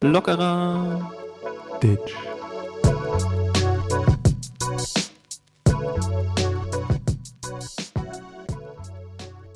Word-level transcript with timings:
Lockerer 0.00 1.12
Ditch. 1.82 2.14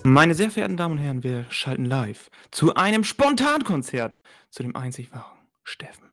Meine 0.03 0.35
sehr 0.35 0.51
verehrten 0.51 0.77
Damen 0.77 0.93
und 0.93 0.99
Herren, 0.99 1.25
wir 1.25 1.47
schalten 1.49 1.87
live 1.87 2.31
zu 2.51 2.75
einem 2.75 3.05
Spontankonzert 3.05 4.15
zu 4.51 4.63
dem 4.63 4.77
einzig 4.77 5.11
wahren 5.13 5.49
Steffen. 5.65 6.06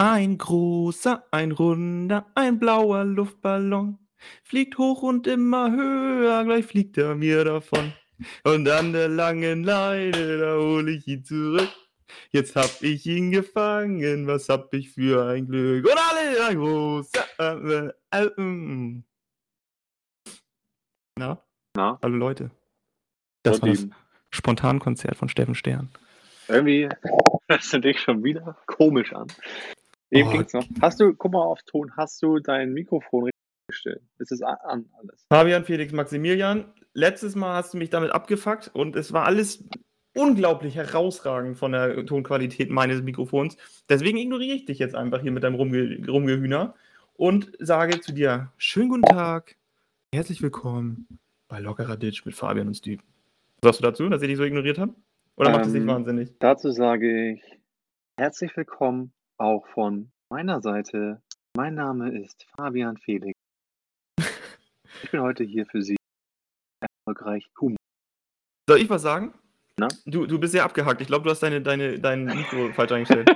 Ein 0.00 0.38
großer, 0.38 1.24
ein 1.32 1.50
runder, 1.50 2.30
ein 2.36 2.60
blauer 2.60 3.04
Luftballon 3.04 3.98
fliegt 4.44 4.78
hoch 4.78 5.02
und 5.02 5.26
immer 5.26 5.72
höher, 5.72 6.44
gleich 6.44 6.66
fliegt 6.66 6.96
er 6.98 7.16
mir 7.16 7.44
davon. 7.44 7.92
Und 8.44 8.68
an 8.68 8.92
der 8.92 9.08
langen 9.08 9.64
Leine, 9.64 10.38
da 10.38 10.56
hole 10.56 10.92
ich 10.92 11.08
ihn 11.08 11.24
zurück. 11.24 11.68
Jetzt 12.30 12.54
hab 12.54 12.80
ich 12.80 13.06
ihn 13.06 13.32
gefangen, 13.32 14.28
was 14.28 14.48
hab 14.48 14.72
ich 14.72 14.90
für 14.90 15.26
ein 15.26 15.48
Glück. 15.48 15.84
Und 15.84 15.98
alle 15.98 16.46
ein 16.46 16.58
großer. 16.58 17.24
Äh, 17.38 17.88
äh, 18.16 18.26
äh, 18.26 19.02
Na? 21.16 21.42
Na? 21.74 21.98
Hallo 22.00 22.16
Leute. 22.16 22.52
Das 23.42 23.60
war 23.62 23.68
das 23.68 23.88
Spontankonzert 24.30 25.16
von 25.16 25.28
Steffen 25.28 25.56
Stern. 25.56 25.90
Irgendwie 26.46 26.88
hörst 27.48 27.72
du 27.72 27.80
dich 27.80 28.00
schon 28.00 28.22
wieder 28.22 28.56
komisch 28.66 29.12
an. 29.12 29.26
Eben 30.10 30.28
Oh. 30.28 30.32
ging's 30.32 30.52
noch. 30.52 30.64
Hast 30.80 31.00
du, 31.00 31.14
guck 31.14 31.32
mal 31.32 31.42
auf 31.42 31.62
Ton, 31.64 31.92
hast 31.96 32.22
du 32.22 32.38
dein 32.38 32.72
Mikrofon 32.72 33.24
richtig 33.24 33.38
gestellt? 33.68 34.02
Ist 34.18 34.32
es 34.32 34.42
an, 34.42 34.86
alles? 34.98 35.26
Fabian, 35.30 35.64
Felix, 35.64 35.92
Maximilian, 35.92 36.64
letztes 36.94 37.34
Mal 37.34 37.54
hast 37.56 37.74
du 37.74 37.78
mich 37.78 37.90
damit 37.90 38.10
abgefuckt 38.12 38.70
und 38.74 38.96
es 38.96 39.12
war 39.12 39.26
alles 39.26 39.62
unglaublich 40.14 40.74
herausragend 40.76 41.58
von 41.58 41.72
der 41.72 42.06
Tonqualität 42.06 42.70
meines 42.70 43.02
Mikrofons. 43.02 43.56
Deswegen 43.88 44.16
ignoriere 44.18 44.56
ich 44.56 44.64
dich 44.64 44.78
jetzt 44.78 44.94
einfach 44.94 45.20
hier 45.20 45.30
mit 45.32 45.44
deinem 45.44 45.56
Rumge 45.56 45.98
Rumgehühner 46.08 46.74
und 47.14 47.52
sage 47.58 48.00
zu 48.00 48.12
dir: 48.14 48.50
Schönen 48.56 48.88
guten 48.88 49.02
Tag, 49.02 49.56
herzlich 50.14 50.40
willkommen 50.40 51.06
bei 51.48 51.60
Lockerer 51.60 51.96
Ditch 51.98 52.24
mit 52.24 52.34
Fabian 52.34 52.68
und 52.68 52.74
Steve. 52.74 53.02
Was 53.60 53.76
sagst 53.76 53.80
du 53.80 53.84
dazu, 53.84 54.08
dass 54.08 54.22
ich 54.22 54.28
dich 54.28 54.36
so 54.38 54.44
ignoriert 54.44 54.78
habe? 54.78 54.94
Oder 55.36 55.50
macht 55.50 55.66
es 55.66 55.72
dich 55.72 55.82
Ähm, 55.82 55.88
wahnsinnig? 55.88 56.30
Dazu 56.38 56.70
sage 56.72 57.32
ich 57.32 57.42
herzlich 58.16 58.56
willkommen 58.56 59.12
auch 59.38 59.66
von 59.68 60.10
meiner 60.30 60.60
Seite. 60.60 61.22
Mein 61.56 61.74
Name 61.74 62.10
ist 62.20 62.46
Fabian 62.56 62.96
Felix. 62.98 63.34
Ich 65.04 65.12
bin 65.12 65.20
heute 65.20 65.44
hier 65.44 65.64
für 65.64 65.80
Sie 65.80 65.96
erfolgreich 66.80 67.46
Humor. 67.60 67.76
Soll 68.68 68.80
ich 68.80 68.90
was 68.90 69.02
sagen? 69.02 69.32
Na? 69.78 69.86
Du, 70.06 70.26
du 70.26 70.40
bist 70.40 70.52
sehr 70.52 70.64
abgehackt. 70.64 71.00
Ich 71.00 71.06
glaube, 71.06 71.22
du 71.24 71.30
hast 71.30 71.40
deine, 71.40 71.62
deine, 71.62 72.00
dein 72.00 72.24
Mikro 72.36 72.72
falsch 72.72 72.90
eingestellt. 72.90 73.30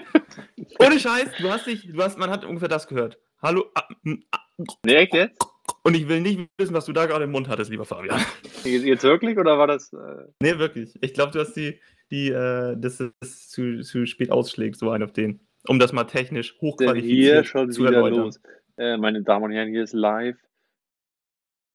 Ohne 0.81 0.99
Scheiß, 0.99 1.31
du 1.39 1.51
hast 1.51 1.67
dich, 1.67 1.87
du 1.87 2.03
hast, 2.03 2.19
man 2.19 2.31
hat 2.31 2.45
ungefähr 2.45 2.69
das 2.69 2.89
gehört. 2.89 3.21
Hallo. 3.41 3.71
ah, 3.75 3.87
mm, 4.03 4.25
ah, 4.33 4.41
jetzt? 4.87 5.47
Und 5.85 5.95
ich 5.95 6.09
will 6.09 6.21
nicht 6.21 6.49
wissen, 6.59 6.75
was 6.75 6.87
du 6.87 6.93
da 6.93 7.07
gerade 7.07 7.25
im 7.25 7.31
Mund 7.31 7.49
hattest, 7.49 7.71
lieber 7.71 7.85
Fabian. 7.85 8.21
Jetzt 8.65 8.85
jetzt 8.85 9.05
wirklich 9.05 9.39
oder 9.39 9.59
war 9.59 9.69
das. 9.69 9.93
Äh, 9.93 10.27
Nee, 10.41 10.59
wirklich. 10.59 10.99
Ich 11.01 11.15
glaube, 11.15 11.31
du 11.33 11.39
hast 11.39 11.55
die, 11.55 11.81
die, 12.11 12.31
äh, 12.31 12.77
das 12.77 12.99
ist 13.01 13.53
zu, 13.53 13.83
zu 13.83 14.07
spät 14.07 14.33
ausschlägt, 14.33 14.77
so 14.77 14.91
ein 14.91 15.03
auf 15.03 15.13
den. 15.13 15.47
Um 15.69 15.79
das 15.79 15.93
mal 15.93 16.05
technisch 16.05 16.57
hochqualifiziert 16.61 17.47
zu 17.73 17.85
erläutern. 17.85 18.21
los? 18.21 18.41
Äh, 18.77 18.97
meine 18.97 19.23
Damen 19.23 19.45
und 19.45 19.53
Herren, 19.53 19.69
hier 19.69 19.85
ist 19.85 19.93
live 19.93 20.37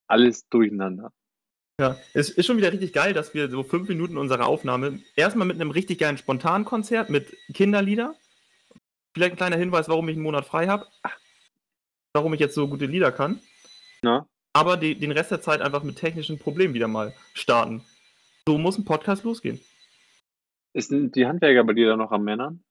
alles 0.08 0.48
durcheinander. 0.50 1.12
Ja, 1.80 1.98
es 2.14 2.30
ist 2.30 2.46
schon 2.46 2.58
wieder 2.58 2.72
richtig 2.72 2.94
geil, 2.94 3.14
dass 3.14 3.34
wir 3.36 3.50
so 3.50 3.62
fünf 3.62 3.88
Minuten 3.88 4.18
unserer 4.18 4.48
Aufnahme 4.48 5.00
erstmal 5.16 5.46
mit 5.46 5.58
einem 5.58 5.70
richtig 5.70 6.00
geilen 6.00 6.18
Spontankonzert 6.18 7.10
mit 7.10 7.36
Kinderlieder. 7.54 8.16
Vielleicht 9.14 9.34
ein 9.34 9.38
kleiner 9.38 9.58
Hinweis, 9.58 9.88
warum 9.88 10.10
ich 10.10 10.16
einen 10.16 10.24
Monat 10.24 10.46
frei 10.46 10.68
habe. 10.68 10.88
Warum 12.14 12.34
ich 12.34 12.40
jetzt 12.40 12.56
so 12.56 12.68
gute 12.68 12.88
Lieder 12.88 13.12
kann. 13.12 13.40
Na? 14.02 14.28
Aber 14.54 14.76
die, 14.76 14.98
den 14.98 15.12
Rest 15.12 15.30
der 15.30 15.42
Zeit 15.42 15.62
einfach 15.62 15.84
mit 15.84 15.98
technischen 15.98 16.40
Problemen 16.40 16.74
wieder 16.74 16.88
mal 16.88 17.14
starten. 17.36 17.84
So 18.48 18.58
muss 18.58 18.78
ein 18.80 18.86
Podcast 18.86 19.24
losgehen. 19.24 19.60
Ist 20.74 20.92
die 20.92 21.28
Handwerker 21.28 21.64
bei 21.64 21.74
dir 21.74 21.90
da 21.90 21.96
noch 21.96 22.12
am 22.12 22.24
Männern? 22.24 22.64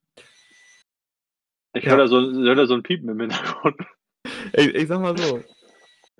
Ich 1.77 1.85
Ja. 1.85 1.91
höre 1.91 1.99
da, 1.99 2.09
so, 2.09 2.21
hör 2.21 2.55
da 2.55 2.67
so 2.67 2.75
ein 2.75 2.83
Piepen 2.83 3.09
im 3.11 3.21
Hintergrund. 3.21 3.77
Ich, 4.55 4.75
ich 4.75 4.89
sag 4.89 5.01
mal 5.01 5.17
so. 5.17 5.43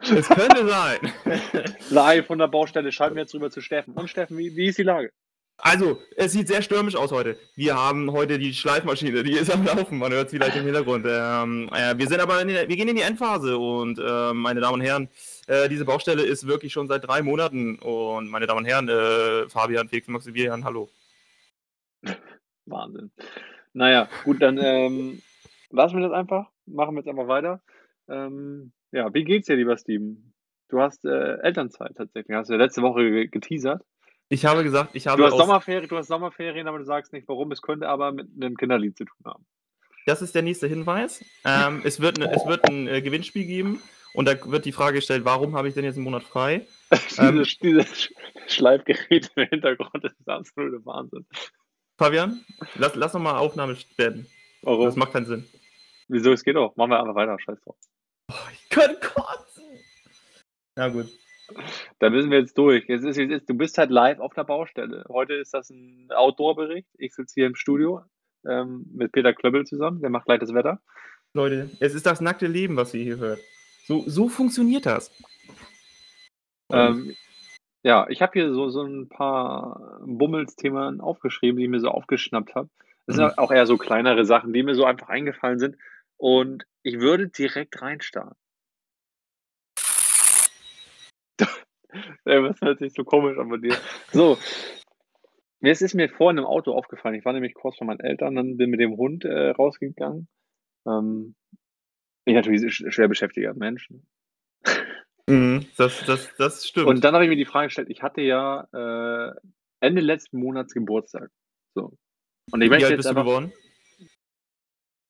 Es 0.01 0.29
könnte 0.29 0.69
sein. 0.69 0.99
Live 1.91 2.27
von 2.27 2.39
der 2.39 2.49
Baustelle 2.49 2.93
schalten 2.93 3.17
wir 3.17 3.23
jetzt 3.23 3.35
rüber 3.35 3.51
zu 3.51 3.63
Steffen. 3.63 3.95
Und 3.95 4.11
Steffen, 4.11 4.37
wie, 4.37 4.55
wie 4.55 4.67
ist 4.67 4.77
die 4.79 4.83
Lage? 4.83 5.11
Also, 5.59 6.03
es 6.17 6.33
sieht 6.33 6.49
sehr 6.49 6.61
stürmisch 6.61 6.97
aus 6.97 7.11
heute. 7.13 7.39
Wir 7.55 7.75
haben 7.75 8.13
heute 8.13 8.39
die 8.39 8.53
Schleifmaschine, 8.53 9.23
die 9.23 9.33
ist 9.33 9.51
am 9.51 9.65
Laufen, 9.65 9.97
man 9.99 10.13
hört 10.13 10.29
sie 10.29 10.37
vielleicht 10.37 10.57
im 10.59 10.65
Hintergrund. 10.65 11.07
Ähm, 11.09 11.71
äh, 11.73 11.97
wir 11.97 12.07
sind 12.07 12.21
aber, 12.21 12.43
in 12.43 12.49
der, 12.49 12.69
wir 12.69 12.77
gehen 12.77 12.89
in 12.89 12.97
die 12.97 13.01
Endphase 13.03 13.57
und 13.57 13.99
äh, 13.99 14.35
meine 14.35 14.61
Damen 14.61 14.75
und 14.75 14.87
Herren, 14.87 15.09
äh, 15.47 15.71
diese 15.71 15.87
Baustelle 15.87 16.23
ist 16.25 16.47
wirklich 16.47 16.75
schon 16.75 16.89
seit 16.89 17.07
drei 17.09 17.23
Monaten 17.23 17.79
und 17.79 18.29
meine 18.29 18.47
Damen 18.47 18.59
und 18.59 18.65
Herren, 18.67 18.91
äh, 18.91 19.49
Fabian, 19.49 19.89
Felix, 19.89 20.07
Maximilian, 20.09 20.63
hallo. 20.63 20.91
Wahnsinn. 22.67 23.11
Naja, 23.73 24.11
gut, 24.25 24.43
dann 24.43 24.59
ähm, 24.59 25.23
lassen 25.71 25.97
wir 25.97 26.09
das 26.09 26.13
einfach. 26.17 26.49
Machen 26.67 26.95
wir 26.95 27.01
jetzt 27.01 27.09
einfach 27.09 27.29
weiter. 27.29 27.63
Ähm, 28.09 28.73
ja, 28.93 29.13
wie 29.15 29.25
geht's 29.25 29.47
dir, 29.47 29.57
lieber 29.57 29.77
Steven? 29.77 30.33
Du 30.69 30.81
hast 30.81 31.05
äh, 31.05 31.39
Elternzeit 31.43 31.93
tatsächlich. 31.97 32.37
Hast 32.37 32.49
du 32.51 32.55
ja 32.55 32.59
letzte 32.59 32.83
Woche 32.83 33.03
ge- 33.09 33.27
geteasert. 33.29 33.83
Ich 34.29 34.45
habe 34.45 34.65
gesagt, 34.65 34.91
ich 34.95 35.07
habe 35.07 35.23
Du 35.23 35.27
hast, 35.29 35.37
Sommerferien, 35.37 35.89
du 35.89 35.97
hast 35.97 36.09
Sommerferien, 36.09 36.67
aber 36.67 36.79
du 36.79 36.85
sagst 36.85 37.13
nicht 37.13 37.29
warum. 37.29 37.53
Es 37.53 37.63
könnte 37.63 37.89
aber 37.89 38.11
mit 38.13 38.29
einem 38.41 38.57
Kinderlied 38.57 38.97
zu 38.97 39.05
tun 39.05 39.19
haben. 39.25 39.47
das 40.07 40.23
ist 40.23 40.35
der 40.35 40.43
nächste 40.43 40.67
Hinweis. 40.67 41.25
Ähm, 41.45 41.83
es 41.85 42.01
wird, 42.01 42.19
ne, 42.19 42.33
es 42.35 42.45
wird 42.47 42.65
ein 42.69 42.89
äh, 42.89 43.01
Gewinnspiel 43.03 43.45
geben 43.47 43.81
und 44.15 44.27
da 44.27 44.35
wird 44.51 44.65
die 44.65 44.73
Frage 44.73 44.97
gestellt, 44.97 45.25
warum 45.25 45.55
habe 45.57 45.69
ich 45.69 45.75
denn 45.75 45.85
jetzt 45.85 45.95
einen 45.97 46.05
Monat 46.05 46.25
frei? 46.25 46.67
Ähm, 47.19 47.39
dieses, 47.39 47.59
dieses 47.59 48.15
Schleifgerät 48.49 49.31
im 49.37 49.47
Hintergrund 49.49 50.03
das 50.05 50.13
ist 50.13 50.29
absolute 50.29 50.85
Wahnsinn. 50.85 51.27
Fabian, 51.99 52.45
lass, 52.77 52.95
lass 52.95 53.15
noch 53.15 53.21
mal 53.21 53.39
Aufnahme 53.39 53.77
werden. 53.97 54.27
Warum? 54.63 54.85
Das 54.87 54.97
macht 54.97 55.13
keinen 55.13 55.27
Sinn. 55.27 55.45
Wieso? 56.09 56.33
Es 56.33 56.45
geht 56.45 56.57
auch. 56.57 56.77
Machen 56.77 56.91
wir 56.91 57.01
einfach 57.01 57.15
weiter. 57.15 57.39
Scheiß 57.39 57.61
drauf. 57.63 57.77
Ich 58.53 58.69
könnte 58.71 59.01
kotzen. 59.01 59.65
Na 60.77 60.89
gut. 60.89 61.07
Da 62.01 62.11
müssen 62.11 62.31
wir 62.31 62.41
jetzt 62.41 62.59
durch. 62.59 62.89
Jetzt 62.89 63.05
ist, 63.05 63.17
jetzt 63.17 63.31
ist, 63.31 63.49
du 63.49 63.55
bist 63.55 63.79
halt 63.79 63.91
live 63.91 64.19
auf 64.19 64.35
der 64.35 64.45
Baustelle. 64.45 65.05
Heute 65.09 65.35
ist 65.35 65.55
das 65.55 65.71
ein 65.71 66.09
Outdoor-Bericht. 66.13 66.89
Ich 66.99 67.15
sitze 67.15 67.35
hier 67.35 67.47
im 67.47 67.55
Studio 67.55 68.03
ähm, 68.45 68.85
mit 68.93 69.13
Peter 69.13 69.33
Klöppel 69.33 69.65
zusammen. 69.65 70.01
Der 70.01 70.11
macht 70.11 70.27
gleich 70.27 70.41
das 70.41 70.55
Wetter. 70.55 70.81
Leute, 71.35 71.71
es 71.81 71.95
ist 71.95 72.07
das 72.07 72.21
nackte 72.21 72.47
Leben, 72.47 72.77
was 72.77 72.95
ihr 72.95 73.03
hier 73.05 73.19
hört. 73.19 73.39
So, 73.87 74.03
so 74.07 74.29
funktioniert 74.29 74.87
das. 74.87 75.13
Ähm, 76.73 77.15
ja, 77.85 78.07
ich 78.09 78.21
habe 78.23 78.33
hier 78.33 78.53
so, 78.53 78.69
so 78.69 78.83
ein 78.83 79.09
paar 79.09 80.01
Bummels-Themen 80.05 81.01
aufgeschrieben, 81.01 81.59
die 81.59 81.65
ich 81.65 81.71
mir 81.71 81.81
so 81.81 81.89
aufgeschnappt 81.91 82.55
habe. 82.57 82.69
Das 83.07 83.17
sind 83.17 83.25
Mhm. 83.27 83.39
auch 83.39 83.53
eher 83.53 83.67
so 83.67 83.77
kleinere 83.77 84.25
Sachen, 84.25 84.53
die 84.53 84.65
mir 84.65 84.75
so 84.75 84.85
einfach 84.85 85.09
eingefallen 85.09 85.61
sind. 85.61 85.77
Und 86.19 86.65
ich 86.83 86.99
würde 87.01 87.29
direkt 87.29 87.81
reinstarten. 87.83 88.37
Ey, 92.25 92.43
was 92.43 92.61
hört 92.61 92.79
sich 92.79 92.93
so 92.95 93.05
komisch 93.05 93.39
an 93.39 93.49
bei 93.49 93.59
dir? 93.59 93.77
So, 94.13 94.39
es 95.61 95.83
ist 95.83 95.95
mir 95.95 96.09
vorhin 96.09 96.39
im 96.39 96.45
Auto 96.45 96.73
aufgefallen. 96.73 97.15
Ich 97.15 97.25
war 97.25 97.33
nämlich 97.33 97.55
kurz 97.55 97.77
vor 97.77 97.87
meinen 97.87 98.01
Eltern, 98.01 98.35
dann 98.35 98.57
bin 98.57 98.71
mit 98.71 98.81
dem 98.81 98.97
Hund 98.97 99.25
äh, 99.25 99.51
rausgegangen. 99.51 100.29
Ähm, 100.87 101.35
ich 102.25 102.35
natürlich 102.35 102.63
sch- 102.63 102.91
schwer 102.91 103.09
beschäftigter 103.09 103.55
Mensch. 103.55 103.91
ne? 103.91 104.03
Mhm, 105.29 105.67
das, 105.77 106.05
das, 106.05 106.35
das 106.37 106.67
stimmt. 106.67 106.87
Und 106.87 107.05
dann 107.05 107.15
habe 107.15 107.25
ich 107.25 107.31
mir 107.31 107.37
die 107.37 107.45
Frage 107.45 107.69
gestellt, 107.69 107.91
ich 107.91 108.03
hatte 108.03 108.21
ja 108.21 108.69
äh, 108.73 109.35
Ende 109.81 110.01
letzten 110.01 110.39
Monats 110.39 110.73
Geburtstag. 110.73 111.31
So. 111.75 111.97
Und 112.53 112.61
ich 112.61 112.67
Wie 112.67 112.71
möchte 112.71 112.87
alt 112.87 112.91
jetzt 112.93 112.99
bist 112.99 113.07
du 113.07 113.11
einfach 113.11 113.25
geworden? 113.25 113.53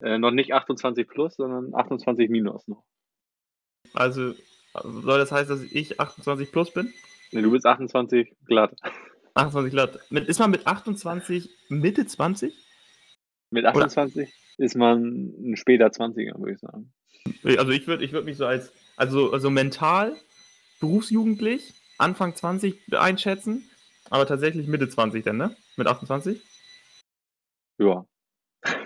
Äh, 0.00 0.18
noch 0.18 0.30
nicht 0.30 0.52
28 0.52 1.08
plus, 1.08 1.36
sondern 1.36 1.74
28 1.74 2.28
minus 2.28 2.66
noch. 2.68 2.84
Also, 3.94 4.34
soll 4.82 5.18
das 5.18 5.32
heißen, 5.32 5.56
dass 5.56 5.72
ich 5.72 6.00
28 6.00 6.52
plus 6.52 6.72
bin? 6.72 6.92
Nee, 7.32 7.42
du 7.42 7.50
bist 7.50 7.66
28 7.66 8.34
glatt. 8.46 8.74
28 9.34 9.72
glatt. 9.72 9.98
Mit, 10.10 10.28
ist 10.28 10.38
man 10.38 10.50
mit 10.50 10.66
28 10.66 11.48
Mitte 11.68 12.06
20? 12.06 12.54
Mit 13.50 13.64
28 13.64 14.32
ist 14.58 14.76
man 14.76 15.32
ein 15.50 15.56
später 15.56 15.86
20er, 15.86 16.38
würde 16.38 16.52
ich 16.52 16.60
sagen. 16.60 16.92
Also 17.44 17.72
ich 17.72 17.86
würde 17.86 18.04
ich 18.04 18.12
würd 18.12 18.24
mich 18.24 18.36
so 18.36 18.46
als, 18.46 18.72
also, 18.96 19.32
also 19.32 19.50
mental, 19.50 20.16
berufsjugendlich, 20.80 21.74
Anfang 21.98 22.34
20 22.34 22.92
einschätzen, 22.92 23.68
aber 24.10 24.26
tatsächlich 24.26 24.66
Mitte 24.66 24.88
20 24.88 25.24
dann, 25.24 25.36
ne? 25.36 25.56
Mit 25.76 25.86
28? 25.86 26.40
Ja. 27.78 28.06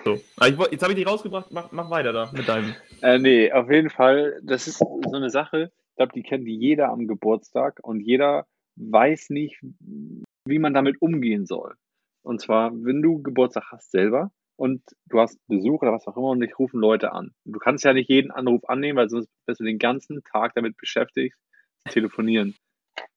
So. 0.04 0.20
Aber 0.36 0.48
ich, 0.48 0.72
jetzt 0.72 0.82
habe 0.82 0.92
ich 0.92 0.98
dich 0.98 1.06
rausgebracht, 1.06 1.50
mach, 1.50 1.72
mach 1.72 1.90
weiter 1.90 2.12
da 2.12 2.30
mit 2.32 2.48
deinem. 2.48 2.74
Äh, 3.02 3.18
nee, 3.18 3.52
auf 3.52 3.70
jeden 3.70 3.90
Fall, 3.90 4.40
das 4.42 4.66
ist 4.66 4.78
so 4.78 5.00
eine 5.12 5.30
Sache, 5.30 5.70
glaube, 6.00 6.12
die 6.14 6.22
kennt 6.22 6.48
jeder 6.48 6.88
am 6.88 7.06
Geburtstag 7.06 7.78
und 7.82 8.00
jeder 8.00 8.46
weiß 8.76 9.28
nicht, 9.28 9.60
wie 10.46 10.58
man 10.58 10.72
damit 10.72 11.02
umgehen 11.02 11.44
soll. 11.44 11.74
Und 12.22 12.40
zwar, 12.40 12.72
wenn 12.72 13.02
du 13.02 13.22
Geburtstag 13.22 13.64
hast 13.70 13.90
selber 13.90 14.30
und 14.56 14.82
du 15.10 15.20
hast 15.20 15.38
Besuch 15.46 15.82
oder 15.82 15.92
was 15.92 16.06
auch 16.06 16.16
immer 16.16 16.30
und 16.30 16.40
dich 16.40 16.58
rufen 16.58 16.80
Leute 16.80 17.12
an. 17.12 17.34
Du 17.44 17.58
kannst 17.58 17.84
ja 17.84 17.92
nicht 17.92 18.08
jeden 18.08 18.30
Anruf 18.30 18.66
annehmen, 18.66 18.96
weil 18.96 19.10
sonst 19.10 19.28
bist 19.44 19.60
du 19.60 19.64
den 19.64 19.78
ganzen 19.78 20.24
Tag 20.24 20.54
damit 20.54 20.78
beschäftigt, 20.78 21.36
zu 21.86 21.92
telefonieren. 21.92 22.56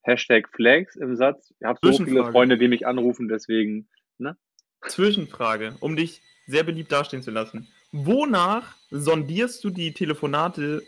Hashtag 0.01 0.49
Flags 0.49 0.97
im 0.97 1.15
Satz. 1.15 1.53
Ich 1.61 1.65
habe 1.65 1.79
so 1.81 2.03
viele. 2.03 2.25
Freunde, 2.31 2.57
die 2.57 2.67
mich 2.67 2.85
anrufen, 2.85 3.29
deswegen, 3.29 3.87
ne? 4.17 4.35
Zwischenfrage, 4.81 5.77
um 5.79 5.95
dich 5.95 6.21
sehr 6.47 6.63
beliebt 6.63 6.91
dastehen 6.91 7.23
zu 7.23 7.31
lassen. 7.31 7.67
Wonach 7.91 8.75
sondierst 8.91 9.63
du 9.63 9.69
die 9.69 9.93
Telefonate, 9.93 10.83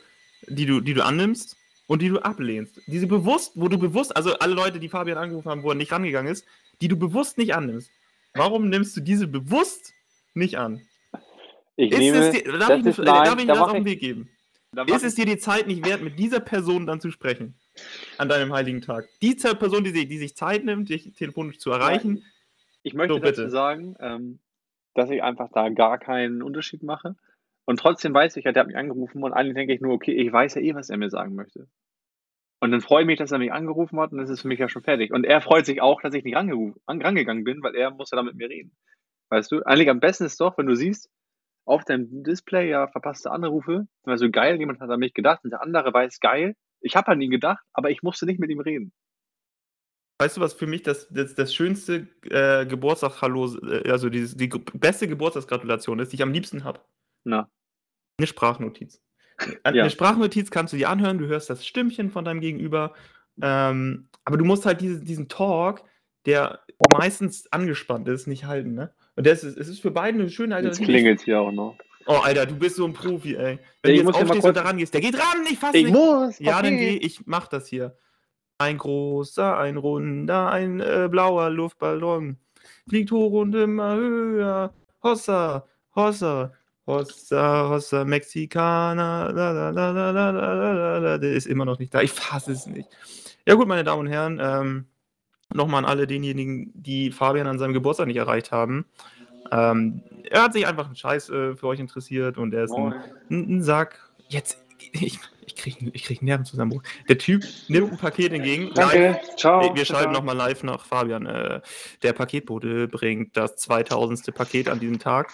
die 0.48 0.66
du, 0.66 0.82
die 0.82 0.94
du 0.94 1.04
annimmst 1.04 1.56
und 1.88 2.02
die 2.02 2.10
du 2.10 2.20
ablehnst? 2.20 2.82
Diese 2.88 3.08
bewusst, 3.08 3.54
wo 3.56 3.68
du 3.68 3.78
bewusst, 3.78 4.16
also 4.16 4.38
alle 4.40 4.54
Leute, 4.54 4.80
die 4.80 4.90
Fabian 4.90 5.18
angerufen 5.18 5.50
haben, 5.50 5.64
wo 5.64 5.70
er 5.70 5.76
nicht 5.76 5.92
rangegangen 5.92 6.32
ist, 6.32 6.46
die 6.82 6.88
du 6.88 6.98
bewusst 6.98 7.38
nicht 7.38 7.54
annimmst. 7.56 7.90
Warum 8.34 8.70
nimmst 8.70 8.98
du 8.98 9.02
diese 9.02 9.28
bewusst 9.28 9.94
nicht 10.34 10.58
an? 10.58 10.82
Ich 11.78 11.92
Ist 11.92 12.00
nehme, 12.00 12.18
es 12.18 12.32
dir, 12.44 12.58
darf 12.58 12.80
ich, 12.80 12.86
ist, 12.86 12.98
nein, 13.00 13.06
darf 13.06 13.40
ich 13.40 13.48
da 13.48 13.54
das 13.54 13.64
auf 13.64 13.74
den 13.74 13.86
Weg 13.86 14.00
geben? 14.00 14.30
Ist 14.88 15.04
es 15.04 15.16
dir 15.16 15.26
die 15.26 15.38
Zeit 15.38 15.68
nicht 15.68 15.86
wert, 15.86 16.02
mit 16.02 16.20
dieser 16.20 16.42
Person 16.42 16.86
dann 16.86 17.00
zu 17.00 17.12
sprechen? 17.12 17.54
An 18.18 18.30
deinem 18.30 18.54
heiligen 18.54 18.82
Tag. 18.82 19.08
Die 19.22 19.36
Person, 19.36 19.84
die 19.84 19.92
sich, 19.92 20.08
die 20.08 20.18
sich 20.18 20.36
Zeit 20.36 20.66
nimmt, 20.66 20.90
dich 20.90 21.14
telefonisch 21.14 21.60
zu 21.60 21.72
erreichen. 21.72 22.24
Ich 22.84 22.94
möchte 22.94 23.16
So, 23.16 23.20
bitte. 23.20 23.42
dazu 23.44 23.52
sagen, 23.52 23.96
ähm, 24.00 24.40
dass 24.96 25.10
ich 25.12 25.22
einfach 25.22 25.50
da 25.54 25.70
gar 25.70 26.00
keinen 26.00 26.42
Unterschied 26.42 26.82
mache. 26.84 27.16
Und 27.66 27.80
trotzdem 27.80 28.14
weiß 28.14 28.38
ich 28.38 28.46
ja, 28.46 28.52
der 28.52 28.62
hat 28.62 28.68
mich 28.68 28.78
angerufen 28.78 29.24
und 29.24 29.34
eigentlich 29.34 29.56
denke 29.56 29.74
ich 29.74 29.82
nur, 29.82 29.94
okay, 29.94 30.14
ich 30.14 30.32
weiß 30.32 30.56
ja 30.56 30.62
eh, 30.62 30.76
was 30.76 30.90
er 30.90 30.98
mir 30.98 31.10
sagen 31.10 31.36
möchte. 31.36 31.68
Und 32.62 32.72
dann 32.72 32.82
freue 32.82 33.02
ich 33.02 33.08
mich, 33.08 33.20
dass 33.20 33.32
er 33.32 33.40
mich 33.40 33.52
angerufen 33.52 34.00
hat 34.00 34.12
und 34.12 34.18
das 34.18 34.30
ist 34.30 34.42
für 34.42 34.48
mich 34.48 34.60
ja 34.60 34.70
schon 34.70 34.84
fertig. 34.84 35.12
Und 35.12 35.26
er 35.26 35.42
freut 35.42 35.66
sich 35.66 35.82
auch, 35.82 36.02
dass 36.02 36.14
ich 36.14 36.24
nicht 36.24 36.36
rangegangen 36.36 37.44
bin, 37.44 37.62
weil 37.62 37.76
er 37.76 37.92
muss 37.92 38.12
ja 38.12 38.16
dann 38.16 38.26
mit 38.26 38.36
mir 38.36 38.50
reden. 38.50 38.72
Weißt 39.30 39.52
du? 39.52 39.62
Eigentlich 39.64 39.90
am 39.90 40.00
besten 40.00 40.26
ist 40.26 40.40
doch, 40.40 40.58
wenn 40.58 40.68
du 40.68 40.76
siehst, 40.76 41.10
auf 41.66 41.84
deinem 41.84 42.24
Display 42.24 42.70
ja 42.70 42.88
verpasste 42.88 43.32
Anrufe, 43.32 43.88
also 44.04 44.30
geil, 44.30 44.58
jemand 44.58 44.80
hat 44.80 44.90
an 44.90 45.00
mich 45.00 45.14
gedacht 45.14 45.44
und 45.44 45.50
der 45.50 45.62
andere 45.62 45.94
weiß 45.94 46.20
geil. 46.20 46.56
Ich 46.80 46.96
habe 46.96 47.08
an 47.08 47.22
ihn 47.22 47.32
gedacht, 47.32 47.64
aber 47.74 47.90
ich 47.90 48.04
musste 48.04 48.28
nicht 48.28 48.40
mit 48.40 48.52
ihm 48.52 48.60
reden. 48.60 48.94
Weißt 50.18 50.38
du, 50.38 50.42
was 50.42 50.54
für 50.54 50.66
mich 50.68 50.82
das, 50.84 51.08
das, 51.10 51.36
das 51.36 51.54
schönste 51.54 52.08
äh, 52.30 52.66
Geburtstagshallo, 52.66 53.58
äh, 53.68 53.90
also 53.92 54.10
dieses, 54.10 54.38
die 54.38 54.48
beste 54.48 55.08
Geburtstagsgratulation 55.08 56.00
ist, 56.00 56.12
die 56.12 56.16
ich 56.16 56.24
am 56.24 56.32
liebsten 56.32 56.64
habe? 56.64 56.80
Na, 57.26 57.50
Eine 58.18 58.28
Sprachnotiz. 58.28 59.02
Eine 59.64 59.78
Ja. 59.78 59.90
Sprachnotiz 59.90 60.52
kannst 60.52 60.72
du 60.72 60.78
dir 60.78 60.90
anhören, 60.90 61.18
du 61.18 61.28
hörst 61.28 61.50
das 61.50 61.66
Stimmchen 61.68 62.10
von 62.12 62.24
deinem 62.24 62.40
Gegenüber, 62.40 62.94
ähm, 63.42 64.08
aber 64.24 64.38
du 64.38 64.46
musst 64.46 64.66
halt 64.66 64.80
diese, 64.80 65.04
diesen 65.04 65.28
Talk, 65.28 65.84
der 66.26 66.62
meistens 66.98 67.52
angespannt 67.52 68.08
ist, 68.08 68.26
nicht 68.28 68.46
halten, 68.46 68.74
ne? 68.74 68.94
Und 69.18 69.28
das 69.28 69.44
ist, 69.44 69.58
es 69.58 69.68
ist 69.68 69.82
für 69.82 69.92
beide 69.92 70.18
eine 70.20 70.30
schöne 70.30 70.56
jetzt 70.56 70.66
Alternative. 70.80 70.92
klingelt 70.92 71.22
hier 71.22 71.42
auch 71.42 71.52
noch. 71.52 71.78
Oh, 72.08 72.20
Alter, 72.24 72.46
du 72.46 72.56
bist 72.56 72.78
so 72.78 72.86
ein 72.86 72.94
Profi, 72.94 73.36
ey. 73.36 73.54
Ich 73.54 73.60
Wenn 73.82 73.96
du 73.96 74.02
jetzt 74.04 74.16
aufstehst 74.22 74.46
und 74.46 74.56
da 74.58 74.62
rangehst, 74.62 74.94
der 74.94 75.02
geht 75.02 75.16
ran, 75.18 75.44
ich 75.50 75.58
fass 75.60 75.74
Ich 75.74 75.86
nicht. 75.86 75.94
muss! 75.94 76.40
Ja, 76.40 76.62
dann 76.62 76.78
geh, 76.78 76.96
ich 76.98 77.26
mach 77.26 77.48
das 77.48 77.68
hier. 77.68 77.98
Ein 78.58 78.78
großer, 78.78 79.58
ein 79.58 79.78
runder, 79.78 80.50
ein 80.50 80.80
äh, 80.80 81.08
blauer 81.12 81.50
Luftballon. 81.50 82.38
Fliegt 82.88 83.12
hoch 83.12 83.34
und 83.34 83.54
immer 83.56 83.96
höher. 83.96 84.74
Hossa, 85.04 85.66
Hossa, 85.96 86.54
Hossa, 86.88 87.70
Hossa, 87.70 88.06
Mexikaner. 88.06 89.32
La, 89.34 89.52
la, 89.52 89.70
la, 89.72 89.92
la, 89.92 90.12
la, 90.12 90.30
la, 90.32 90.54
la, 90.54 90.98
la. 90.98 91.18
Der 91.18 91.34
ist 91.34 91.48
immer 91.48 91.66
noch 91.66 91.80
nicht 91.80 91.94
da. 91.94 92.02
Ich 92.02 92.12
fasse 92.12 92.54
es 92.54 92.66
nicht. 92.66 92.90
Ja, 93.46 93.56
gut, 93.56 93.68
meine 93.68 93.84
Damen 93.84 94.02
und 94.02 94.08
Herren. 94.08 94.40
Ähm, 94.42 94.86
Nochmal 95.54 95.84
an 95.84 95.90
alle 95.90 96.08
denjenigen, 96.08 96.72
die 96.74 97.12
Fabian 97.12 97.48
an 97.48 97.60
seinem 97.60 97.74
Geburtstag 97.74 98.08
nicht 98.08 98.18
erreicht 98.18 98.52
haben. 98.52 98.86
Ähm, 99.52 100.02
er 100.30 100.44
hat 100.44 100.54
sich 100.54 100.66
einfach 100.66 100.88
einen 100.88 100.96
Scheiß 100.96 101.30
äh, 101.30 101.56
für 101.56 101.68
euch 101.68 101.80
interessiert 101.80 102.38
und 102.38 102.54
er 102.54 102.64
ist 102.64 102.74
ein 102.74 102.94
ein, 103.30 103.58
ein 103.58 103.64
Sack. 103.64 104.12
Jetzt, 104.28 104.58
ich, 104.92 105.20
ich 105.46 105.56
kriege 105.56 105.90
ich 105.94 106.04
krieg 106.04 106.20
einen 106.20 106.28
Nervenzusammenbruch. 106.28 106.84
Der 107.08 107.18
Typ 107.18 107.44
nimmt 107.68 107.92
ein 107.92 107.98
Paket 107.98 108.34
entgegen. 108.34 108.72
Danke, 108.74 109.20
ciao. 109.38 109.62
Live. 109.62 109.76
Wir 109.76 109.86
schalten 109.86 110.12
Ciao. 110.12 110.14
nochmal 110.14 110.36
live 110.36 110.64
nach 110.64 110.86
Fabian. 110.86 111.26
Äh, 111.26 111.62
der 112.04 112.14
Paketbote 112.14 112.88
bringt 112.88 113.36
das 113.38 113.56
2000. 113.58 114.34
Paket 114.34 114.70
an 114.70 114.80
diesem 114.80 115.00
Tag. 115.00 115.32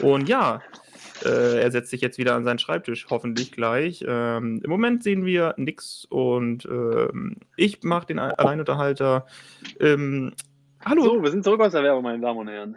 Und 0.00 0.28
ja, 0.28 0.62
äh, 1.24 1.60
er 1.60 1.70
setzt 1.70 1.90
sich 1.90 2.00
jetzt 2.00 2.18
wieder 2.18 2.34
an 2.34 2.44
seinen 2.44 2.58
Schreibtisch, 2.58 3.06
hoffentlich 3.10 3.52
gleich. 3.52 4.04
Ähm, 4.06 4.60
Im 4.62 4.70
Moment 4.70 5.02
sehen 5.02 5.24
wir 5.24 5.54
nix 5.56 6.06
und 6.08 6.64
ähm, 6.66 7.36
ich 7.56 7.82
mache 7.82 8.06
den 8.06 8.18
Alleinunterhalter. 8.18 9.26
Ähm, 9.80 10.32
hallo. 10.84 11.04
So, 11.04 11.22
wir 11.22 11.30
sind 11.30 11.44
zurück 11.44 11.60
aus 11.60 11.72
der 11.72 11.82
Werbung, 11.82 12.02
meine 12.02 12.20
Damen 12.20 12.38
und 12.40 12.48
Herren. 12.48 12.76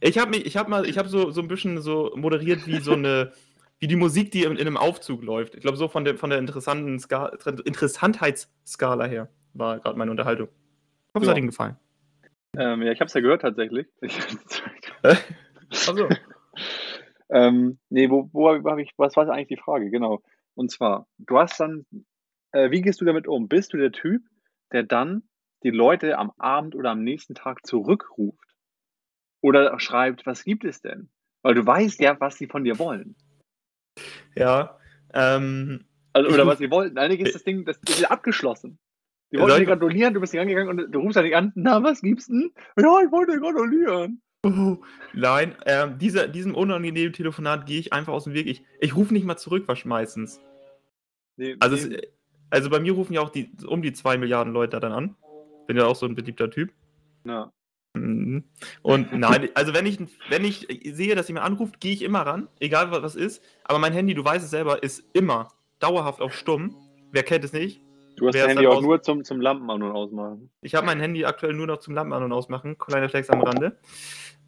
Ich 0.00 0.18
habe 0.18 0.30
mich, 0.30 0.44
ich 0.44 0.56
habe 0.56 0.70
mal, 0.70 0.86
ich 0.86 0.98
habe 0.98 1.08
so, 1.08 1.30
so 1.30 1.40
ein 1.40 1.48
bisschen 1.48 1.80
so 1.80 2.12
moderiert 2.16 2.66
wie 2.66 2.80
so 2.80 2.92
eine, 2.92 3.32
wie 3.78 3.86
die 3.86 3.96
Musik, 3.96 4.30
die 4.30 4.44
in, 4.44 4.52
in 4.52 4.66
einem 4.66 4.76
Aufzug 4.76 5.22
läuft. 5.22 5.54
Ich 5.54 5.60
glaube, 5.60 5.76
so 5.76 5.88
von 5.88 6.04
der, 6.04 6.16
von 6.16 6.30
der 6.30 6.38
interessanten 6.38 6.98
Ska 6.98 7.26
Interessantheitsskala 7.64 9.04
her 9.04 9.28
war 9.52 9.78
gerade 9.80 9.98
meine 9.98 10.10
Unterhaltung. 10.10 10.48
Ich 11.08 11.14
hoffe, 11.14 11.24
es 11.24 11.30
hat 11.30 11.38
Ihnen 11.38 11.48
gefallen. 11.48 11.76
Ähm, 12.56 12.82
ja, 12.82 12.92
ich 12.92 13.00
habe 13.00 13.06
es 13.06 13.14
ja 13.14 13.20
gehört 13.20 13.42
tatsächlich. 13.42 13.86
Also, 15.68 16.08
ähm, 17.28 17.78
nee, 17.88 18.08
wo, 18.08 18.30
wo 18.32 18.48
habe 18.48 18.82
ich, 18.82 18.92
was 18.96 19.16
war 19.16 19.28
eigentlich 19.28 19.48
die 19.48 19.56
Frage? 19.56 19.90
Genau. 19.90 20.22
Und 20.54 20.70
zwar, 20.70 21.08
du 21.18 21.38
hast 21.38 21.58
dann, 21.58 21.86
äh, 22.52 22.70
wie 22.70 22.82
gehst 22.82 23.00
du 23.00 23.04
damit 23.04 23.26
um? 23.26 23.48
Bist 23.48 23.72
du 23.72 23.76
der 23.76 23.90
Typ, 23.90 24.22
der 24.70 24.84
dann 24.84 25.24
die 25.64 25.70
Leute 25.70 26.18
am 26.18 26.32
Abend 26.38 26.76
oder 26.76 26.90
am 26.90 27.02
nächsten 27.02 27.34
Tag 27.34 27.66
zurückruft? 27.66 28.54
Oder 29.40 29.78
schreibt, 29.80 30.24
was 30.24 30.44
gibt 30.44 30.64
es 30.64 30.80
denn? 30.80 31.10
Weil 31.42 31.54
du 31.54 31.66
weißt 31.66 32.00
ja, 32.00 32.18
was 32.20 32.38
sie 32.38 32.46
von 32.46 32.62
dir 32.62 32.78
wollen. 32.78 33.16
Ja. 34.34 34.78
Ähm, 35.14 35.84
Also, 36.12 36.30
oder 36.30 36.46
was 36.46 36.58
sie 36.58 36.70
wollten. 36.70 36.98
Eigentlich 36.98 37.20
ist 37.20 37.34
das 37.34 37.44
Ding, 37.44 37.64
das 37.64 37.78
ist 37.88 38.00
ja 38.00 38.10
abgeschlossen. 38.10 38.78
Die 39.32 39.36
Ja, 39.36 39.42
wollten 39.42 39.60
dir 39.60 39.66
gratulieren, 39.66 40.14
du 40.14 40.20
bist 40.20 40.32
nicht 40.32 40.40
angegangen 40.42 40.68
und 40.68 40.92
du 40.92 40.98
rufst 41.00 41.16
dann 41.16 41.24
nicht 41.24 41.36
an, 41.36 41.52
na, 41.56 41.82
was 41.82 42.00
gibt's 42.00 42.26
denn? 42.28 42.52
Ja, 42.78 43.00
ich 43.04 43.10
wollte 43.10 43.32
dir 43.32 43.40
gratulieren. 43.40 44.22
oh, 44.44 44.78
nein, 45.14 45.54
ähm, 45.66 45.98
dieser, 45.98 46.28
diesem 46.28 46.54
unangenehmen 46.54 47.12
Telefonat 47.12 47.66
gehe 47.66 47.80
ich 47.80 47.92
einfach 47.92 48.12
aus 48.12 48.24
dem 48.24 48.34
Weg. 48.34 48.46
Ich, 48.46 48.62
ich 48.80 48.94
rufe 48.94 49.12
nicht 49.12 49.26
mal 49.26 49.36
zurück, 49.36 49.64
was 49.66 49.84
meistens. 49.84 50.40
Nee, 51.36 51.56
Also, 51.58 51.88
nee, 51.88 51.96
es, 51.96 52.02
also 52.50 52.70
bei 52.70 52.78
mir 52.78 52.92
rufen 52.92 53.12
ja 53.14 53.20
auch 53.20 53.30
die, 53.30 53.50
um 53.66 53.82
die 53.82 53.92
zwei 53.92 54.16
Milliarden 54.16 54.52
Leute 54.52 54.78
dann 54.78 54.92
an. 54.92 55.16
Bin 55.66 55.76
ja 55.76 55.86
auch 55.86 55.96
so 55.96 56.06
ein 56.06 56.14
beliebter 56.14 56.50
Typ. 56.50 56.72
na. 57.24 57.52
Mhm. 58.00 58.44
Und 58.82 59.12
nein, 59.18 59.48
also 59.54 59.74
wenn 59.74 59.86
ich, 59.86 59.98
wenn 60.30 60.44
ich 60.44 60.66
sehe, 60.84 61.14
dass 61.14 61.28
jemand 61.28 61.46
anruft, 61.46 61.80
gehe 61.80 61.92
ich 61.92 62.02
immer 62.02 62.20
ran, 62.20 62.48
egal 62.60 62.90
was 62.90 63.14
ist. 63.14 63.42
Aber 63.64 63.78
mein 63.78 63.92
Handy, 63.92 64.14
du 64.14 64.24
weißt 64.24 64.44
es 64.44 64.50
selber, 64.50 64.82
ist 64.82 65.04
immer 65.12 65.48
dauerhaft 65.78 66.20
auf 66.20 66.34
stumm. 66.34 66.74
Wer 67.12 67.22
kennt 67.22 67.44
es 67.44 67.52
nicht? 67.52 67.80
Du 68.16 68.26
hast 68.26 68.34
Wer 68.34 68.46
dein 68.46 68.56
Handy 68.56 68.66
auch 68.66 68.80
nur 68.80 69.02
zum, 69.02 69.24
zum 69.24 69.40
Lampen 69.40 69.68
an- 69.70 69.82
und 69.82 69.92
ausmachen. 69.92 70.50
Ich 70.62 70.74
habe 70.74 70.86
mein 70.86 71.00
Handy 71.00 71.24
aktuell 71.24 71.52
nur 71.52 71.66
noch 71.66 71.78
zum 71.78 71.94
Lampen 71.94 72.14
an- 72.14 72.22
und 72.22 72.32
ausmachen. 72.32 72.78
Kleiner 72.78 73.08
Flex 73.10 73.28
am 73.28 73.42
Rande. 73.42 73.76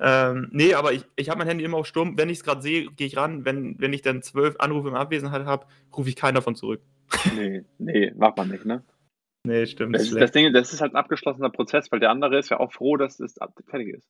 Ähm, 0.01 0.49
nee, 0.53 0.75
aber 0.75 0.93
ich, 0.93 1.05
ich 1.17 1.29
habe 1.29 1.39
mein 1.39 1.49
Handy 1.49 1.65
immer 1.65 1.77
auf 1.77 1.87
stumm. 1.87 2.17
Wenn 2.17 2.31
ich 2.31 2.39
es 2.39 2.45
gerade 2.45 2.63
sehe, 2.63 2.87
gehe 2.93 3.07
ich 3.07 3.17
ran. 3.17 3.45
Wenn, 3.45 3.79
wenn 3.79 3.93
ich 3.93 4.01
dann 4.01 4.23
zwölf 4.23 4.57
Anrufe 4.59 4.89
in 4.89 4.95
Abwesenheit 4.95 5.45
habe, 5.45 5.67
rufe 5.95 6.09
ich 6.09 6.17
keinen 6.17 6.37
davon 6.37 6.55
zurück. 6.55 6.81
Nee, 7.37 7.65
nee, 7.79 8.13
macht 8.17 8.37
man 8.37 8.49
nicht, 8.49 8.65
ne? 8.65 8.83
Nee, 9.45 9.67
stimmt. 9.67 9.95
Das, 9.95 10.11
das 10.11 10.33
Ding, 10.33 10.53
das 10.53 10.73
ist 10.73 10.81
halt 10.81 10.93
ein 10.93 10.97
abgeschlossener 10.97 11.51
Prozess, 11.51 11.91
weil 11.91 12.01
der 12.01 12.11
andere 12.11 12.39
ist 12.39 12.51
ja 12.51 12.61
auch 12.61 12.73
froh, 12.73 12.97
dass 12.97 13.21
es 13.21 13.37
fertig 13.67 13.95
ist. 13.95 14.09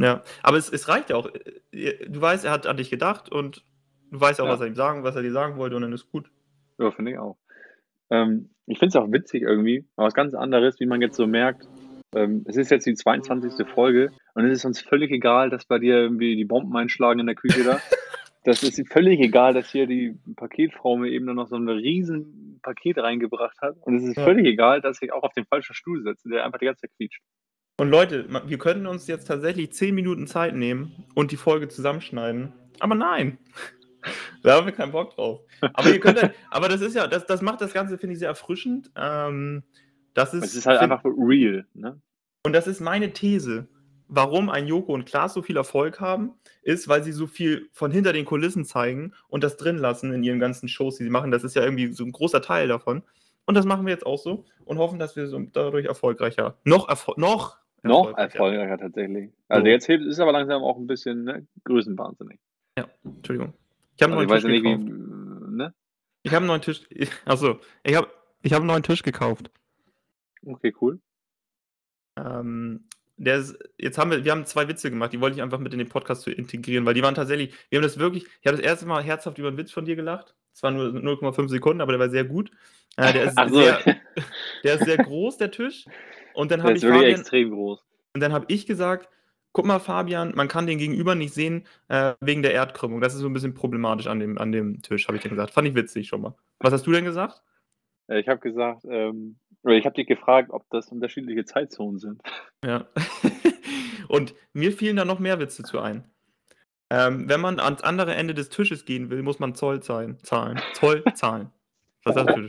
Ja, 0.00 0.22
aber 0.42 0.56
es, 0.56 0.70
es 0.70 0.88
reicht 0.88 1.10
ja 1.10 1.16
auch. 1.16 1.30
Du 1.72 2.20
weißt, 2.20 2.44
er 2.44 2.52
hat 2.52 2.66
an 2.66 2.76
dich 2.78 2.88
gedacht 2.90 3.30
und 3.30 3.64
du 4.10 4.20
weißt 4.20 4.40
auch, 4.40 4.46
Ja. 4.46 4.52
was 4.52 4.60
er 4.60 4.66
ihm 4.68 4.74
sagen, 4.74 5.02
was 5.04 5.16
er 5.16 5.22
dir 5.22 5.32
sagen 5.32 5.56
wollte 5.58 5.76
und 5.76 5.82
dann 5.82 5.92
ist 5.92 6.10
gut. 6.10 6.30
Ja, 6.78 6.90
finde 6.90 7.12
ich 7.12 7.18
auch. 7.18 7.36
Ähm, 8.10 8.50
ich 8.66 8.78
finde 8.78 8.88
es 8.90 8.96
auch 8.96 9.12
witzig 9.12 9.42
irgendwie, 9.42 9.86
aber 9.96 10.06
was 10.06 10.14
ganz 10.14 10.34
anderes, 10.34 10.80
wie 10.80 10.86
man 10.86 11.02
jetzt 11.02 11.16
so 11.16 11.26
merkt, 11.26 11.68
ähm, 12.14 12.44
es 12.48 12.56
ist 12.56 12.70
jetzt 12.70 12.86
die 12.86 12.94
22. 12.94 13.66
Folge 13.68 14.10
und 14.34 14.44
es 14.46 14.58
ist 14.58 14.64
uns 14.64 14.80
völlig 14.80 15.10
egal, 15.10 15.50
dass 15.50 15.66
bei 15.66 15.78
dir 15.78 15.96
irgendwie 15.96 16.34
die 16.36 16.44
Bomben 16.44 16.74
einschlagen 16.76 17.20
in 17.20 17.26
der 17.26 17.34
Küche 17.36 17.62
da. 17.64 17.80
Das 18.44 18.62
ist 18.62 18.80
völlig 18.90 19.20
egal, 19.20 19.52
dass 19.54 19.70
hier 19.70 19.86
die 19.86 20.16
Paketfrau 20.36 20.96
mir 20.96 21.10
eben 21.10 21.26
dann 21.26 21.36
noch 21.36 21.48
so 21.48 21.56
ein 21.56 21.68
riesen 21.68 22.58
Paket 22.62 22.98
reingebracht 22.98 23.60
hat. 23.60 23.76
Und 23.82 23.96
es 23.96 24.04
ist 24.04 24.16
Ja. 24.16 24.24
völlig 24.24 24.46
egal, 24.46 24.80
dass 24.80 25.00
ich 25.02 25.12
auch 25.12 25.22
auf 25.22 25.32
den 25.34 25.44
falschen 25.44 25.74
Stuhl 25.74 26.02
sitze, 26.02 26.28
der 26.30 26.44
einfach 26.44 26.58
die 26.58 26.64
ganze 26.66 26.82
Zeit 26.82 26.90
quietscht. 26.96 27.20
Und 27.78 27.90
Leute, 27.90 28.26
wir 28.46 28.58
könnten 28.58 28.86
uns 28.86 29.06
jetzt 29.06 29.26
tatsächlich 29.26 29.72
10 29.72 29.94
Minuten 29.94 30.26
Zeit 30.26 30.54
nehmen 30.54 31.04
und 31.14 31.32
die 31.32 31.36
Folge 31.36 31.68
zusammenschneiden. 31.68 32.52
Aber 32.78 32.94
nein. 32.94 33.38
Da 34.42 34.56
haben 34.56 34.64
wir 34.64 34.72
keinen 34.72 34.92
Bock 34.92 35.14
drauf. 35.14 35.40
Aber 35.74 35.90
ihr 35.90 36.00
könnt 36.00 36.22
halt, 36.22 36.34
aber 36.50 36.70
das 36.70 36.80
ist 36.80 36.96
ja, 36.96 37.06
das, 37.06 37.26
das 37.26 37.42
macht 37.42 37.60
das 37.60 37.74
Ganze, 37.74 37.98
finde 37.98 38.14
ich, 38.14 38.18
sehr 38.18 38.30
erfrischend. 38.30 38.90
Ähm, 38.96 39.62
das 40.14 40.32
ist, 40.32 40.44
Es 40.44 40.54
ist 40.54 40.66
halt 40.66 40.80
einfach 40.80 41.04
real. 41.04 41.66
Ne? 41.74 42.00
Und 42.42 42.54
das 42.54 42.66
ist 42.66 42.80
meine 42.80 43.12
These. 43.12 43.68
Warum 44.12 44.50
ein 44.50 44.66
Joko 44.66 44.92
und 44.92 45.06
Klaas 45.06 45.34
so 45.34 45.40
viel 45.40 45.56
Erfolg 45.56 46.00
haben, 46.00 46.32
ist, 46.62 46.88
weil 46.88 47.04
sie 47.04 47.12
so 47.12 47.28
viel 47.28 47.68
von 47.72 47.92
hinter 47.92 48.12
den 48.12 48.24
Kulissen 48.24 48.64
zeigen 48.64 49.14
und 49.28 49.44
das 49.44 49.56
drin 49.56 49.78
lassen 49.78 50.12
in 50.12 50.24
ihren 50.24 50.40
ganzen 50.40 50.68
Shows, 50.68 50.96
die 50.96 51.04
sie 51.04 51.10
machen. 51.10 51.30
Das 51.30 51.44
ist 51.44 51.54
ja 51.54 51.62
irgendwie 51.62 51.92
so 51.92 52.04
ein 52.04 52.10
großer 52.10 52.42
Teil 52.42 52.66
davon. 52.66 53.04
Und 53.46 53.54
das 53.54 53.66
machen 53.66 53.86
wir 53.86 53.92
jetzt 53.92 54.04
auch 54.04 54.18
so 54.18 54.44
und 54.64 54.78
hoffen, 54.78 54.98
dass 54.98 55.14
wir 55.14 55.28
so 55.28 55.38
dadurch 55.52 55.86
erfolgreicher, 55.86 56.58
noch, 56.64 56.88
erfol 56.88 57.14
noch, 57.18 57.58
noch 57.84 58.16
erfolgreicher 58.18 58.78
tatsächlich. 58.78 59.30
Also 59.48 59.64
so. 59.64 59.70
jetzt 59.70 59.88
ist 59.88 60.18
aber 60.18 60.32
langsam 60.32 60.62
auch 60.64 60.76
ein 60.76 60.88
bisschen 60.88 61.24
ne, 61.24 61.46
größenwahnsinnig. 61.64 62.40
Ja, 62.76 62.86
Entschuldigung. 63.04 63.54
Ich 63.96 64.02
habe 64.02 64.16
also 64.16 64.34
einen 64.34 64.42
neuen 64.42 64.42
Tisch 64.42 64.62
gekauft. 64.62 64.86
Wie, 64.86 65.56
ne? 65.56 65.74
Ich 66.22 66.30
habe 66.32 66.38
einen 66.38 66.46
neuen 66.48 66.62
Tisch. 66.62 66.82
Achso, 67.26 67.60
ich 67.84 67.94
habe 67.94 68.08
ich 68.42 68.52
hab 68.52 68.58
einen 68.60 68.66
neuen 68.66 68.82
Tisch 68.82 69.02
gekauft. 69.02 69.50
Okay, 70.44 70.74
cool. 70.80 71.00
Ähm, 72.16 72.84
der 73.24 73.36
ist, 73.36 73.58
jetzt 73.78 73.98
haben 73.98 74.10
wir, 74.10 74.24
wir 74.24 74.32
haben 74.32 74.46
zwei 74.46 74.66
Witze 74.66 74.90
gemacht, 74.90 75.12
die 75.12 75.20
wollte 75.20 75.36
ich 75.36 75.42
einfach 75.42 75.58
mit 75.58 75.72
in 75.72 75.78
den 75.78 75.88
Podcast 75.88 76.22
zu 76.22 76.30
integrieren, 76.30 76.86
weil 76.86 76.94
die 76.94 77.02
waren 77.02 77.14
tatsächlich, 77.14 77.54
wir 77.68 77.78
haben 77.78 77.82
das 77.82 77.98
wirklich, 77.98 78.24
ich 78.24 78.46
habe 78.46 78.56
das 78.56 78.64
erste 78.64 78.86
Mal 78.86 79.02
herzhaft 79.02 79.36
über 79.38 79.48
einen 79.48 79.58
Witz 79.58 79.70
von 79.70 79.84
dir 79.84 79.94
gelacht. 79.94 80.34
Es 80.54 80.62
waren 80.62 80.76
nur 80.76 80.86
0,5 80.88 81.48
Sekunden, 81.48 81.82
aber 81.82 81.92
der 81.92 82.00
war 82.00 82.08
sehr 82.08 82.24
gut. 82.24 82.50
Äh, 82.96 83.12
der, 83.12 83.24
ist 83.24 83.38
so. 83.48 83.60
sehr, 83.60 83.78
der 84.64 84.74
ist 84.74 84.84
sehr 84.84 84.96
groß, 84.96 85.36
der 85.36 85.50
Tisch. 85.50 85.84
Und 86.32 86.50
dann 86.50 86.62
habe 86.62 86.72
ich. 86.72 86.80
Fabian, 86.80 87.04
extrem 87.04 87.50
groß. 87.50 87.84
Und 88.14 88.20
dann 88.20 88.32
habe 88.32 88.46
ich 88.48 88.66
gesagt, 88.66 89.08
guck 89.52 89.66
mal, 89.66 89.78
Fabian, 89.78 90.32
man 90.34 90.48
kann 90.48 90.66
den 90.66 90.78
Gegenüber 90.78 91.14
nicht 91.14 91.34
sehen 91.34 91.66
äh, 91.88 92.14
wegen 92.20 92.42
der 92.42 92.54
Erdkrümmung. 92.54 93.00
Das 93.00 93.14
ist 93.14 93.20
so 93.20 93.26
ein 93.26 93.34
bisschen 93.34 93.54
problematisch 93.54 94.06
an 94.06 94.18
dem, 94.18 94.38
an 94.38 94.50
dem 94.50 94.80
Tisch, 94.80 95.06
habe 95.08 95.16
ich 95.16 95.22
dann 95.22 95.30
gesagt. 95.30 95.52
Fand 95.52 95.68
ich 95.68 95.74
witzig 95.74 96.08
schon 96.08 96.22
mal. 96.22 96.34
Was 96.58 96.72
hast 96.72 96.86
du 96.86 96.92
denn 96.92 97.04
gesagt? 97.04 97.42
Äh, 98.08 98.20
ich 98.20 98.28
habe 98.28 98.40
gesagt, 98.40 98.84
ähm, 98.88 99.36
ich 99.64 99.84
habe 99.84 99.94
dich 99.94 100.06
gefragt, 100.06 100.50
ob 100.50 100.68
das 100.70 100.88
unterschiedliche 100.88 101.44
Zeitzonen 101.44 101.98
sind. 101.98 102.22
Ja. 102.64 102.86
Und 104.08 104.34
mir 104.52 104.72
fielen 104.72 104.96
da 104.96 105.04
noch 105.04 105.18
mehr 105.18 105.38
Witze 105.38 105.62
zu 105.62 105.80
ein. 105.80 106.04
Ähm, 106.90 107.28
wenn 107.28 107.40
man 107.40 107.60
ans 107.60 107.82
andere 107.82 108.14
Ende 108.14 108.34
des 108.34 108.48
Tisches 108.48 108.84
gehen 108.84 109.10
will, 109.10 109.22
muss 109.22 109.38
man 109.38 109.54
Zoll 109.54 109.80
zahlen. 109.82 110.18
zahlen. 110.22 110.60
Zoll 110.72 111.04
zahlen. 111.14 111.50
Was 112.04 112.14
sagst 112.14 112.36
du? 112.36 112.48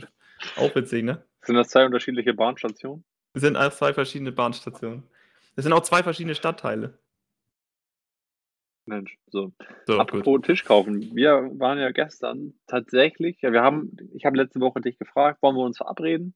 Auch 0.56 0.74
witzig, 0.74 1.04
ne? 1.04 1.24
Sind 1.42 1.54
das 1.54 1.68
zwei 1.68 1.84
unterschiedliche 1.86 2.34
Bahnstationen? 2.34 3.04
Sind 3.34 3.56
alles 3.56 3.76
zwei 3.76 3.92
verschiedene 3.92 4.32
Bahnstationen. 4.32 5.04
Das 5.54 5.64
sind 5.64 5.72
auch 5.72 5.82
zwei 5.82 6.02
verschiedene 6.02 6.34
Stadtteile. 6.34 6.98
Mensch, 8.86 9.16
so. 9.28 9.52
so 9.86 10.00
Apropos 10.00 10.24
gut. 10.24 10.46
Tisch 10.46 10.64
kaufen. 10.64 11.14
Wir 11.14 11.50
waren 11.58 11.78
ja 11.78 11.90
gestern 11.92 12.54
tatsächlich, 12.66 13.40
ja, 13.40 13.52
wir 13.52 13.62
haben, 13.62 13.96
ich 14.12 14.24
habe 14.24 14.36
letzte 14.36 14.60
Woche 14.60 14.80
dich 14.80 14.98
gefragt, 14.98 15.40
wollen 15.40 15.54
wir 15.54 15.64
uns 15.64 15.76
verabreden? 15.76 16.34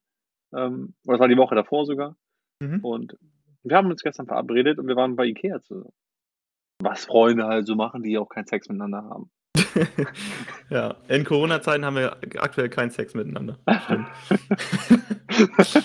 Ähm, 0.55 0.95
oder 1.05 1.17
das 1.17 1.21
war 1.21 1.29
die 1.29 1.37
Woche 1.37 1.55
davor 1.55 1.87
sogar. 1.87 2.17
Mhm. 2.61 2.81
Und 2.85 3.17
wir 3.63 3.77
haben 3.77 3.91
uns 3.91 4.03
gestern 4.03 4.27
verabredet 4.27 4.79
und 4.79 4.87
wir 4.89 4.97
waren 4.97 5.17
bei 5.17 5.27
Ikea 5.27 5.61
zusammen. 5.63 5.93
Was 6.81 7.07
Freunde 7.07 7.47
halt 7.47 7.67
so 7.67 7.75
machen, 7.75 8.03
die 8.03 8.19
auch 8.19 8.29
keinen 8.29 8.47
Sex 8.47 8.69
miteinander 8.69 9.03
haben. 9.05 9.31
ja, 10.71 10.97
in 11.09 11.25
Corona-Zeiten 11.25 11.85
haben 11.85 11.97
wir 11.97 12.17
aktuell 12.39 12.69
keinen 12.69 12.91
Sex 12.91 13.15
miteinander. 13.15 13.59
Stimmt. 13.85 14.09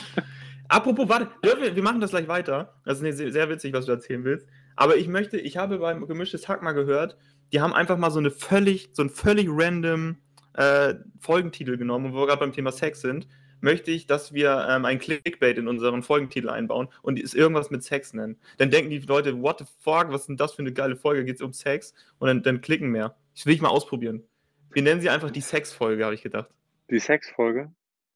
Apropos, 0.68 1.10
warte, 1.10 1.28
wir, 1.42 1.76
wir 1.76 1.84
machen 1.84 2.00
das 2.00 2.12
gleich 2.12 2.28
weiter. 2.28 2.76
Das 2.86 3.02
ist 3.02 3.18
sehr, 3.18 3.32
sehr 3.32 3.50
witzig, 3.50 3.74
was 3.74 3.86
du 3.86 3.92
erzählen 3.92 4.24
willst. 4.24 4.48
Aber 4.76 4.96
ich 4.96 5.08
möchte, 5.08 5.38
ich 5.38 5.58
habe 5.58 5.80
beim 5.80 6.08
gemischtes 6.08 6.48
Hack 6.48 6.62
mal 6.62 6.72
gehört, 6.74 7.18
die 7.52 7.60
haben 7.60 7.74
einfach 7.74 7.98
mal 7.98 8.12
so 8.12 8.20
eine 8.20 8.32
völlig, 8.32 8.90
so 8.94 9.02
einen 9.02 9.10
völlig 9.10 9.48
random 9.50 10.18
äh, 10.54 10.96
Folgentitel 11.20 11.78
genommen, 11.78 12.14
wo 12.14 12.20
wir 12.20 12.28
gerade 12.28 12.40
beim 12.40 12.54
Thema 12.54 12.72
Sex 12.72 13.02
sind 13.02 13.28
möchte 13.62 13.92
ich, 13.92 14.08
dass 14.08 14.34
wir 14.34 14.68
ähm, 14.70 14.86
ein 14.86 15.00
Clickbait 15.00 15.58
in 15.58 15.68
unseren 15.68 16.04
Folgentitel 16.04 16.50
einbauen 16.50 16.90
und 17.02 17.20
es 17.20 17.34
irgendwas 17.34 17.72
mit 17.72 17.84
Sex 17.84 18.14
nennen. 18.14 18.38
Dann 18.58 18.70
denken 18.70 18.90
die 18.90 19.00
Leute, 19.00 19.42
what 19.42 19.60
the 19.60 19.66
fuck, 19.80 20.12
was 20.12 20.22
ist 20.22 20.28
denn 20.28 20.38
das 20.38 20.54
für 20.54 20.62
eine 20.62 20.74
geile 20.74 20.96
Folge? 20.96 21.26
Geht 21.26 21.36
es 21.36 21.42
um 21.42 21.54
Sex? 21.54 21.94
Und 22.20 22.28
dann, 22.28 22.44
dann 22.44 22.62
klicken 22.62 22.90
mehr. 22.90 23.16
Das 23.36 23.46
will 23.46 23.54
ich 23.54 23.62
mal 23.62 23.70
ausprobieren. 23.70 24.24
Wir 24.72 24.84
nennen 24.84 25.02
sie 25.02 25.10
einfach 25.10 25.32
die 25.32 25.42
Sex-Folge, 25.42 26.04
habe 26.04 26.16
ich 26.16 26.24
gedacht. 26.24 26.50
Die 26.90 27.00
Sex-Folge? 27.00 27.72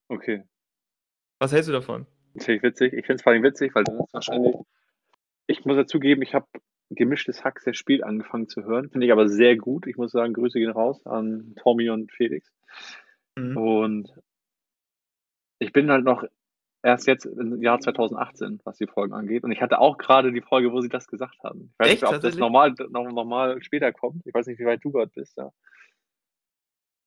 Okay. 0.08 0.44
Was 1.40 1.52
hältst 1.52 1.70
du 1.70 1.74
davon? 1.74 2.06
Das 2.34 2.46
finde 2.46 2.58
ich 2.58 2.64
witzig. 2.64 2.94
Ich 2.94 3.06
finde 3.06 3.16
es 3.16 3.22
vor 3.24 3.34
allem 3.34 3.44
witzig, 3.44 3.74
weil 3.76 3.84
das 3.84 3.96
ist 3.96 4.14
wahrscheinlich. 4.14 4.56
Ich 5.48 5.66
muss 5.66 5.78
dazugeben, 5.78 6.24
ich 6.24 6.34
habe 6.34 6.48
gemischtes 6.90 7.44
Hack 7.44 7.60
sehr 7.60 7.74
spät 7.74 8.04
angefangen 8.04 8.48
zu 8.48 8.64
hören. 8.64 8.90
Finde 8.90 9.06
ich 9.06 9.12
aber 9.12 9.28
sehr 9.28 9.56
gut. 9.56 9.88
Ich 9.88 9.98
muss 9.98 10.12
sagen, 10.12 10.34
Grüße 10.34 10.60
gehen 10.60 10.72
raus 10.72 11.06
an 11.06 11.56
Tommy 11.58 11.90
und 11.90 12.12
Felix. 12.12 12.52
Mhm. 13.36 13.58
Und 13.58 14.14
ich 15.60 15.74
bin 15.74 15.92
halt 15.92 16.04
noch 16.04 16.24
erst 16.86 17.08
jetzt 17.08 17.26
im 17.26 17.62
Jahr 17.62 17.80
2018, 17.80 18.62
was 18.64 18.78
die 18.78 18.88
Folgen 18.88 19.14
angeht. 19.14 19.44
Und 19.44 19.52
ich 19.52 19.62
hatte 19.62 19.80
auch 19.80 19.98
gerade 19.98 20.32
die 20.32 20.42
Folge, 20.42 20.72
wo 20.72 20.82
sie 20.82 20.90
das 20.90 21.08
gesagt 21.08 21.44
haben. 21.44 21.72
Ich 21.74 21.80
weiß 21.80 21.92
Echt? 21.94 22.02
nicht, 22.04 22.14
ob 22.14 22.22
das 22.22 22.38
normal, 22.38 22.76
noch, 22.90 23.12
normal 23.12 23.62
später 23.64 23.92
kommt. 23.92 24.26
Ich 24.26 24.34
weiß 24.34 24.46
nicht, 24.48 24.60
wie 24.60 24.66
weit 24.66 24.84
du 24.84 24.92
gerade 24.92 25.12
bist, 25.14 25.36
ja. 25.38 25.52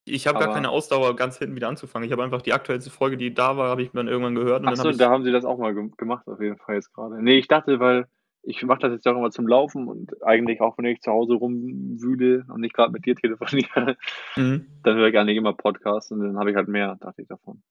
Ich 0.04 0.26
habe 0.26 0.38
gar 0.38 0.54
keine 0.54 0.70
Ausdauer, 0.70 1.14
ganz 1.16 1.38
hinten 1.38 1.54
wieder 1.54 1.68
anzufangen. 1.68 2.06
Ich 2.06 2.12
habe 2.12 2.24
einfach 2.24 2.40
die 2.40 2.54
aktuellste 2.54 2.90
Folge, 2.90 3.18
die 3.18 3.34
da 3.34 3.56
war, 3.58 3.68
habe 3.68 3.82
ich 3.82 3.90
dann 3.92 4.08
irgendwann 4.08 4.34
gehört. 4.34 4.62
Und 4.62 4.68
Achso, 4.68 4.90
da 4.90 5.10
haben 5.10 5.22
sie 5.22 5.32
das 5.32 5.44
auch 5.44 5.58
mal 5.58 5.74
gemacht, 5.74 6.26
auf 6.26 6.40
jeden 6.40 6.56
Fall 6.56 6.76
jetzt 6.76 6.94
gerade. 6.94 7.22
Nee, 7.22 7.36
ich 7.36 7.46
dachte, 7.46 7.78
weil 7.78 8.06
ich 8.42 8.62
mache 8.62 8.80
das 8.80 8.92
jetzt 8.92 9.06
auch 9.06 9.16
immer 9.16 9.30
zum 9.30 9.46
Laufen 9.46 9.86
und 9.86 10.24
eigentlich 10.24 10.62
auch, 10.62 10.78
wenn 10.78 10.86
ich 10.86 11.02
zu 11.02 11.10
Hause 11.10 11.34
rumwühle 11.34 12.46
und 12.48 12.60
nicht 12.62 12.74
gerade 12.74 12.90
mit 12.90 13.04
dir 13.04 13.14
telefoniere, 13.14 13.96
mhm. 14.36 14.66
dann 14.82 14.96
höre 14.96 15.08
ich 15.08 15.18
eigentlich 15.18 15.36
immer 15.36 15.52
Podcasts 15.52 16.10
und 16.10 16.20
dann 16.20 16.38
habe 16.38 16.50
ich 16.50 16.56
halt 16.56 16.68
mehr, 16.68 16.96
dachte 17.00 17.20
ich 17.22 17.28
davon. 17.28 17.62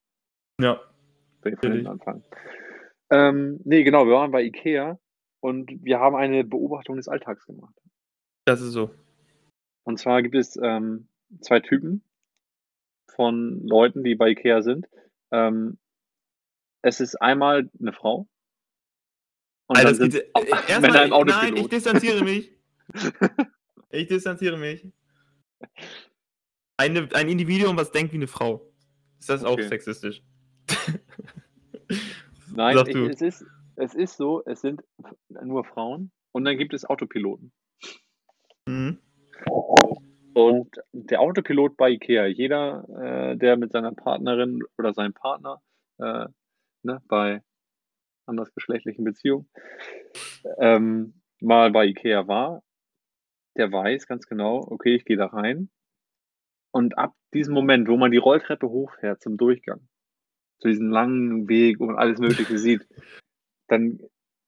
Ja. 0.60 0.82
Von 1.42 1.72
hinten 1.72 1.88
anfange. 1.88 2.24
Ähm, 3.10 3.62
nee, 3.64 3.84
genau, 3.84 4.06
wir 4.06 4.14
waren 4.14 4.32
bei 4.32 4.44
Ikea 4.44 5.00
und 5.40 5.72
wir 5.84 6.00
haben 6.00 6.16
eine 6.16 6.44
Beobachtung 6.44 6.98
des 6.98 7.08
Alltags 7.08 7.46
gemacht. 7.46 7.74
Das 8.46 8.62
ist 8.62 8.72
so. 8.72 8.94
Und 9.84 9.98
zwar 10.00 10.22
gibt 10.22 10.36
es 10.36 10.58
ähm, 10.62 11.08
zwei 11.42 11.60
Typen 11.60 12.04
von 13.16 13.66
Leuten, 13.66 14.04
die 14.04 14.16
bei 14.16 14.30
Ikea 14.30 14.62
sind. 14.62 14.88
Ähm, 15.32 15.78
es 16.82 17.00
ist 17.00 17.16
einmal 17.16 17.70
eine 17.80 17.94
Frau. 17.94 18.28
Und 19.68 19.78
Alter, 19.78 19.90
dann 19.90 20.12
sind 20.12 20.16
äh, 20.16 20.80
Männer 20.80 21.06
im 21.06 21.28
Nein, 21.28 21.58
ich 21.58 21.68
distanziere 21.68 22.24
mich. 22.24 22.52
ich 23.90 24.08
distanziere 24.08 24.58
mich. 24.58 24.92
Eine, 26.78 27.10
ein 27.14 27.28
Individuum, 27.28 27.78
was 27.78 27.92
denkt 27.92 28.14
wie 28.14 28.18
eine 28.18 28.28
Frau. 28.28 28.72
Ist 29.20 29.30
das 29.30 29.44
okay. 29.44 29.64
auch 29.64 29.68
sexistisch? 29.68 30.24
Nein, 32.56 32.78
ich, 32.88 32.96
es, 32.96 33.22
ist, 33.22 33.46
es 33.76 33.94
ist 33.94 34.18
so, 34.18 34.44
es 34.46 34.62
sind 34.62 34.84
nur 35.30 35.64
Frauen 35.64 36.12
und 36.32 36.46
dann 36.46 36.58
gibt 36.58 36.74
es 36.74 36.86
Autopiloten. 36.86 37.52
Mhm. 38.68 39.00
Und 40.34 40.76
der 40.92 41.22
Autopilot 41.22 41.78
bei 41.78 41.92
IKEA, 41.92 42.28
jeder, 42.28 42.86
äh, 42.90 43.38
der 43.38 43.58
mit 43.58 43.72
seiner 43.72 43.94
Partnerin 43.94 44.62
oder 44.78 44.94
seinem 44.94 45.14
Partner 45.14 45.62
äh, 46.00 46.28
ne, 46.84 47.02
bei 47.08 47.42
andersgeschlechtlichen 48.26 49.04
Beziehungen 49.04 49.50
ähm, 50.60 51.22
mal 51.40 51.72
bei 51.72 51.88
IKEA 51.88 52.28
war, 52.28 52.64
der 53.58 53.72
weiß 53.72 54.08
ganz 54.08 54.28
genau, 54.28 54.60
okay, 54.68 54.96
ich 54.96 55.06
gehe 55.06 55.18
da 55.18 55.28
rein. 55.28 55.70
Und 56.72 56.98
ab 56.98 57.16
diesem 57.34 57.54
Moment, 57.54 57.88
wo 57.88 57.98
man 57.98 58.12
die 58.12 58.18
Rolltreppe 58.18 58.70
hochfährt 58.70 59.22
zum 59.22 59.38
Durchgang, 59.38 59.88
zu 60.60 60.68
diesem 60.68 60.90
langen 60.90 61.48
Weg 61.48 61.80
und 61.80 61.96
alles 61.96 62.20
Mögliche 62.20 62.58
sieht, 62.58 62.88
dann 63.68 64.00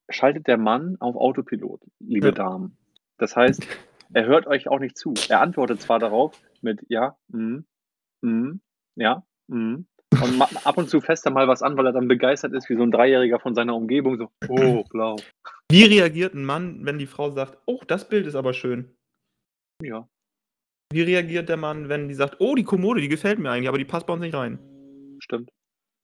schaltet 0.08 0.46
der 0.46 0.58
Mann 0.58 0.96
auf 1.00 1.16
Autopilot, 1.16 1.80
liebe 2.00 2.28
ja. 2.28 2.32
Damen. 2.32 2.76
Das 3.18 3.36
heißt, 3.36 3.66
er 4.12 4.26
hört 4.26 4.46
euch 4.46 4.68
auch 4.68 4.78
nicht 4.78 4.96
zu. 4.96 5.14
Er 5.28 5.40
antwortet 5.40 5.80
zwar 5.80 5.98
darauf 5.98 6.40
mit 6.62 6.84
ja, 6.88 7.16
mm, 7.28 7.60
mm, 8.22 8.60
ja, 8.96 9.24
mm, 9.48 9.84
und 10.12 10.66
ab 10.66 10.76
und 10.76 10.90
zu 10.90 11.00
fässt 11.00 11.24
er 11.24 11.32
mal 11.32 11.46
was 11.48 11.62
an, 11.62 11.76
weil 11.76 11.86
er 11.86 11.92
dann 11.92 12.08
begeistert 12.08 12.52
ist, 12.52 12.68
wie 12.68 12.76
so 12.76 12.82
ein 12.82 12.90
Dreijähriger 12.90 13.38
von 13.38 13.54
seiner 13.54 13.76
Umgebung, 13.76 14.18
so, 14.18 14.30
oh, 14.48 14.84
blau. 14.84 15.16
Wie 15.70 15.84
reagiert 15.84 16.34
ein 16.34 16.44
Mann, 16.44 16.84
wenn 16.84 16.98
die 16.98 17.06
Frau 17.06 17.30
sagt, 17.30 17.58
oh, 17.66 17.80
das 17.86 18.08
Bild 18.08 18.26
ist 18.26 18.34
aber 18.34 18.52
schön? 18.52 18.96
Ja. 19.82 20.08
Wie 20.92 21.02
reagiert 21.02 21.48
der 21.48 21.56
Mann, 21.56 21.88
wenn 21.88 22.08
die 22.08 22.14
sagt, 22.14 22.36
oh, 22.40 22.56
die 22.56 22.64
Kommode, 22.64 23.00
die 23.00 23.08
gefällt 23.08 23.38
mir 23.38 23.50
eigentlich, 23.50 23.68
aber 23.68 23.78
die 23.78 23.84
passt 23.84 24.06
bei 24.06 24.12
uns 24.12 24.22
nicht 24.22 24.34
rein? 24.34 24.58
Stimmt. 25.20 25.50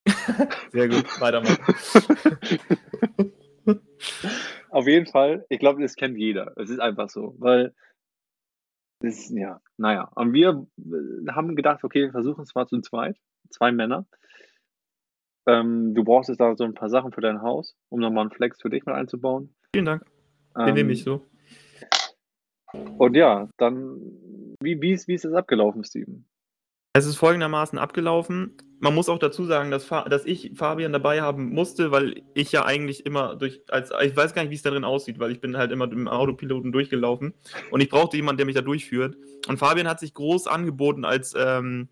Sehr 0.73 0.89
gut, 0.89 1.21
weitermachen. 1.21 1.75
Auf 4.71 4.87
jeden 4.87 5.07
Fall, 5.07 5.45
ich 5.49 5.59
glaube, 5.59 5.83
das 5.83 5.97
kennt 5.97 6.19
jeder. 6.19 6.53
Es 6.57 6.71
ist 6.71 6.81
einfach 6.81 7.09
so, 7.09 7.35
weil 7.39 7.75
es, 9.03 9.31
ja, 9.31 9.61
naja. 9.77 10.11
Und 10.15 10.33
wir 10.33 10.67
äh, 10.79 11.33
haben 11.33 11.57
gedacht, 11.57 11.85
okay, 11.85 12.03
wir 12.03 12.13
versuchen 12.13 12.43
es 12.43 12.55
mal 12.55 12.67
zu 12.67 12.81
zweit, 12.81 13.17
zwei 13.51 13.73
Männer. 13.73 14.07
Ähm, 15.49 15.95
du 15.95 16.05
brauchst 16.05 16.29
jetzt 16.29 16.41
da 16.41 16.57
so 16.57 16.65
ein 16.65 16.75
paar 16.75 16.91
Sachen 16.91 17.13
für 17.13 17.21
dein 17.21 17.43
Haus, 17.43 17.77
um 17.89 18.01
nochmal 18.01 18.23
einen 18.23 18.33
Flex 18.33 18.61
für 18.61 18.71
dich 18.71 18.85
mit 18.85 18.95
einzubauen. 18.95 19.55
Vielen 19.73 19.87
Dank. 19.87 20.05
Den 20.57 20.69
ähm, 20.69 20.75
nehme 20.75 20.93
ich 20.93 21.05
so. 21.05 21.23
Und 22.99 23.15
ja, 23.15 23.49
dann, 23.57 24.01
wie, 24.61 24.81
wie, 24.81 24.93
ist, 24.93 25.09
wie 25.09 25.15
ist 25.15 25.25
das 25.25 25.33
abgelaufen, 25.33 25.85
Steven? 25.85 26.27
Es 26.97 27.05
ist 27.05 27.17
folgendermaßen 27.17 27.79
abgelaufen. 27.79 28.57
Man 28.81 28.95
muss 28.95 29.11
auch 29.11 29.19
dazu 29.19 29.45
sagen, 29.45 29.71
dass, 29.71 29.87
dass 29.87 30.25
ich 30.25 30.53
Fabian 30.55 30.95
dabei 30.95 31.21
haben 31.21 31.51
musste, 31.51 31.91
weil 31.91 32.23
ich 32.33 32.53
ja 32.53 32.65
eigentlich 32.65 33.05
immer 33.05 33.37
durch, 33.37 33.61
als 33.69 33.93
ich 34.03 34.17
weiß 34.17 34.33
gar 34.33 34.41
nicht, 34.41 34.51
wie 34.51 34.55
es 34.55 34.63
da 34.63 34.71
drin 34.71 34.85
aussieht, 34.85 35.19
weil 35.19 35.31
ich 35.31 35.43
bin 35.43 35.59
halt 35.59 35.73
immer 35.73 35.93
im 35.93 36.09
Autopiloten 36.09 36.73
durchgelaufen 36.73 37.35
und 37.71 37.83
ich 37.83 37.91
brauchte 37.91 38.17
jemanden, 38.17 38.39
der 38.39 38.47
mich 38.47 38.55
da 38.55 38.63
durchführt. 38.63 39.15
Und 39.47 39.59
Fabian 39.59 39.87
hat 39.87 40.01
sich 40.01 40.15
groß 40.15 40.47
angeboten 40.47 41.05
als, 41.05 41.35
ähm, 41.37 41.91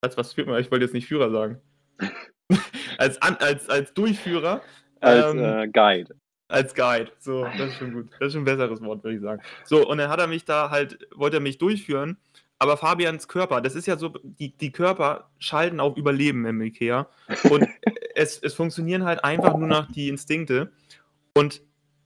als 0.00 0.16
was 0.16 0.32
führt 0.32 0.46
man? 0.46 0.58
Ich 0.58 0.70
wollte 0.70 0.86
jetzt 0.86 0.94
nicht 0.94 1.06
Führer 1.06 1.30
sagen. 1.30 1.60
als, 2.96 3.20
an, 3.20 3.36
als, 3.40 3.68
als 3.68 3.92
Durchführer. 3.92 4.62
Als 5.00 5.34
ähm, 5.34 5.38
äh, 5.38 5.68
Guide. 5.68 6.14
Als 6.48 6.74
Guide. 6.74 7.12
So, 7.18 7.44
das 7.44 7.72
ist 7.72 7.76
schon 7.76 7.92
gut. 7.92 8.08
Das 8.20 8.28
ist 8.28 8.32
schon 8.32 8.42
ein 8.42 8.46
besseres 8.46 8.80
Wort, 8.80 9.04
würde 9.04 9.16
ich 9.16 9.22
sagen. 9.22 9.42
So, 9.64 9.86
und 9.86 9.98
dann 9.98 10.08
hat 10.08 10.20
er 10.20 10.28
mich 10.28 10.46
da 10.46 10.70
halt, 10.70 11.06
wollte 11.14 11.36
er 11.36 11.40
mich 11.40 11.58
durchführen. 11.58 12.16
Aber 12.58 12.76
Fabians 12.76 13.28
Körper, 13.28 13.60
das 13.60 13.74
ist 13.74 13.86
ja 13.86 13.96
so, 13.96 14.14
die, 14.22 14.56
die 14.56 14.72
Körper 14.72 15.30
schalten 15.38 15.78
auf 15.78 15.96
Überleben 15.96 16.46
im 16.46 16.60
Ikea. 16.62 17.08
Und 17.50 17.68
es, 18.14 18.38
es 18.38 18.54
funktionieren 18.54 19.04
halt 19.04 19.24
einfach 19.24 19.56
nur 19.56 19.68
noch 19.68 19.90
die 19.92 20.08
Instinkte. 20.08 20.72
Und 21.34 21.62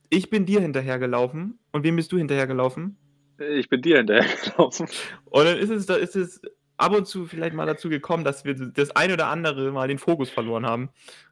ich 0.08 0.28
bin 0.28 0.46
dir 0.46 0.60
hinterhergelaufen. 0.60 1.58
Und 1.72 1.84
wem 1.84 1.96
bist 1.96 2.10
du 2.10 2.18
hinterhergelaufen? 2.18 2.96
Ich 3.38 3.68
bin 3.68 3.80
dir 3.80 3.98
hinterhergelaufen. 3.98 4.88
Und 5.26 5.44
dann 5.44 5.56
ist 5.56 5.70
es, 5.70 5.86
da 5.86 5.94
ist 5.94 6.16
es 6.16 6.42
ab 6.76 6.96
und 6.96 7.06
zu 7.06 7.26
vielleicht 7.26 7.54
mal 7.54 7.66
dazu 7.66 7.88
gekommen, 7.88 8.24
dass 8.24 8.44
wir 8.44 8.54
das 8.54 8.90
ein 8.96 9.12
oder 9.12 9.28
andere 9.28 9.70
mal 9.70 9.86
den 9.86 9.98
Fokus 9.98 10.30
verloren 10.30 10.66
haben 10.66 10.88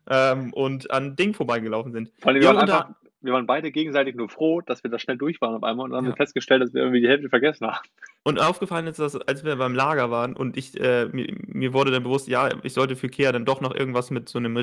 ähm, 0.09 0.53
und 0.53 0.91
an 0.91 1.17
Ding 1.17 1.35
vorbeigelaufen 1.35 1.91
sind. 1.93 2.13
Vor 2.21 2.31
allem, 2.31 2.41
wir, 2.41 2.49
waren 2.49 2.59
und 2.59 2.69
da- 2.69 2.81
einfach, 2.83 2.95
wir 3.21 3.33
waren 3.33 3.47
beide 3.47 3.71
gegenseitig 3.73 4.15
nur 4.15 4.29
froh, 4.29 4.61
dass 4.61 4.83
wir 4.85 4.91
da 4.91 4.99
schnell 4.99 5.17
durch 5.19 5.41
waren 5.41 5.55
auf 5.55 5.63
einmal 5.65 5.85
und 5.85 5.91
dann 5.91 5.99
haben 5.99 6.05
Ja. 6.07 6.13
wir 6.13 6.17
festgestellt, 6.17 6.63
dass 6.63 6.73
wir 6.75 6.83
irgendwie 6.83 7.01
die 7.01 7.09
Hälfte 7.09 7.29
vergessen 7.29 7.67
haben. 7.67 7.79
Und 8.25 8.39
aufgefallen 8.41 8.87
ist, 8.87 8.99
dass 8.99 9.17
als 9.17 9.45
wir 9.45 9.57
beim 9.57 9.75
Lager 9.75 10.11
waren 10.11 10.35
und 10.37 10.57
ich, 10.57 10.79
äh, 10.81 11.07
mir, 11.13 11.35
mir 11.47 11.73
wurde 11.73 11.91
dann 11.91 12.03
bewusst, 12.03 12.29
ja, 12.29 12.49
ich 12.63 12.73
sollte 12.75 12.95
für 12.97 13.09
Kea 13.09 13.33
dann 13.33 13.45
doch 13.45 13.61
noch 13.61 13.75
irgendwas 13.75 14.11
mit 14.11 14.29
so 14.29 14.39
einem 14.39 14.57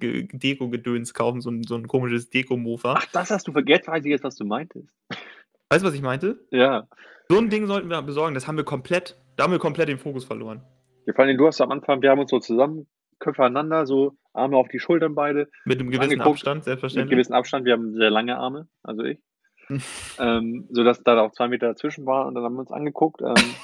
Reh-Hirsch-Deko-Gedöns 0.00 1.14
kaufen, 1.14 1.40
so 1.40 1.50
ein, 1.50 1.62
so 1.64 1.74
ein 1.76 1.86
komisches 1.88 2.28
Deko-Mofa. 2.30 2.94
Ach, 2.98 3.06
das 3.12 3.30
hast 3.30 3.46
du 3.48 3.52
vergessen, 3.52 3.86
weiß 3.88 4.04
ich 4.04 4.10
jetzt, 4.10 4.24
was 4.24 4.36
du 4.36 4.44
meintest. 4.44 4.88
Weißt 5.70 5.82
du, 5.84 5.88
was 5.88 5.94
ich 5.94 6.02
meinte? 6.02 6.38
Ja. 6.50 6.86
So 7.28 7.38
ein 7.38 7.48
Ding 7.50 7.66
sollten 7.66 7.88
wir 7.88 8.02
besorgen, 8.02 8.34
das 8.34 8.46
haben 8.46 8.56
wir 8.56 8.64
komplett, 8.64 9.16
da 9.36 9.44
haben 9.44 9.52
wir 9.52 9.58
komplett 9.58 9.88
den 9.88 9.98
Fokus 9.98 10.24
verloren. 10.24 10.62
Ja, 11.06 11.14
Vor 11.14 11.24
allem, 11.24 11.38
du 11.38 11.46
hast 11.46 11.60
am 11.60 11.70
Anfang, 11.70 12.02
wir 12.02 12.10
haben 12.10 12.20
uns 12.20 12.30
so 12.30 12.38
zusammen, 12.40 12.86
Köpfe 13.18 13.42
aneinander, 13.44 13.86
so 13.86 14.16
Arme 14.32 14.56
auf 14.56 14.68
die 14.68 14.78
Schultern 14.78 15.14
beide, 15.14 15.48
Mit 15.64 15.80
einem 15.80 15.90
gewissen 15.90 16.12
Angeguckt, 16.12 16.36
Abstand, 16.36 16.58
mit 16.58 16.64
selbstverständlich. 16.64 17.10
gewissem 17.10 17.34
Abstand. 17.34 17.64
Wir 17.64 17.74
haben 17.74 17.94
sehr 17.94 18.10
lange 18.10 18.38
Arme, 18.38 18.68
also 18.82 19.02
ich. 19.02 19.18
ähm, 20.18 20.66
sodass 20.70 21.02
da 21.02 21.20
auch 21.20 21.32
zwei 21.32 21.48
Meter 21.48 21.68
dazwischen 21.68 22.04
war 22.04 22.26
und 22.26 22.34
dann 22.34 22.44
haben 22.44 22.54
wir 22.54 22.60
uns 22.60 22.72
angeguckt. 22.72 23.22
Ähm, 23.22 23.54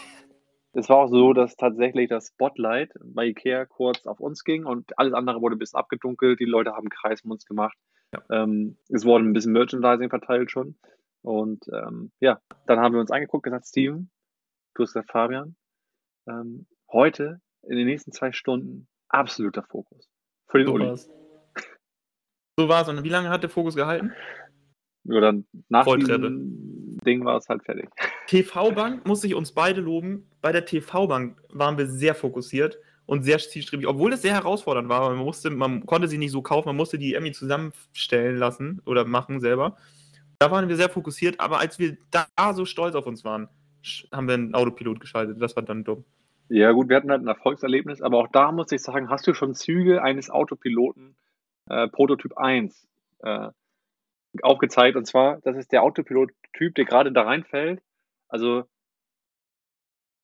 es 0.72 0.88
war 0.88 0.98
auch 0.98 1.08
so, 1.08 1.32
dass 1.32 1.56
tatsächlich 1.56 2.08
das 2.08 2.28
Spotlight 2.28 2.92
bei 3.02 3.26
Ikea 3.26 3.64
kurz 3.66 4.06
auf 4.06 4.20
uns 4.20 4.44
ging 4.44 4.64
und 4.64 4.98
alles 4.98 5.14
andere 5.14 5.40
wurde 5.40 5.56
ein 5.56 5.58
bisschen 5.58 5.78
abgedunkelt. 5.78 6.38
Die 6.40 6.44
Leute 6.44 6.70
haben 6.70 6.86
einen 6.86 6.90
Kreis 6.90 7.22
um 7.22 7.30
uns 7.30 7.46
gemacht. 7.46 7.76
Ja. 8.14 8.22
Ähm, 8.42 8.76
es 8.88 9.04
wurde 9.04 9.24
ein 9.24 9.32
bisschen 9.32 9.52
Merchandising 9.52 10.10
verteilt 10.10 10.50
schon. 10.50 10.76
Und 11.22 11.64
ähm, 11.72 12.12
ja, 12.20 12.40
dann 12.66 12.78
haben 12.78 12.94
wir 12.94 13.00
uns 13.00 13.10
angeguckt, 13.10 13.44
gesagt, 13.44 13.66
Steven, 13.66 14.10
du 14.74 14.82
hast 14.82 14.92
gesagt, 14.92 15.10
Fabian, 15.10 15.56
ähm, 16.28 16.66
heute 16.92 17.40
in 17.62 17.76
den 17.76 17.86
nächsten 17.86 18.12
zwei 18.12 18.32
Stunden 18.32 18.88
absoluter 19.08 19.64
Fokus. 19.64 20.08
Für 20.48 20.58
den 20.58 20.66
So 20.66 20.74
Uli. 20.74 20.86
war's. 20.86 21.10
So 22.58 22.68
war's. 22.68 22.88
Und 22.88 23.04
wie 23.04 23.08
lange 23.08 23.28
hat 23.28 23.42
der 23.42 23.50
Fokus 23.50 23.74
gehalten? 23.74 24.12
Ja, 25.04 25.20
dann 25.20 25.46
nach 25.68 25.86
diesem 25.96 26.98
Ding 27.04 27.24
war 27.24 27.36
es 27.36 27.48
halt 27.48 27.64
fertig. 27.64 27.88
TV-Bank 28.26 29.06
muss 29.06 29.24
ich 29.24 29.34
uns 29.34 29.52
beide 29.52 29.80
loben. 29.80 30.28
Bei 30.42 30.52
der 30.52 30.64
TV-Bank 30.64 31.40
waren 31.50 31.78
wir 31.78 31.86
sehr 31.86 32.14
fokussiert 32.14 32.78
und 33.06 33.22
sehr 33.22 33.38
zielstrebig, 33.38 33.86
obwohl 33.86 34.12
es 34.12 34.22
sehr 34.22 34.34
herausfordernd 34.34 34.88
war. 34.88 35.02
weil 35.02 35.16
Man, 35.16 35.24
musste, 35.24 35.50
man 35.50 35.86
konnte 35.86 36.08
sie 36.08 36.18
nicht 36.18 36.32
so 36.32 36.42
kaufen, 36.42 36.68
man 36.68 36.76
musste 36.76 36.98
die 36.98 37.12
irgendwie 37.14 37.32
zusammenstellen 37.32 38.36
lassen 38.36 38.82
oder 38.84 39.04
machen 39.06 39.40
selber. 39.40 39.76
Da 40.38 40.50
waren 40.50 40.68
wir 40.68 40.76
sehr 40.76 40.90
fokussiert, 40.90 41.40
aber 41.40 41.58
als 41.58 41.78
wir 41.78 41.96
da 42.10 42.26
so 42.52 42.64
stolz 42.64 42.94
auf 42.94 43.06
uns 43.06 43.24
waren, 43.24 43.48
haben 44.12 44.26
wir 44.28 44.34
einen 44.34 44.54
Autopilot 44.54 45.00
geschaltet. 45.00 45.40
Das 45.40 45.56
war 45.56 45.62
dann 45.62 45.84
dumm. 45.84 46.04
Ja, 46.48 46.72
gut, 46.72 46.88
wir 46.88 46.96
hatten 46.96 47.10
halt 47.10 47.22
ein 47.22 47.28
Erfolgserlebnis, 47.28 48.00
aber 48.00 48.18
auch 48.18 48.28
da 48.28 48.52
muss 48.52 48.72
ich 48.72 48.82
sagen, 48.82 49.10
hast 49.10 49.26
du 49.26 49.34
schon 49.34 49.54
Züge 49.54 50.02
eines 50.02 50.30
Autopiloten 50.30 51.16
äh, 51.68 51.88
Prototyp 51.88 52.36
1 52.36 52.88
äh, 53.20 53.48
aufgezeigt. 54.42 54.96
Und 54.96 55.06
zwar, 55.06 55.40
das 55.42 55.56
ist 55.56 55.72
der 55.72 55.82
Autopilot-Typ, 55.82 56.74
der 56.74 56.84
gerade 56.84 57.12
da 57.12 57.22
reinfällt. 57.22 57.82
Also 58.28 58.64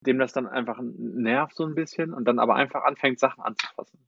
dem 0.01 0.19
das 0.19 0.33
dann 0.33 0.47
einfach 0.47 0.79
nervt 0.83 1.55
so 1.55 1.65
ein 1.65 1.75
bisschen 1.75 2.13
und 2.13 2.27
dann 2.27 2.39
aber 2.39 2.55
einfach 2.55 2.85
anfängt, 2.85 3.19
Sachen 3.19 3.43
anzufassen. 3.43 3.99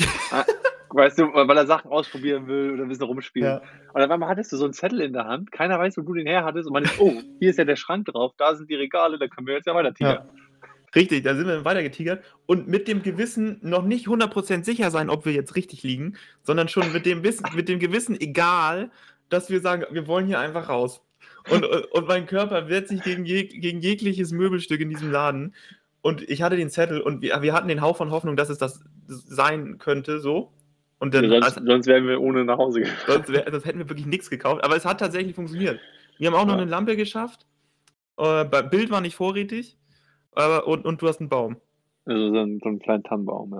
Ah, 0.30 0.44
weißt 0.90 1.20
du, 1.20 1.32
weil 1.32 1.56
er 1.56 1.66
Sachen 1.66 1.90
ausprobieren 1.90 2.48
will 2.48 2.74
oder 2.74 2.82
ein 2.82 2.88
bisschen 2.90 3.06
rumspielen. 3.06 3.62
Und 3.94 4.02
auf 4.02 4.10
einmal 4.10 4.28
hattest 4.28 4.52
du 4.52 4.58
so 4.58 4.64
einen 4.64 4.74
Zettel 4.74 5.00
in 5.00 5.14
der 5.14 5.24
Hand, 5.24 5.50
keiner 5.50 5.78
weiß, 5.78 5.96
wo 5.96 6.02
du 6.02 6.12
den 6.12 6.26
her 6.26 6.44
hattest 6.44 6.66
und 6.66 6.74
man 6.74 6.84
ist, 6.84 7.00
oh, 7.00 7.22
hier 7.38 7.48
ist 7.48 7.58
ja 7.58 7.64
der 7.64 7.76
Schrank 7.76 8.04
drauf, 8.04 8.34
da 8.36 8.54
sind 8.54 8.68
die 8.68 8.74
Regale, 8.74 9.18
da 9.18 9.26
können 9.26 9.46
wir 9.46 9.54
jetzt 9.54 9.66
ja 9.66 9.74
weiter 9.74 9.94
tigern. 9.94 10.26
Ja. 10.26 10.47
Richtig, 10.94 11.24
da 11.24 11.34
sind 11.34 11.46
wir 11.46 11.64
weiter 11.64 11.82
getigert 11.82 12.24
und 12.46 12.66
mit 12.66 12.88
dem 12.88 13.02
Gewissen 13.02 13.58
noch 13.62 13.82
nicht 13.84 14.06
100% 14.06 14.64
sicher 14.64 14.90
sein, 14.90 15.10
ob 15.10 15.26
wir 15.26 15.32
jetzt 15.32 15.54
richtig 15.54 15.82
liegen, 15.82 16.16
sondern 16.42 16.68
schon 16.68 16.92
mit 16.92 17.04
dem, 17.04 17.22
Wissen, 17.22 17.44
mit 17.54 17.68
dem 17.68 17.78
Gewissen 17.78 18.18
egal, 18.18 18.90
dass 19.28 19.50
wir 19.50 19.60
sagen, 19.60 19.84
wir 19.90 20.06
wollen 20.06 20.26
hier 20.26 20.38
einfach 20.38 20.68
raus. 20.68 21.02
Und, 21.50 21.64
und 21.64 22.08
mein 22.08 22.26
Körper 22.26 22.68
wehrt 22.68 22.88
sich 22.88 23.02
gegen, 23.02 23.26
jeg, 23.26 23.50
gegen 23.60 23.80
jegliches 23.80 24.32
Möbelstück 24.32 24.80
in 24.80 24.88
diesem 24.88 25.10
Laden. 25.10 25.54
Und 26.00 26.22
ich 26.28 26.42
hatte 26.42 26.56
den 26.56 26.70
Zettel 26.70 27.00
und 27.00 27.20
wir, 27.22 27.42
wir 27.42 27.52
hatten 27.52 27.68
den 27.68 27.80
Hauch 27.82 27.96
von 27.96 28.10
Hoffnung, 28.10 28.36
dass 28.36 28.48
es 28.48 28.58
das 28.58 28.80
sein 29.06 29.78
könnte, 29.78 30.20
so. 30.20 30.52
Und 31.00 31.14
dann, 31.14 31.28
sonst, 31.28 31.44
also, 31.44 31.60
sonst 31.64 31.86
wären 31.86 32.06
wir 32.06 32.20
ohne 32.20 32.44
nach 32.44 32.58
Hause 32.58 32.80
gegangen. 32.80 32.98
sonst, 33.06 33.28
wär, 33.32 33.44
sonst 33.50 33.64
hätten 33.66 33.78
wir 33.78 33.88
wirklich 33.88 34.06
nichts 34.06 34.30
gekauft. 34.30 34.64
Aber 34.64 34.76
es 34.76 34.84
hat 34.84 35.00
tatsächlich 35.00 35.34
funktioniert. 35.34 35.78
Wir 36.18 36.28
haben 36.28 36.34
auch 36.34 36.46
noch 36.46 36.54
Ja. 36.56 36.62
eine 36.62 36.70
Lampe 36.70 36.96
geschafft. 36.96 37.46
Äh, 38.16 38.44
Bild 38.70 38.90
war 38.90 39.00
nicht 39.00 39.14
vorrätig. 39.14 39.76
Aber, 40.38 40.66
und, 40.68 40.84
und 40.84 41.02
du 41.02 41.08
hast 41.08 41.20
einen 41.20 41.28
Baum. 41.28 41.56
Also 42.04 42.28
so 42.32 42.38
einen, 42.38 42.60
so 42.60 42.68
einen 42.68 42.78
kleinen 42.78 43.02
Tannenbaum, 43.02 43.52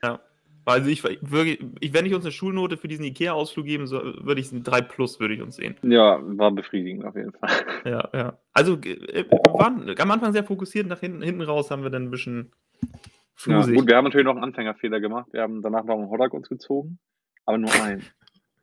ja. 0.00 0.20
Also 0.66 0.88
ich, 0.88 1.02
wirklich, 1.02 1.58
ich, 1.80 1.92
wenn 1.92 2.06
ich 2.06 2.14
uns 2.14 2.24
eine 2.24 2.30
Schulnote 2.32 2.76
für 2.76 2.86
diesen 2.86 3.04
Ikea-Ausflug 3.04 3.66
geben 3.66 3.88
soll, 3.88 4.24
würde 4.24 4.40
ich 4.40 4.52
ein 4.52 4.62
3 4.62 4.82
plus 4.82 5.18
würde 5.18 5.34
ich 5.34 5.42
uns 5.42 5.56
sehen. 5.56 5.74
Ja, 5.82 6.20
war 6.22 6.52
befriedigend 6.52 7.04
auf 7.04 7.16
jeden 7.16 7.32
Fall. 7.32 7.50
Ja, 7.84 8.08
ja. 8.12 8.38
Also 8.52 8.74
äh, 8.74 9.24
waren 9.52 9.92
am 9.98 10.10
Anfang 10.12 10.32
sehr 10.32 10.44
fokussiert, 10.44 10.86
nach 10.86 11.00
hinten, 11.00 11.22
hinten 11.22 11.40
raus 11.42 11.70
haben 11.72 11.82
wir 11.82 11.90
dann 11.90 12.04
ein 12.04 12.10
bisschen 12.10 12.52
Ja, 12.82 12.98
flusig. 13.34 13.74
gut, 13.74 13.88
wir 13.88 13.96
haben 13.96 14.04
natürlich 14.04 14.26
noch 14.26 14.34
einen 14.36 14.44
Anfängerfehler 14.44 15.00
gemacht. 15.00 15.26
Wir 15.32 15.42
haben 15.42 15.62
danach 15.62 15.84
noch 15.84 15.96
einen 15.98 16.10
Hotdog 16.10 16.34
uns 16.34 16.48
gezogen, 16.48 16.98
aber 17.46 17.58
nur 17.58 17.72
einen. 17.82 18.04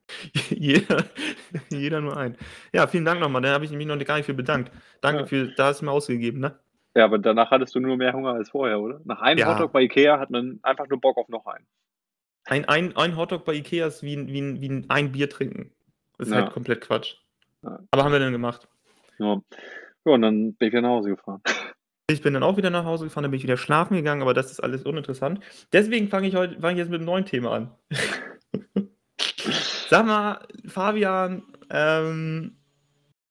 jeder, 0.48 1.04
jeder 1.70 2.00
nur 2.00 2.16
ein. 2.16 2.36
Ja, 2.72 2.86
vielen 2.86 3.04
Dank 3.04 3.20
nochmal. 3.20 3.42
Da 3.42 3.52
habe 3.52 3.66
ich 3.66 3.72
mich 3.72 3.86
noch 3.86 3.98
gar 3.98 4.16
nicht 4.16 4.26
für 4.26 4.34
bedankt. 4.34 4.72
Danke 5.02 5.20
Ja. 5.22 5.26
für, 5.26 5.48
da 5.48 5.66
hast 5.66 5.82
du 5.82 5.84
mir 5.84 5.92
ausgegeben, 5.92 6.40
ne? 6.40 6.58
Ja, 6.98 7.04
aber 7.04 7.18
danach 7.20 7.52
hattest 7.52 7.76
du 7.76 7.80
nur 7.80 7.96
mehr 7.96 8.12
Hunger 8.12 8.32
als 8.32 8.50
vorher, 8.50 8.80
oder? 8.80 9.00
Nach 9.04 9.20
einem 9.20 9.38
Ja. 9.38 9.52
Hotdog 9.54 9.72
bei 9.72 9.82
Ikea 9.82 10.18
hat 10.18 10.30
man 10.30 10.58
einfach 10.64 10.88
nur 10.88 11.00
Bock 11.00 11.16
auf 11.16 11.28
noch 11.28 11.46
einen. 11.46 11.64
Ein, 12.46 12.64
ein, 12.64 12.96
ein 12.96 13.16
Hotdog 13.16 13.44
bei 13.44 13.54
Ikea 13.54 13.86
ist 13.86 14.02
wie, 14.02 14.14
ein- 14.16 14.26
wie, 14.26 14.40
ein- 14.40 14.60
wie 14.60 14.84
ein, 14.88 15.12
Bier 15.12 15.30
trinken. 15.30 15.70
Das 16.16 16.26
ist 16.26 16.34
Ja. 16.34 16.40
halt 16.42 16.52
komplett 16.52 16.80
Quatsch. 16.80 17.14
Ja. 17.62 17.78
Aber 17.92 18.02
haben 18.02 18.10
wir 18.10 18.18
dann 18.18 18.32
gemacht. 18.32 18.66
Ja. 19.20 19.40
ja, 20.04 20.12
und 20.12 20.22
dann 20.22 20.54
bin 20.54 20.66
ich 20.68 20.72
wieder 20.72 20.82
nach 20.82 20.88
Hause 20.90 21.10
gefahren. 21.10 21.40
Ich 22.10 22.22
bin 22.22 22.32
dann 22.32 22.42
auch 22.42 22.56
wieder 22.56 22.70
nach 22.70 22.86
Hause 22.86 23.04
gefahren, 23.04 23.24
dann 23.24 23.30
bin 23.32 23.36
ich 23.36 23.44
wieder 23.44 23.58
schlafen 23.58 23.94
gegangen, 23.94 24.22
aber 24.22 24.32
das 24.32 24.50
ist 24.50 24.60
alles 24.60 24.84
uninteressant. 24.84 25.40
Deswegen 25.74 26.08
fange 26.08 26.26
ich 26.26 26.34
heute 26.36 26.58
fange 26.58 26.72
ich 26.72 26.78
jetzt 26.78 26.88
mit 26.88 27.00
einem 27.00 27.04
neuen 27.04 27.26
Thema 27.26 27.52
an. 27.52 27.70
Sag 29.90 30.06
mal, 30.06 30.40
Fabian, 30.66 31.42
ähm, 31.70 32.56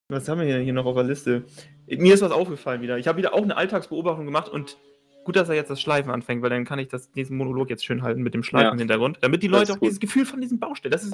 was 0.09 0.29
haben 0.29 0.39
wir 0.39 0.47
hier, 0.47 0.59
hier 0.59 0.73
noch 0.73 0.85
auf 0.85 0.95
der 0.95 1.03
Liste? 1.03 1.43
Mir 1.87 2.13
ist 2.13 2.21
was 2.21 2.31
aufgefallen 2.31 2.81
wieder. 2.81 2.97
Ich 2.97 3.07
habe 3.07 3.17
wieder 3.17 3.33
auch 3.33 3.41
eine 3.41 3.57
Alltagsbeobachtung 3.57 4.25
gemacht 4.25 4.49
und 4.49 4.77
gut, 5.25 5.35
dass 5.35 5.49
er 5.49 5.55
jetzt 5.55 5.69
das 5.69 5.81
Schleifen 5.81 6.11
anfängt, 6.11 6.41
weil 6.41 6.49
dann 6.49 6.65
kann 6.65 6.79
ich 6.79 6.87
das, 6.87 7.11
diesen 7.11 7.37
Monolog 7.37 7.69
jetzt 7.69 7.85
schön 7.85 8.01
halten 8.01 8.21
mit 8.21 8.33
dem 8.33 8.43
Schleifen 8.43 8.67
Ja. 8.67 8.71
im 8.73 8.79
Hintergrund, 8.79 9.17
damit 9.21 9.43
die 9.43 9.47
Leute 9.47 9.73
auch 9.73 9.79
gut. 9.79 9.87
dieses 9.87 9.99
Gefühl 9.99 10.25
von 10.25 10.39
diesem 10.41 10.59
Baustellen. 10.59 10.91
Das 10.91 11.03
ist, 11.03 11.13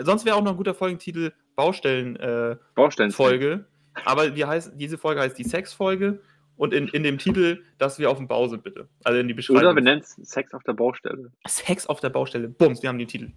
sonst 0.00 0.24
wäre 0.24 0.36
auch 0.36 0.42
noch 0.42 0.52
ein 0.52 0.56
guter 0.56 0.74
Folgentitel 0.74 1.32
Baustellen. 1.56 2.16
Äh, 2.16 2.56
Baustellen. 2.74 3.10
Folge. 3.10 3.64
Aber 4.04 4.30
die 4.30 4.44
heißt, 4.44 4.72
diese 4.76 4.98
Folge 4.98 5.20
heißt 5.22 5.38
die 5.38 5.44
Sex-Folge 5.44 6.20
und 6.56 6.72
in, 6.74 6.88
in 6.88 7.02
dem 7.02 7.18
Titel, 7.18 7.62
dass 7.78 7.98
wir 7.98 8.10
auf 8.10 8.18
dem 8.18 8.28
Bau 8.28 8.46
sind, 8.46 8.62
bitte. 8.62 8.88
Also 9.04 9.18
in 9.18 9.26
die 9.26 9.34
Beschreibung. 9.34 9.62
Oder 9.62 9.74
wir 9.74 9.82
nennen 9.82 10.02
es 10.02 10.14
Sex 10.30 10.54
auf 10.54 10.62
der 10.62 10.74
Baustelle. 10.74 11.32
Sex 11.46 11.86
auf 11.86 12.00
der 12.00 12.10
Baustelle. 12.10 12.48
Bums, 12.48 12.82
wir 12.82 12.88
haben 12.88 12.98
den 12.98 13.08
Titel. 13.08 13.30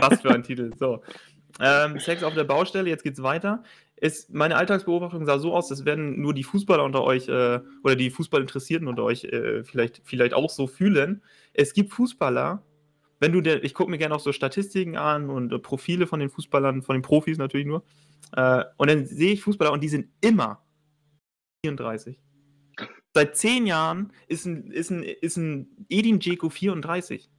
Was 0.00 0.20
für 0.20 0.30
ein 0.30 0.42
Titel. 0.42 0.72
So. 0.78 1.02
Ähm, 1.60 1.98
Sex 1.98 2.22
auf 2.22 2.34
der 2.34 2.44
Baustelle, 2.44 2.88
jetzt 2.88 3.02
geht's 3.02 3.22
weiter. 3.22 3.62
Ist, 3.96 4.32
meine 4.32 4.56
Alltagsbeobachtung 4.56 5.24
sah 5.24 5.38
so 5.38 5.54
aus, 5.54 5.68
das 5.68 5.86
werden 5.86 6.20
nur 6.20 6.34
die 6.34 6.44
Fußballer 6.44 6.84
unter 6.84 7.02
euch 7.02 7.28
äh, 7.28 7.60
oder 7.82 7.96
die 7.96 8.10
Fußballinteressierten 8.10 8.88
unter 8.88 9.04
euch 9.04 9.24
äh, 9.24 9.64
vielleicht, 9.64 10.02
vielleicht 10.04 10.34
auch 10.34 10.50
so 10.50 10.66
fühlen. 10.66 11.22
Es 11.54 11.72
gibt 11.72 11.92
Fußballer, 11.92 12.62
wenn 13.20 13.32
du 13.32 13.40
der, 13.40 13.64
ich 13.64 13.72
gucke 13.72 13.90
mir 13.90 13.96
gerne 13.96 14.14
auch 14.14 14.20
so 14.20 14.32
Statistiken 14.32 14.98
an 14.98 15.30
und 15.30 15.50
äh, 15.50 15.58
Profile 15.58 16.06
von 16.06 16.20
den 16.20 16.28
Fußballern, 16.28 16.82
von 16.82 16.94
den 16.94 17.02
Profis 17.02 17.38
natürlich 17.38 17.66
nur. 17.66 17.84
Äh, 18.32 18.64
und 18.76 18.90
dann 18.90 19.06
sehe 19.06 19.32
ich 19.32 19.40
Fußballer 19.42 19.72
und 19.72 19.82
die 19.82 19.88
sind 19.88 20.08
immer 20.20 20.62
34. 21.64 22.20
Seit 23.14 23.34
zehn 23.34 23.66
Jahren 23.66 24.12
ist 24.28 24.44
ein, 24.44 24.70
ist 24.70 24.90
ein, 24.90 25.02
ist 25.02 25.38
ein 25.38 25.86
Edin 25.88 26.20
Dzeko 26.20 26.50
34. 26.50 27.30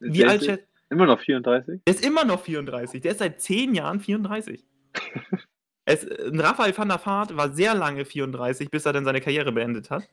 Wie 0.00 0.24
alt 0.24 0.40
ist- 0.40 0.46
schätzt 0.46 0.66
Immer 0.90 1.06
noch 1.06 1.20
34? 1.20 1.82
der 1.86 1.94
ist 1.94 2.04
immer 2.04 2.24
noch 2.24 2.40
34. 2.40 3.00
Der 3.00 3.12
ist 3.12 3.18
seit 3.18 3.40
10 3.40 3.74
Jahren 3.74 4.00
34. 4.00 4.64
es, 5.84 6.08
ein 6.08 6.40
Raphael 6.40 6.76
van 6.76 6.88
der 6.88 7.04
Vaart 7.04 7.36
war 7.36 7.52
sehr 7.52 7.74
lange 7.74 8.04
34, 8.04 8.70
bis 8.70 8.86
er 8.86 8.92
dann 8.92 9.04
seine 9.04 9.20
Karriere 9.20 9.52
beendet 9.52 9.90
hat. 9.90 10.08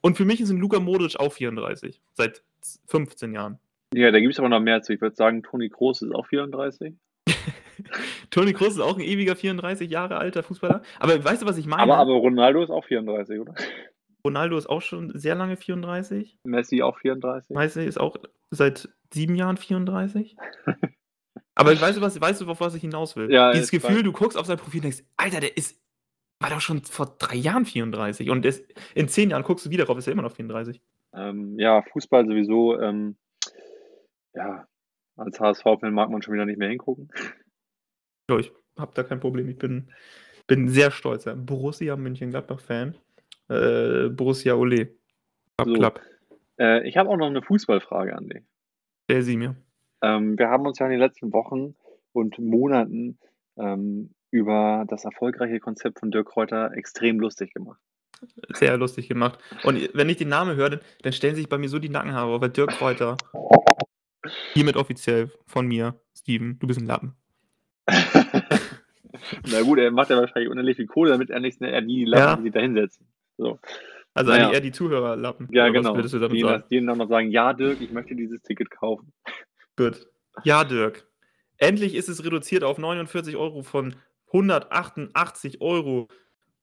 Und 0.00 0.16
für 0.16 0.24
mich 0.24 0.40
ist 0.40 0.50
ein 0.50 0.58
Luka 0.58 0.78
Modric 0.78 1.18
auch 1.18 1.32
34. 1.32 2.00
Seit 2.12 2.42
15 2.86 3.32
Jahren. 3.32 3.58
Ja, 3.94 4.10
da 4.10 4.20
gibt 4.20 4.32
es 4.32 4.38
aber 4.38 4.48
noch 4.48 4.60
mehr 4.60 4.82
zu. 4.82 4.92
Ich 4.92 5.00
würde 5.00 5.16
sagen, 5.16 5.42
Toni 5.42 5.68
Kroos 5.68 6.02
ist 6.02 6.14
auch 6.14 6.26
34. 6.26 6.94
Toni 8.30 8.52
Kroos 8.52 8.74
ist 8.74 8.80
auch 8.80 8.96
ein 8.96 9.04
ewiger 9.04 9.36
34 9.36 9.90
Jahre 9.90 10.16
alter 10.16 10.42
Fußballer. 10.42 10.82
Aber 10.98 11.24
weißt 11.24 11.42
du, 11.42 11.46
was 11.46 11.58
ich 11.58 11.66
meine? 11.66 11.82
Aber, 11.82 11.96
aber 11.98 12.14
Ronaldo 12.14 12.62
ist 12.62 12.70
auch 12.70 12.84
34, 12.84 13.40
oder? 13.40 13.54
Ronaldo 14.26 14.56
ist 14.56 14.68
auch 14.68 14.80
schon 14.80 15.16
sehr 15.18 15.34
lange 15.34 15.56
34. 15.56 16.38
Messi 16.44 16.82
auch 16.82 16.98
34. 16.98 17.54
Messi 17.54 17.84
ist 17.84 18.00
auch 18.00 18.16
seit 18.50 18.88
sieben 19.14 19.34
Jahren 19.34 19.56
34. 19.56 20.36
aber 21.54 21.80
weißt 21.80 21.96
du, 21.96 22.00
was, 22.00 22.20
weißt 22.20 22.40
du, 22.42 22.48
auf 22.50 22.60
was 22.60 22.74
ich 22.74 22.82
hinaus 22.82 23.16
will? 23.16 23.32
Ja, 23.32 23.52
Dieses 23.52 23.72
ich 23.72 23.80
Gefühl, 23.80 23.96
weiß. 23.98 24.02
du 24.04 24.12
guckst 24.12 24.36
auf 24.36 24.46
sein 24.46 24.58
Profil 24.58 24.78
und 24.80 24.84
denkst, 24.84 25.04
Alter, 25.16 25.40
der 25.40 25.56
ist, 25.56 25.80
war 26.40 26.50
doch 26.50 26.60
schon 26.60 26.82
vor 26.82 27.16
drei 27.18 27.36
Jahren 27.36 27.64
34. 27.64 28.28
Und 28.30 28.44
ist, 28.44 28.64
in 28.94 29.08
zehn 29.08 29.30
Jahren 29.30 29.42
guckst 29.44 29.64
du 29.66 29.70
wieder 29.70 29.84
drauf, 29.84 29.96
ist 29.96 30.06
er 30.06 30.12
immer 30.12 30.22
noch 30.22 30.32
34. 30.34 30.80
Ähm, 31.14 31.58
ja, 31.58 31.82
Fußball 31.82 32.26
sowieso. 32.26 32.78
Ähm, 32.80 33.16
ja, 34.34 34.66
als 35.16 35.38
HSV-Fan 35.38 35.94
mag 35.94 36.10
man 36.10 36.22
schon 36.22 36.34
wieder 36.34 36.44
nicht 36.46 36.58
mehr 36.58 36.68
hingucken. 36.68 37.08
Ja, 38.30 38.38
ich 38.38 38.50
habe 38.78 38.92
da 38.94 39.02
kein 39.02 39.20
Problem. 39.20 39.50
Ich 39.50 39.58
bin, 39.58 39.92
bin 40.46 40.66
sehr 40.70 40.90
stolzer 40.90 41.36
Borussia 41.36 41.94
München-Gladbach-Fan. 41.94 42.96
Äh, 43.50 44.08
Borussia 44.08 44.54
Ole. 44.54 44.96
Klapp, 45.58 45.68
So. 45.68 45.74
klapp. 45.74 46.00
Äh, 46.58 46.88
ich 46.88 46.96
habe 46.96 47.10
auch 47.10 47.18
noch 47.18 47.26
eine 47.26 47.42
Fußballfrage 47.42 48.16
an 48.16 48.30
dich. 48.30 48.42
Stell 49.04 49.22
sie 49.22 49.36
mir. 49.36 49.56
Ähm, 50.02 50.38
wir 50.38 50.48
haben 50.48 50.66
uns 50.66 50.78
ja 50.78 50.86
in 50.86 50.92
den 50.92 51.00
letzten 51.00 51.32
Wochen 51.32 51.74
und 52.12 52.38
Monaten 52.38 53.18
ähm, 53.56 54.10
über 54.30 54.84
das 54.88 55.04
erfolgreiche 55.04 55.60
Konzept 55.60 56.00
von 56.00 56.10
Dirk 56.10 56.28
Kräuter 56.28 56.72
extrem 56.72 57.20
lustig 57.20 57.52
gemacht. 57.54 57.80
Sehr 58.54 58.76
lustig 58.76 59.08
gemacht. 59.08 59.38
Und 59.64 59.90
wenn 59.92 60.08
ich 60.08 60.16
den 60.16 60.28
Namen 60.28 60.56
höre, 60.56 60.80
dann, 61.02 61.12
stellen 61.12 61.34
sich 61.36 61.48
bei 61.48 61.58
mir 61.58 61.68
so 61.68 61.78
die 61.78 61.88
Nackenhaare 61.88 62.32
auf, 62.32 62.40
weil 62.40 62.50
Dirk 62.50 62.70
Kräuter, 62.70 63.16
hiermit 64.54 64.76
offiziell 64.76 65.30
von 65.46 65.66
mir, 65.66 66.00
Steven, 66.16 66.58
du 66.58 66.66
bist 66.66 66.80
ein 66.80 66.86
Lappen. 66.86 67.14
Na 69.50 69.62
gut, 69.62 69.78
er 69.78 69.90
macht 69.90 70.10
ja 70.10 70.16
wahrscheinlich 70.16 70.50
unendlich 70.50 70.76
viel 70.76 70.86
Kohle, 70.86 71.10
damit 71.10 71.30
er 71.30 71.40
nicht 71.40 71.60
er 71.60 71.82
die 71.82 72.04
Lappen, 72.04 72.24
Ja. 72.28 72.36
die 72.36 72.42
sich 72.44 72.52
da 72.52 72.60
hinsetzen. 72.60 73.06
So. 73.36 73.58
Also 74.14 74.30
eigentlich 74.30 74.54
eher 74.54 74.60
die 74.60 74.72
Zuhörer 74.72 75.16
Lappen. 75.16 75.48
Ja, 75.50 75.68
genau. 75.68 75.90
Was 75.90 75.96
würdest 75.96 76.14
du 76.14 76.18
damit 76.20 76.36
Die, 76.36 76.42
sagen? 76.42 76.64
die 76.70 76.84
dann 76.86 76.98
noch 76.98 77.08
sagen, 77.08 77.30
ja, 77.30 77.52
Dirk, 77.52 77.80
ich 77.80 77.90
möchte 77.90 78.14
dieses 78.14 78.40
Ticket 78.42 78.70
kaufen. 78.70 79.12
Gut. 79.76 80.06
Ja, 80.44 80.64
Dirk. 80.64 81.06
Endlich 81.58 81.94
ist 81.94 82.08
es 82.08 82.24
reduziert 82.24 82.64
auf 82.64 82.78
49 82.78 83.36
Euro 83.36 83.62
von 83.62 83.94
188 84.28 85.60
Euro. 85.60 86.08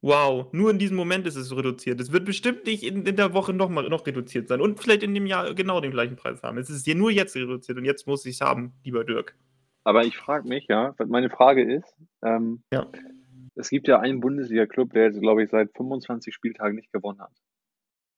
Wow, 0.02 0.52
nur 0.52 0.72
in 0.72 0.80
diesem 0.80 0.98
Moment 0.98 1.28
ist 1.28 1.36
es 1.36 1.56
reduziert. 1.56 2.02
Es 2.02 2.12
wird 2.12 2.26
bestimmt 2.26 2.66
nicht 2.66 2.84
in, 2.84 3.06
in 3.06 3.16
der 3.16 3.34
Woche 3.34 3.54
noch, 3.54 3.70
mal, 3.70 3.88
noch 3.88 4.06
reduziert 4.08 4.48
sein 4.48 4.60
und 4.60 4.80
vielleicht 4.80 5.04
in 5.04 5.14
dem 5.14 5.28
Jahr 5.28 5.54
genau 5.54 5.80
den 5.80 5.92
gleichen 5.92 6.16
Preis 6.16 6.42
haben. 6.42 6.58
Es 6.58 6.70
ist 6.72 6.86
hier 6.86 6.96
nur 6.96 7.12
jetzt 7.12 7.36
reduziert 7.36 7.78
und 7.78 7.86
jetzt 7.86 8.08
muss 8.08 8.26
ich 8.26 8.36
es 8.36 8.42
haben, 8.42 8.74
lieber 8.84 9.04
Dirk. 9.04 9.36
Aber 9.84 10.04
ich 10.04 10.18
frage 10.18 10.48
mich, 10.48 10.68
ja, 10.70 10.96
meine 11.08 11.30
Frage 11.30 11.64
ist, 11.76 11.96
ähm, 12.24 12.64
Ja. 12.74 12.88
Es 13.62 13.70
gibt 13.70 13.88
ja 13.88 14.00
einen 14.00 14.20
Bundesliga-Club, 14.20 14.94
der 14.94 15.06
jetzt, 15.06 15.20
glaube 15.20 15.44
ich, 15.44 15.50
seit 15.50 15.72
25 15.76 16.34
Spieltagen 16.34 16.76
nicht 16.76 16.92
gewonnen 16.92 17.22
hat. 17.22 17.34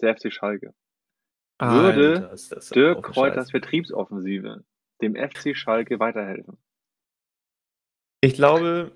Der 0.02 0.16
FC 0.16 0.34
Schalke. 0.34 0.74
Würde 1.60 2.16
Alter, 2.16 2.34
ist 2.34 2.52
das 2.52 2.70
Dirk 2.70 2.98
auch 2.98 3.04
ein 3.04 3.14
Kräuters. 3.14 3.52
Vertriebsoffensive 3.52 4.64
dem 5.04 5.16
FC 5.16 5.56
Schalke 5.56 6.00
weiterhelfen. 6.00 6.58
Ich 8.22 8.34
glaube, 8.34 8.94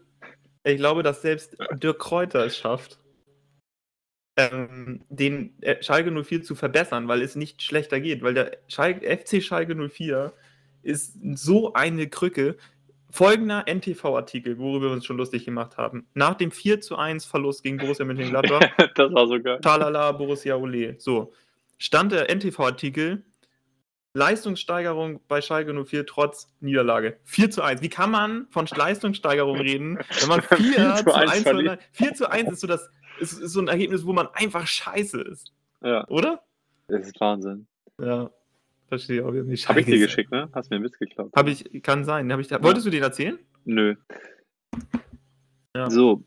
ich 0.64 0.78
glaube, 0.78 1.04
dass 1.04 1.22
selbst 1.22 1.58
Dirk 1.74 2.00
Kräuter 2.00 2.46
es 2.46 2.58
schafft, 2.58 3.00
ähm, 4.38 5.04
den 5.10 5.62
äh, 5.62 5.82
Schalke 5.84 6.12
04 6.12 6.44
zu 6.44 6.56
verbessern, 6.56 7.08
weil 7.08 7.22
es 7.22 7.36
nicht 7.36 7.62
schlechter 7.62 8.00
geht. 8.00 8.24
Weil 8.24 8.34
der 8.34 8.58
Schalke, 8.68 9.06
FC 9.06 9.44
Schalke 9.44 9.76
04 9.76 10.34
ist 10.82 11.18
so 11.36 11.74
eine 11.74 12.08
Krücke. 12.08 12.58
Folgender 13.10 13.66
NTV-Artikel, 13.68 14.58
worüber 14.58 14.88
wir 14.88 14.94
uns 14.94 15.06
schon 15.06 15.18
lustig 15.18 15.46
gemacht 15.46 15.78
haben. 15.78 16.08
Nach 16.14 16.36
dem 16.36 16.52
4 16.52 16.82
zu 16.82 16.98
1 16.98 17.26
Verlust 17.26 17.64
gegen 17.64 17.78
Borussia 17.78 18.06
Mönchengladbach 18.06 18.62
das 18.96 19.14
war 19.14 19.28
so 19.28 19.42
geil. 19.42 19.60
Talala, 19.62 20.12
Borussia 20.12 20.56
Ole. 20.56 20.96
So, 21.00 21.34
stand 21.78 22.12
der 22.12 22.30
NTV-Artikel, 22.30 23.24
Leistungssteigerung 24.14 25.22
bei 25.28 25.42
Schalke 25.42 25.74
04 25.86 26.06
trotz 26.06 26.54
Niederlage. 26.60 27.20
4 27.26 27.52
zu 27.52 27.62
1. 27.62 27.82
Wie 27.82 27.90
kann 27.90 28.12
man 28.12 28.48
von 28.50 28.66
Leistungssteigerung 28.66 29.58
reden, 29.58 30.00
wenn 30.20 30.28
man 30.28 30.42
4, 30.42 30.58
4 30.58 30.96
zu 30.96 31.04
zu 31.06 31.14
1 31.14 31.32
1 31.32 31.44
verliert? 31.44 31.80
4 31.92 32.14
zu 32.14 32.30
1 32.30 32.52
ist 32.52 32.60
so, 32.62 32.68
das, 32.68 32.90
ist, 33.20 33.34
ist 33.34 33.54
so 33.54 33.62
ein 33.62 33.68
Ergebnis, 33.68 34.06
wo 34.06 34.14
man 34.14 34.28
einfach 34.34 34.66
scheiße 34.66 35.22
ist. 35.22 35.54
Ja, 35.84 36.08
Oder? 36.08 36.44
das 36.88 37.08
ist 37.08 37.20
Wahnsinn. 37.20 37.68
Ja, 38.02 38.32
verstehe 38.88 39.18
ich 39.18 39.24
auch 39.24 39.32
nicht. 39.32 39.68
Habe 39.70 39.80
ich 39.82 39.86
dir 39.86 40.00
geschickt, 40.00 40.32
ne? 40.32 40.50
Hast 40.54 40.70
mir 40.70 40.78
einen 40.78 40.86
Witz 40.86 40.98
geklaut. 40.98 41.32
Hab 41.36 41.48
ich, 41.48 41.82
kann 41.84 42.04
sein. 42.04 42.32
Hab 42.32 42.40
ich, 42.40 42.50
wolltest 42.52 42.86
du 42.86 42.90
den 42.90 43.04
erzählen? 43.04 43.38
Nö. 43.66 43.96
Ja. 45.76 45.90
So. 45.90 46.24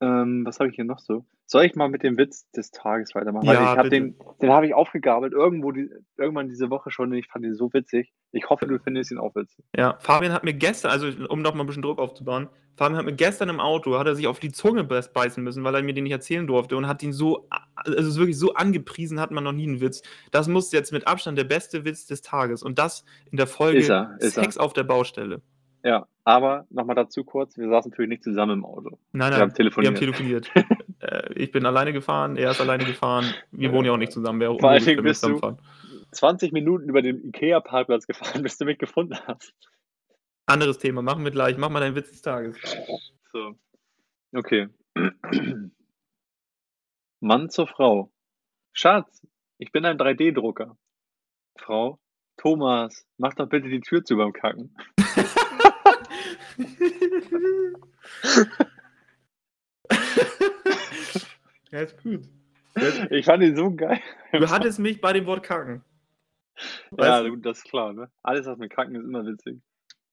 Ähm, 0.00 0.44
was 0.44 0.58
habe 0.58 0.70
ich 0.70 0.76
hier 0.76 0.84
noch 0.84 0.98
so? 0.98 1.24
Soll 1.52 1.66
ich 1.66 1.74
mal 1.74 1.90
mit 1.90 2.02
dem 2.02 2.16
Witz 2.16 2.50
des 2.52 2.70
Tages 2.70 3.14
weitermachen? 3.14 3.44
Ja, 3.44 3.52
Weil 3.76 3.76
ich 3.76 3.82
bitte. 3.82 3.90
den, 3.90 4.16
den 4.40 4.50
habe 4.50 4.66
ich 4.66 4.72
aufgegabelt 4.72 5.34
irgendwo 5.34 5.70
die, 5.70 5.90
irgendwann 6.16 6.48
diese 6.48 6.70
Woche 6.70 6.90
schon 6.90 7.10
und 7.10 7.18
ich 7.18 7.26
fand 7.28 7.44
ihn 7.44 7.54
so 7.54 7.70
witzig. 7.74 8.10
Ich 8.30 8.48
hoffe, 8.48 8.66
du 8.66 8.78
findest 8.78 9.10
ihn 9.12 9.18
auch 9.18 9.34
witzig. 9.34 9.62
Ja, 9.76 9.96
Fabian 9.98 10.32
hat 10.32 10.44
mir 10.44 10.54
gestern, 10.54 10.90
also 10.92 11.08
um 11.28 11.42
noch 11.42 11.52
mal 11.52 11.64
ein 11.64 11.66
bisschen 11.66 11.82
Druck 11.82 11.98
aufzubauen, 11.98 12.48
Fabian 12.76 12.96
hat 12.96 13.04
mir 13.04 13.12
gestern 13.12 13.50
im 13.50 13.60
Auto, 13.60 13.98
hat 13.98 14.06
er 14.06 14.14
sich 14.14 14.26
auf 14.28 14.40
die 14.40 14.50
Zunge 14.50 14.84
beiß- 14.84 15.12
beißen 15.12 15.44
müssen, 15.44 15.62
weil 15.62 15.74
er 15.74 15.82
mir 15.82 15.92
den 15.92 16.04
nicht 16.04 16.12
erzählen 16.14 16.46
durfte 16.46 16.74
und 16.74 16.88
hat 16.88 17.02
ihn 17.02 17.12
so, 17.12 17.46
also 17.74 17.98
es 17.98 18.06
ist 18.06 18.16
wirklich 18.16 18.38
so 18.38 18.54
angepriesen, 18.54 19.20
hat 19.20 19.30
man 19.30 19.44
noch 19.44 19.52
nie 19.52 19.68
einen 19.68 19.82
Witz. 19.82 20.00
Das 20.30 20.48
muss 20.48 20.72
jetzt 20.72 20.90
mit 20.90 21.06
Abstand 21.06 21.36
der 21.36 21.44
beste 21.44 21.84
Witz 21.84 22.06
des 22.06 22.22
Tages 22.22 22.62
und 22.62 22.78
das 22.78 23.04
in 23.30 23.36
der 23.36 23.46
Folge 23.46 23.80
Ist 23.80 23.90
er, 23.90 24.16
ist 24.20 24.38
er. 24.38 24.42
Sex 24.44 24.56
auf 24.56 24.72
der 24.72 24.84
Baustelle. 24.84 25.42
Ja, 25.84 26.06
aber 26.24 26.66
nochmal 26.70 26.94
dazu 26.94 27.24
kurz, 27.24 27.58
wir 27.58 27.68
saßen 27.68 27.90
natürlich 27.90 28.08
nicht 28.08 28.22
zusammen 28.22 28.58
im 28.60 28.64
Auto. 28.64 28.98
Nein, 29.12 29.26
Wir 29.26 29.30
nein, 29.32 29.40
haben 29.40 29.54
telefoniert. 29.54 30.00
Wir 30.00 30.06
haben 30.08 30.14
telefoniert. 30.16 30.50
äh, 31.02 31.32
ich 31.34 31.50
bin 31.52 31.66
alleine 31.66 31.92
gefahren, 31.92 32.36
er 32.36 32.52
ist 32.52 32.60
alleine 32.60 32.84
gefahren. 32.84 33.34
Wir 33.50 33.72
wohnen 33.72 33.86
ja 33.86 33.92
auch 33.92 33.96
nicht 33.98 34.12
zusammen. 34.12 34.40
Wäre 34.40 34.58
Vor 34.58 34.70
allen 34.70 34.84
Dingen 34.84 35.02
bist 35.02 35.22
du- 35.22 35.34
zusammenfahren. 35.34 35.58
20 36.12 36.52
Minuten 36.52 36.88
über 36.90 37.00
den 37.02 37.24
Ikea-Parkplatz 37.24 38.06
gefahren, 38.06 38.42
bis 38.42 38.58
du 38.58 38.66
mich 38.66 38.78
gefunden 38.78 39.16
hast. 39.26 39.54
Anderes 40.46 40.78
Thema, 40.78 41.00
machen 41.02 41.24
wir 41.24 41.30
gleich. 41.30 41.56
Mach 41.56 41.70
mal 41.70 41.80
deinen 41.80 41.96
Witz 41.96 42.10
des 42.10 42.20
Tages. 42.22 42.56
So. 43.32 43.54
Okay. 44.34 44.68
Mann 47.20 47.48
zur 47.48 47.66
Frau. 47.66 48.12
Schatz, 48.74 49.26
ich 49.58 49.72
bin 49.72 49.84
ein 49.86 49.96
3D-Drucker. 49.96 50.76
Frau, 51.58 51.98
Thomas, 52.36 53.06
mach 53.16 53.34
doch 53.34 53.48
bitte 53.48 53.68
die 53.68 53.80
Tür 53.80 54.04
zu 54.04 54.16
beim 54.16 54.32
Kacken. 54.32 54.76
ja, 61.70 61.80
ist 61.80 62.02
gut. 62.02 62.22
Ich 63.10 63.24
fand 63.24 63.42
ihn 63.42 63.56
so 63.56 63.74
geil. 63.74 64.00
Du 64.32 64.48
hattest 64.48 64.78
mich 64.78 65.00
bei 65.00 65.12
dem 65.12 65.26
Wort 65.26 65.42
kacken. 65.42 65.82
Ja, 66.98 67.22
du? 67.22 67.30
gut, 67.30 67.44
das 67.44 67.58
ist 67.58 67.64
klar, 67.64 67.92
ne? 67.92 68.10
Alles, 68.22 68.46
was 68.46 68.58
mit 68.58 68.70
Kacken 68.70 68.94
ist, 68.94 69.04
immer 69.04 69.26
witzig. 69.26 69.60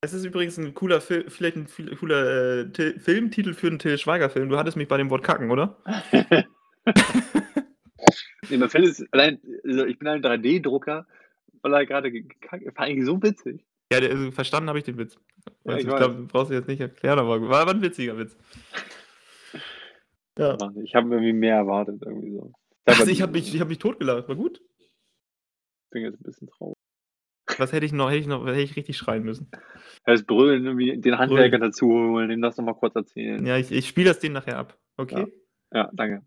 Es 0.02 0.14
ist 0.14 0.24
übrigens 0.24 0.58
ein 0.58 0.74
cooler 0.74 1.02
Film, 1.02 1.30
vielleicht 1.30 1.58
ein 1.58 1.68
cooler 1.98 2.66
äh, 2.66 3.00
Filmtitel 3.00 3.54
für 3.54 3.68
einen 3.68 3.80
Till 3.80 3.98
Schweiger-Film. 3.98 4.50
Du 4.50 4.58
hattest 4.58 4.78
mich 4.78 4.88
bei 4.88 4.98
dem 4.98 5.10
Wort 5.10 5.24
kacken, 5.24 5.52
oder? 5.52 5.78
Nee, 8.50 8.58
man 8.58 8.70
findet 8.70 8.92
es, 8.92 9.14
allein, 9.14 9.40
also 9.64 9.86
ich 9.86 10.00
bin 10.00 10.08
ein 10.08 10.24
3D-Drucker, 10.24 11.06
weil 11.62 11.74
er 11.74 11.86
gerade 11.86 12.12
gekackt 12.12 12.66
war 12.66 12.86
eigentlich 12.86 13.06
so 13.06 13.22
witzig. 13.22 13.64
Ja, 13.92 14.00
der, 14.00 14.12
also, 14.12 14.32
verstanden 14.32 14.70
habe 14.70 14.80
ich 14.80 14.86
den 14.86 14.98
Witz. 14.98 15.16
Ja, 15.16 15.54
Also, 15.66 15.78
ich 15.80 15.86
ich 15.86 15.92
weiß. 15.92 15.98
glaube, 16.00 16.22
brauchst 16.24 16.52
du 16.52 16.56
jetzt 16.56 16.68
nicht 16.68 16.82
erklären, 16.82 17.20
aber 17.20 17.42
war, 17.42 17.66
war 17.66 17.74
ein 17.74 17.82
witziger 17.82 18.18
Witz. 18.18 18.38
Ja. 20.40 20.58
Ich 20.84 20.96
habe 20.96 21.10
irgendwie 21.10 21.34
mehr 21.34 21.56
erwartet, 21.56 22.02
irgendwie 22.06 22.32
so. 22.32 22.54
Also 22.86 23.08
ich 23.12 23.22
habe 23.22 23.34
mich, 23.34 23.54
ich 23.54 23.60
hab 23.60 23.68
mich 23.68 23.80
totgelacht, 23.80 24.28
war 24.28 24.36
gut. 24.36 24.62
bin 25.92 26.04
jetzt 26.04 26.20
ein 26.20 26.24
bisschen 26.24 26.48
traurig. 26.48 26.76
Was 27.58 27.74
hätte 27.74 27.86
ich 27.86 27.92
noch, 27.92 28.10
hätte 28.10 28.20
ich 28.20 28.28
noch, 28.28 28.46
hätte 28.46 28.62
ich 28.62 28.76
richtig 28.76 28.98
schreien 28.98 29.24
müssen. 29.24 29.50
Das 30.06 30.24
Brüllen, 30.24 30.66
irgendwie 30.66 30.98
den 30.98 31.18
Handwerker 31.18 31.60
dazu 31.60 31.88
holen, 31.88 32.30
dem 32.30 32.42
das 32.42 32.58
nochmal 32.58 32.76
kurz 32.76 32.96
erzählen. 32.96 33.46
Ja, 33.46 33.58
ich, 33.58 33.72
ich 33.72 33.88
spiele 33.88 34.10
das 34.10 34.20
denen 34.20 34.34
nachher 34.34 34.58
ab. 34.58 34.78
Okay? 34.98 35.28
Ja, 35.74 35.90
danke. 35.94 36.26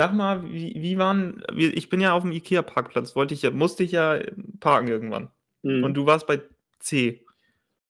Sag 0.00 0.14
mal, 0.14 0.50
wie, 0.50 0.74
wie 0.76 0.98
waren, 0.98 1.42
wie, 1.52 1.66
ich 1.66 1.88
bin 1.88 2.00
ja 2.00 2.12
auf 2.12 2.22
dem 2.22 2.32
Ikea-Parkplatz, 2.32 3.16
wollte 3.16 3.34
ich 3.34 3.42
ja, 3.42 3.50
musste 3.50 3.82
ich 3.82 3.92
ja 3.92 4.20
parken 4.60 4.88
irgendwann. 4.88 5.30
Mhm. 5.62 5.84
Und 5.84 5.94
du 5.94 6.06
warst 6.06 6.26
bei 6.26 6.42
C. 6.78 7.24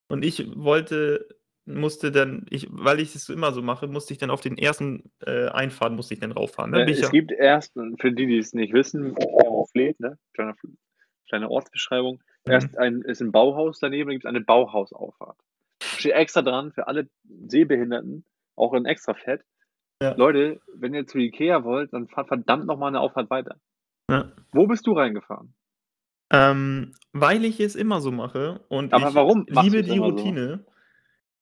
Und 0.09 0.23
ich 0.23 0.55
wollte, 0.55 1.27
musste 1.67 2.11
dann, 2.11 2.45
ich, 2.49 2.67
weil 2.71 2.99
ich 2.99 3.13
es 3.15 3.29
immer 3.29 3.51
so 3.51 3.61
mache, 3.61 3.87
musste 3.87 4.13
ich 4.13 4.19
dann 4.19 4.29
auf 4.29 4.41
den 4.41 4.57
ersten 4.57 5.11
äh, 5.25 5.47
Einfahrt, 5.49 5.93
musste 5.93 6.13
ich 6.13 6.19
dann 6.19 6.31
rauffahren. 6.31 6.71
Ne? 6.71 6.85
Äh, 6.85 6.91
es 6.91 7.01
ja, 7.01 7.09
gibt 7.09 7.31
erst, 7.31 7.73
für 7.99 8.11
die, 8.11 8.25
die 8.25 8.37
es 8.37 8.53
nicht 8.53 8.73
wissen, 8.73 9.15
Fleet, 9.71 9.99
ne? 9.99 10.17
Kleine, 10.33 10.55
kleine 11.27 11.49
Ortsbeschreibung. 11.49 12.19
Mhm. 12.45 12.51
Erst 12.51 12.77
ein, 12.77 13.01
ist 13.01 13.21
ein 13.21 13.31
Bauhaus 13.31 13.79
daneben, 13.79 14.09
gibt 14.09 14.25
es 14.25 14.29
eine 14.29 14.41
Bauhausauffahrt. 14.41 15.37
Steht 15.81 16.13
extra 16.13 16.41
dran 16.41 16.71
für 16.71 16.87
alle 16.87 17.07
Sehbehinderten, 17.47 18.25
auch 18.55 18.73
in 18.73 18.85
extra 18.85 19.13
fett. 19.13 19.41
Ja. 20.01 20.15
Leute, 20.15 20.61
wenn 20.73 20.93
ihr 20.93 21.07
zu 21.07 21.17
Ikea 21.17 21.63
wollt, 21.63 21.93
dann 21.93 22.07
fahrt 22.07 22.27
verdammt 22.27 22.65
nochmal 22.65 22.89
eine 22.89 22.99
Auffahrt 22.99 23.29
weiter. 23.29 23.57
Ja. 24.09 24.31
Wo 24.51 24.67
bist 24.67 24.85
du 24.87 24.93
reingefahren? 24.93 25.53
Ähm, 26.31 26.93
weil 27.13 27.45
ich 27.45 27.59
es 27.59 27.75
immer 27.75 28.01
so 28.01 28.11
mache 28.11 28.61
und 28.67 28.93
Aber 28.93 29.09
ich 29.09 29.15
warum 29.15 29.45
liebe 29.47 29.81
die 29.81 29.95
immer 29.95 30.17
so? 30.17 30.59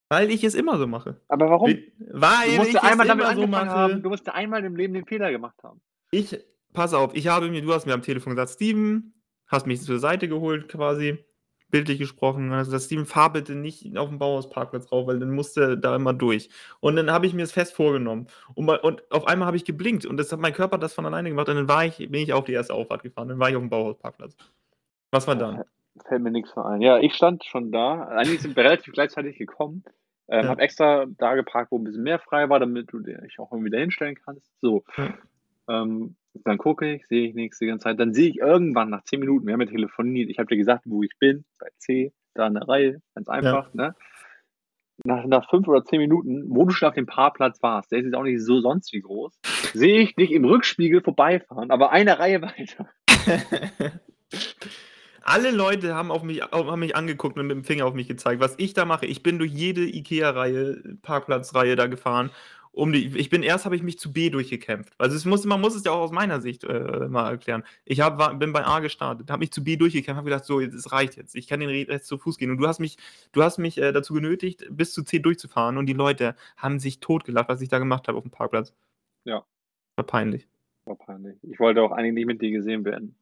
Weil 0.09 0.29
ich 0.29 0.43
es 0.43 0.53
immer 0.53 0.77
so 0.77 0.87
mache. 0.87 1.19
Aber 1.27 1.49
warum? 1.49 1.77
Weil 2.11 2.49
Du 2.51 2.55
musst 2.57 2.69
ich 2.69 2.75
ja 2.75 2.81
es 2.81 2.91
einmal 2.91 3.07
damit 3.07 3.25
immer 3.25 3.35
so 3.35 3.41
angefangen 3.41 3.69
haben. 3.69 3.91
mache. 3.93 4.01
Du 4.01 4.09
musst 4.09 4.29
einmal 4.29 4.63
im 4.63 4.75
Leben 4.75 4.93
den 4.93 5.05
Fehler 5.05 5.31
gemacht 5.31 5.57
haben. 5.63 5.81
Ich 6.11 6.37
pass 6.73 6.93
auf, 6.93 7.15
ich 7.15 7.27
habe 7.27 7.49
mir 7.49 7.61
du 7.61 7.73
hast 7.73 7.85
mir 7.85 7.93
am 7.93 8.01
Telefon 8.01 8.35
gesagt: 8.35 8.51
„Steven“ 8.51 9.13
hast 9.47 9.65
mich 9.67 9.81
zur 9.81 9.99
Seite 9.99 10.27
geholt 10.27 10.69
quasi, 10.69 11.25
bildlich 11.69 11.97
gesprochen, 11.99 12.51
hast 12.51 12.67
gesagt: 12.67 12.83
„Steven, 12.83 13.05
fahr 13.05 13.33
bitte 13.33 13.55
nicht 13.55 13.97
aufm 13.97 14.19
Bauhausparkplatz 14.19 14.91
rauf, 14.91 15.07
weil 15.07 15.19
dann 15.19 15.31
musst 15.31 15.57
du 15.57 15.75
da 15.77 15.95
immer 15.95 16.13
durch.“ 16.13 16.49
Und 16.79 16.95
dann 16.97 17.09
habe 17.11 17.25
ich 17.25 17.33
mir's 17.33 17.51
fest 17.51 17.73
vorgenommen. 17.73 18.27
Und 18.53 18.69
und 18.69 19.11
auf 19.11 19.27
einmal 19.27 19.47
habe 19.47 19.57
ich 19.57 19.65
geblinkt 19.65 20.05
und 20.05 20.17
das 20.17 20.31
hat 20.31 20.39
mein 20.39 20.53
Körper 20.53 20.77
das 20.77 20.93
von 20.93 21.05
alleine 21.05 21.29
gemacht 21.29 21.49
und 21.49 21.55
dann 21.55 21.67
war 21.67 21.85
ich 21.85 21.97
bin 21.97 22.15
ich 22.21 22.33
auf 22.33 22.45
die 22.45 22.53
erste 22.53 22.73
Auffahrt 22.73 23.01
gefahren. 23.03 23.29
Dann 23.29 23.39
war 23.39 23.49
ich 23.49 23.55
aufm 23.55 23.69
Bauhausparkplatz. 23.69 24.35
Was 25.11 25.27
war 25.27 25.35
dann? 25.35 25.63
Fällt 26.03 26.21
mir 26.21 26.31
nix 26.31 26.55
mehr 26.55 26.65
ein. 26.65 26.81
Ja, 26.81 26.99
ich 26.99 27.13
stand 27.13 27.45
schon 27.45 27.71
da. 27.71 28.01
Eigentlich 28.07 28.41
sind 28.41 28.55
wir 28.55 28.63
relativ 28.63 28.93
gleichzeitig 28.93 29.37
gekommen. 29.37 29.83
Ähm, 30.27 30.43
Ja. 30.45 30.49
habe 30.49 30.61
extra 30.61 31.05
da 31.07 31.35
geparkt, 31.35 31.71
wo 31.71 31.77
'n 31.77 31.83
bisschen 31.83 32.03
mehr 32.03 32.19
frei 32.19 32.49
war, 32.49 32.59
damit 32.59 32.91
du 32.91 32.99
dich 32.99 33.39
auch 33.39 33.51
irgendwie 33.51 33.69
da 33.71 33.77
hinstellen 33.77 34.15
kannst. 34.15 34.51
So. 34.59 34.83
Ja. 34.97 35.13
Ähm, 35.69 36.15
dann 36.43 36.57
gucke 36.57 36.93
ich, 36.95 37.07
sehe 37.07 37.29
ich 37.29 37.33
nix 37.33 37.59
die 37.59 37.67
ganze 37.67 37.83
Zeit. 37.83 37.99
Dann 37.99 38.13
sehe 38.13 38.29
ich 38.29 38.39
irgendwann 38.39 38.89
nach 38.89 39.03
10 39.03 39.19
Minuten 39.19 39.47
wir 39.47 39.53
haben 39.53 39.61
ja 39.61 39.67
telefoniert, 39.67 40.29
ich 40.29 40.37
habe 40.37 40.47
dir 40.47 40.57
gesagt, 40.57 40.83
wo 40.85 41.01
ich 41.01 41.11
bin, 41.19 41.45
bei 41.59 41.67
C, 41.77 42.11
da 42.33 42.47
in 42.47 42.55
der 42.55 42.67
Reihe, 42.67 43.01
ganz 43.15 43.29
einfach, 43.29 43.73
ne? 43.73 43.95
Nach 45.05 45.25
nach 45.25 45.49
5 45.49 45.67
oder 45.67 45.83
10 45.85 45.99
Minuten, 45.99 46.45
wo 46.49 46.65
du 46.65 46.71
schon 46.71 46.87
auf 46.89 46.95
dem 46.95 47.05
Parkplatz 47.05 47.61
warst, 47.63 47.91
der 47.91 47.99
ist 47.99 48.05
jetzt 48.05 48.15
auch 48.15 48.23
nicht 48.23 48.43
so 48.43 48.59
sonst 48.61 48.91
wie 48.93 49.01
groß, 49.01 49.39
sehe 49.73 49.99
ich 50.01 50.15
dich 50.15 50.31
im 50.31 50.45
Rückspiegel 50.45 51.01
vorbeifahren, 51.01 51.71
aber 51.71 51.91
eine 51.91 52.19
Reihe 52.19 52.41
weiter. 52.41 52.89
Alle 55.27 55.49
Leute 55.49 55.95
haben 55.95 56.11
auf 56.11 56.21
mich 56.21 56.43
haben 56.43 56.79
mich 56.79 56.95
angeguckt 56.95 57.35
und 57.39 57.47
mit 57.47 57.57
dem 57.57 57.63
Finger 57.63 57.87
auf 57.87 57.95
mich 57.95 58.07
gezeigt, 58.07 58.39
was 58.39 58.53
ich 58.59 58.75
da 58.75 58.85
mache. 58.85 59.07
Ich 59.07 59.23
bin 59.23 59.39
durch 59.39 59.51
jede 59.51 59.81
IKEA-Reihe, 59.81 60.97
Parkplatzreihe 61.01 61.75
da 61.75 61.87
gefahren, 61.87 62.29
um 62.71 62.93
die 62.93 63.07
ich 63.17 63.31
bin 63.31 63.41
erst 63.41 63.65
habe 63.65 63.75
ich 63.75 63.81
mich 63.81 63.97
zu 63.97 64.13
B 64.13 64.29
durchgekämpft. 64.29 64.93
Also, 64.99 65.15
es 65.15 65.25
muss 65.25 65.43
man 65.45 65.59
muss 65.61 65.73
es 65.73 65.83
ja 65.83 65.93
auch 65.93 66.01
aus 66.01 66.11
meiner 66.11 66.41
Sicht, 66.41 66.63
äh, 66.63 67.07
mal 67.09 67.31
erklären. 67.31 67.63
Ich 67.85 68.01
habe 68.01 68.19
war 68.19 68.35
bin 68.35 68.53
bei 68.53 68.65
A 68.65 68.81
gestartet, 68.81 69.31
habe 69.31 69.39
mich 69.39 69.51
zu 69.51 69.63
B 69.63 69.77
durchgekämpft, 69.77 70.17
habe 70.17 70.29
gedacht: 70.29 70.45
„So, 70.45 70.59
es 70.61 70.91
reicht 70.91 71.15
jetzt. 71.17 71.35
Ich 71.35 71.47
kann 71.47 71.59
den 71.59 71.69
Re 71.69 71.87
Rest 71.87 72.05
zu 72.05 72.19
Fuß 72.19 72.37
gehen.“ 72.37 72.51
Und 72.51 72.57
du 72.57 72.67
hast 72.67 72.79
mich 72.79 72.97
du 73.31 73.41
hast 73.41 73.57
mich, 73.57 73.79
äh, 73.79 73.91
dazu 73.93 74.13
genötigt, 74.13 74.67
bis 74.69 74.93
zu 74.93 75.01
C 75.03 75.17
durchzufahren 75.17 75.77
und 75.79 75.87
die 75.87 75.93
Leute 75.93 76.35
haben 76.55 76.79
sich 76.79 76.99
totgelacht, 76.99 77.49
was 77.49 77.61
ich 77.61 77.69
da 77.69 77.79
gemacht 77.79 78.07
habe 78.07 78.19
aufm 78.19 78.29
Parkplatz. 78.29 78.73
Ja. 79.23 79.43
War 79.95 80.05
peinlich. 80.05 80.47
War 80.85 80.95
peinlich. 80.95 81.37
Ich 81.43 81.59
wollte 81.59 81.81
auch 81.81 81.91
eigentlich 81.91 82.13
nicht 82.13 82.27
mit 82.27 82.41
dir 82.43 82.51
gesehen 82.51 82.85
werden. 82.85 83.15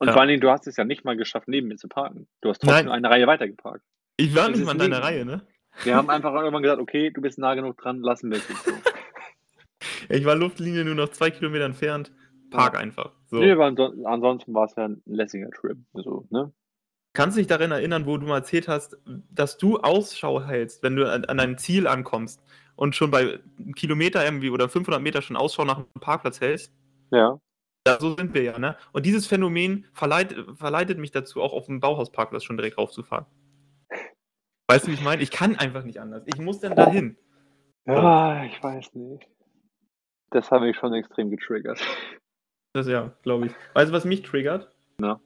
Und 0.00 0.08
Ja. 0.08 0.12
vor 0.12 0.20
allen 0.20 0.28
Dingen, 0.28 0.40
du 0.40 0.50
hast 0.50 0.66
es 0.66 0.76
ja 0.76 0.84
nicht 0.84 1.04
mal 1.04 1.16
geschafft, 1.16 1.48
neben 1.48 1.68
mir 1.68 1.76
zu 1.76 1.88
parken. 1.88 2.28
Du 2.42 2.50
hast 2.50 2.60
trotzdem 2.60 2.90
Nein. 2.90 3.04
eine 3.04 3.10
Reihe 3.10 3.26
weiter 3.26 3.46
geparkt. 3.48 3.82
Ich 4.18 4.34
war 4.34 4.48
Das 4.48 4.56
nicht 4.58 4.66
mal 4.66 4.72
in 4.72 4.78
deiner 4.78 5.02
Reihe, 5.02 5.24
ne? 5.24 5.46
Wir 5.82 5.94
haben 5.96 6.10
einfach 6.10 6.34
irgendwann 6.34 6.62
gesagt: 6.62 6.80
„Okay, 6.80 7.10
du 7.10 7.20
bist 7.20 7.38
nah 7.38 7.54
genug 7.54 7.76
dran, 7.78 8.00
lassen 8.00 8.30
wir 8.30 8.38
es 8.38 8.46
so.“ 8.64 8.82
Ich 10.10 10.24
war 10.24 10.34
Luftlinie 10.36 10.84
nur 10.84 10.94
noch 10.94 11.10
2 11.10 11.30
Kilometer 11.30 11.64
entfernt. 11.64 12.12
Park 12.50 12.74
Ja. 12.74 12.80
einfach. 12.80 13.12
So. 13.26 13.40
Ne, 13.40 13.52
aber 13.52 13.66
anson 13.66 14.06
ansonsten 14.06 14.54
war's 14.54 14.74
ja 14.76 14.86
'n 14.86 15.02
lässiger 15.06 15.50
Trip, 15.50 15.78
so, 15.94 16.26
ne? 16.30 16.52
Kannst 17.14 17.36
du 17.36 17.40
dich 17.40 17.46
daran 17.48 17.70
erinnern, 17.70 18.04
wo 18.06 18.18
du 18.18 18.26
mal 18.26 18.36
erzählt 18.38 18.68
hast, 18.68 18.98
dass 19.30 19.56
du 19.56 19.78
Ausschau 19.78 20.42
hältst, 20.44 20.82
wenn 20.82 20.96
du 20.96 21.10
an 21.10 21.24
an 21.24 21.38
dein 21.38 21.56
Ziel 21.58 21.86
ankommst 21.86 22.42
und 22.76 22.94
schon 22.94 23.10
bei 23.10 23.38
'n 23.58 23.74
Kilometer 23.74 24.22
irgendwie 24.24 24.50
oder 24.50 24.68
500 24.68 25.00
Meter 25.02 25.22
schon 25.22 25.36
Ausschau 25.36 25.64
nach 25.64 25.78
'nem 25.78 25.86
Parkplatz 26.00 26.40
hältst? 26.40 26.72
Ja. 27.12 27.40
Ja, 27.86 28.00
so 28.00 28.16
sind 28.16 28.34
wir 28.34 28.42
ja, 28.42 28.58
ne? 28.58 28.76
Und 28.92 29.06
dieses 29.06 29.26
Phänomen 29.28 29.86
verleit 29.92 30.34
verleitet 30.56 30.98
mich 30.98 31.12
dazu, 31.12 31.40
auch 31.40 31.52
aufm 31.52 31.78
Bauhausparkplatz 31.78 32.42
schon 32.42 32.56
direkt 32.56 32.78
raufzufahren. 32.78 33.26
Weißt 34.68 34.86
du, 34.86 34.90
wie 34.90 34.94
ich 34.94 35.02
meine? 35.02 35.22
Ich 35.22 35.30
kann 35.30 35.56
einfach 35.56 35.84
nicht 35.84 36.00
anders. 36.00 36.24
Ich 36.26 36.38
muss 36.38 36.58
dann 36.58 36.74
dahin. 36.74 37.16
Ja, 37.86 38.44
ich 38.44 38.60
weiß 38.60 38.94
nicht. 38.94 39.28
Das 40.30 40.50
hat 40.50 40.60
mich 40.62 40.76
schon 40.76 40.92
extrem 40.92 41.30
getriggert. 41.30 41.80
Das 42.72 42.88
ja, 42.88 43.12
glaube 43.22 43.46
ich. 43.46 43.52
Weißt 43.74 43.90
du, 43.90 43.92
was 43.92 44.04
mich 44.04 44.22
triggert? 44.22 44.74
Na? 44.98 45.20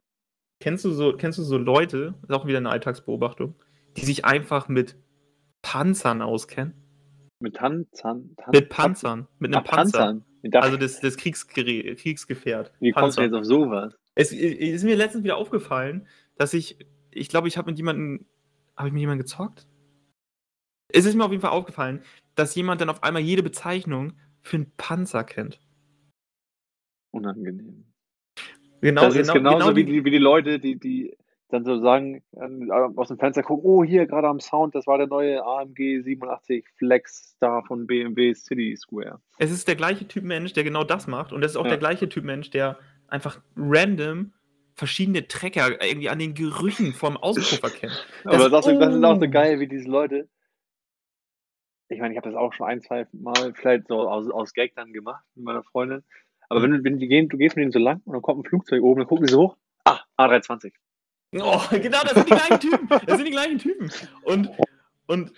Kennst 0.61 0.85
du 0.85 0.91
so 0.91 1.17
kennst 1.17 1.39
du 1.39 1.43
so 1.43 1.57
Leute, 1.57 2.15
ist 2.23 2.33
auch 2.33 2.47
wieder 2.47 2.61
'ne 2.61 2.69
Alltagsbeobachtung, 2.69 3.55
die 3.97 4.05
sich 4.05 4.27
einfach 4.27 4.69
mit 4.69 4.97
Panzern 5.63 6.21
auskennen? 6.21 6.75
Mit 7.43 7.57
Tanzern 7.57 8.37
Tan 8.37 8.53
Mit 8.53 8.69
Panzern, 8.69 9.27
mit 9.39 9.51
'nem 9.51 9.61
Ach, 9.61 9.65
Panzer. 9.65 9.99
Panzern. 9.99 10.25
Also, 10.53 10.77
das 10.77 11.01
das 11.01 11.17
Kriegsgerä 11.17 11.95
Kriegsgefährt, 11.97 12.73
Wie 12.81 12.93
kommst 12.93 13.19
du 13.19 13.23
jetzt 13.23 13.35
auf 13.35 13.45
so 13.45 13.71
was? 13.71 13.95
Es 14.17 14.33
i 14.33 14.37
ist 14.39 14.85
mir 14.85 14.97
letztens 14.97 15.25
wieder 15.25 15.37
aufgefallen, 15.37 16.07
dass 16.37 16.55
ich 16.55 16.79
ich 17.13 17.29
glaube, 17.29 17.49
ich 17.49 17.57
habe 17.59 17.71
mit 17.71 17.79
jemandem 17.79 18.27
habe 18.77 18.89
ich 18.89 18.93
mit 18.95 19.01
jemandem 19.01 19.25
gezockt? 19.27 19.67
Es 20.93 21.05
ist 21.05 21.15
mir 21.15 21.25
auf 21.25 21.31
jeden 21.31 21.41
Fall 21.43 21.51
aufgefallen, 21.51 22.03
dass 22.35 22.55
jemand 22.55 22.81
dann 22.81 22.89
auf 22.91 23.03
einmal 23.03 23.23
jede 23.23 23.43
Bezeichnung 23.43 24.15
für 24.43 24.57
'n 24.57 24.73
Panzer 24.77 25.25
kennt. 25.25 25.61
Unangenehm. 27.15 27.85
Genau, 28.83 29.09
Das 29.09 29.17
ist 29.17 29.33
genau 29.33 29.33
genauso 29.33 29.75
genau 29.75 29.77
wie 29.77 29.85
die 29.85 29.87
die 29.87 30.05
wie 30.05 30.11
die 30.11 30.19
Leute, 30.19 30.59
die 30.61 30.79
die 30.79 31.17
dann 31.51 31.65
so 31.65 31.81
sagen, 31.81 32.23
ähm, 32.41 32.71
aus 32.71 33.09
dem 33.09 33.19
Fenster 33.19 33.43
gucken: 33.43 33.65
„Oh, 33.65 33.85
hier 33.85 34.07
grade 34.07 34.29
am 34.29 34.41
Sound, 34.41 34.75
das 34.75 34.87
war 34.87 34.99
der 34.99 35.07
neue 35.07 35.45
AMG 35.45 36.03
87 36.03 36.65
Flex 36.77 37.37
da 37.41 37.63
von 37.63 37.87
BMW 37.87 38.35
City 38.35 38.77
Square.“ 38.77 39.21
Es 39.39 39.51
ist 39.51 39.69
der 39.69 39.77
gleiche 39.77 40.07
Typ 40.09 40.25
Mensch, 40.25 40.53
der 40.53 40.65
genau 40.65 40.85
das 40.85 41.07
macht 41.07 41.33
und 41.33 41.41
das 41.41 41.53
ist 41.53 41.57
auch 41.57 41.65
Ja. 41.65 41.71
der 41.71 41.79
gleiche 41.79 42.09
Typ 42.09 42.25
Mensch, 42.25 42.51
der 42.51 42.79
einfach 43.09 43.41
random 43.57 44.33
verschiedene 44.75 45.29
Trecker 45.29 45.83
irgendwie 45.85 46.09
an 46.09 46.19
den 46.19 46.35
Gerüchen 46.35 46.93
vom 46.95 47.17
Auspuff 47.17 47.63
erkennt. 47.63 47.93
Aber 48.25 48.49
Das 48.49 48.67
ist 48.67 48.81
das 48.81 48.95
ist 48.95 49.05
auch 49.05 49.21
so 49.21 49.27
oh. 49.27 49.31
geil, 49.31 49.61
wie 49.61 49.67
diese 49.67 49.89
Leute 49.89 50.29
ich 51.91 51.99
meine, 52.01 52.15
ich 52.15 52.19
habe 52.19 52.29
das 52.31 52.39
auch 52.39 52.53
schon 52.53 52.67
ein, 52.67 52.81
zweimal 52.81 53.53
vielleicht 53.55 53.89
so 53.89 54.09
aus 54.09 54.31
aus 54.31 54.53
Gag 54.55 54.75
dann 54.77 54.93
gemacht 54.93 55.25
mit 55.35 55.45
meiner 55.45 55.65
Freundin. 55.65 56.05
Aber 56.49 56.63
wenn 56.63 56.71
du 56.71 56.85
wenn 56.85 56.99
die 56.99 57.09
gehen 57.09 57.29
du 57.29 57.37
gehst 57.37 57.57
mit 57.57 57.63
denen 57.65 57.73
so 57.73 57.79
lang 57.79 58.01
und 58.05 58.13
dann 58.13 58.23
kommt 58.23 58.45
'n 58.45 58.49
Flugzeug 58.49 58.83
oben, 58.83 59.01
dann 59.01 59.09
gucken 59.09 59.27
die 59.27 59.33
so 59.33 59.41
hoch: 59.41 59.57
„Ah, 59.85 60.01
A320.“ 60.17 60.73
Oh, 61.39 61.61
genau, 61.71 62.03
das 62.03 62.15
sind 62.17 62.29
die 62.29 62.33
gleichen 62.33 62.61
Typen. 62.61 62.89
Das 63.07 63.17
sind 63.17 63.27
die 63.27 63.31
gleichen 63.31 63.59
Typen. 63.59 63.93
Und 64.23 64.51
und 65.07 65.33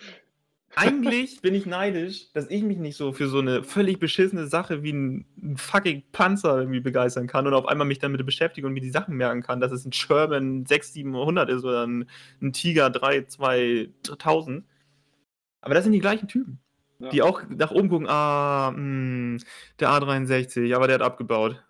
eigentlich 0.76 1.42
bin 1.42 1.54
ich 1.54 1.66
neidisch, 1.66 2.32
dass 2.32 2.48
ich 2.50 2.62
mich 2.62 2.78
nicht 2.78 2.96
so 2.96 3.12
für 3.12 3.28
so 3.28 3.42
'ne 3.42 3.64
völlig 3.64 4.00
beschissene 4.00 4.46
Sache 4.48 4.82
wie 4.82 4.90
'n 4.92 5.26
'n 5.42 5.56
fucking 5.58 6.04
Panzer 6.12 6.58
irgendwie 6.60 6.80
begeistern 6.80 7.26
kann 7.28 7.46
und 7.46 7.54
auf 7.54 7.66
einmal 7.66 7.86
mich 7.86 7.98
damit 8.00 8.24
beschäftige 8.26 8.66
und 8.66 8.74
mir 8.74 8.80
die 8.82 8.90
Sachen 8.90 9.16
merken 9.16 9.42
kann, 9.42 9.60
dass 9.60 9.72
es 9.72 9.86
'n 9.86 9.92
Sherman 9.92 10.66
6 10.66 10.92
700 10.94 11.50
ist 11.50 11.64
oder 11.64 11.84
'n 11.84 12.08
'n 12.42 12.52
Tiger 12.54 12.90
3 12.90 13.22
2000. 13.24 14.64
Aber 15.62 15.74
das 15.74 15.84
sind 15.84 15.92
die 15.94 16.00
gleichen 16.00 16.28
Typen, 16.28 16.60
Ja. 17.00 17.10
die 17.12 17.22
auch 17.22 17.42
nach 17.50 17.70
oben 17.72 17.88
gucken: 17.90 18.08
„Ah, 18.10 18.70
hm, 18.74 19.38
der 19.80 19.90
A63, 19.90 20.74
aber 20.76 20.86
der 20.88 20.94
hat 20.96 21.02
abgebaut.“ 21.02 21.62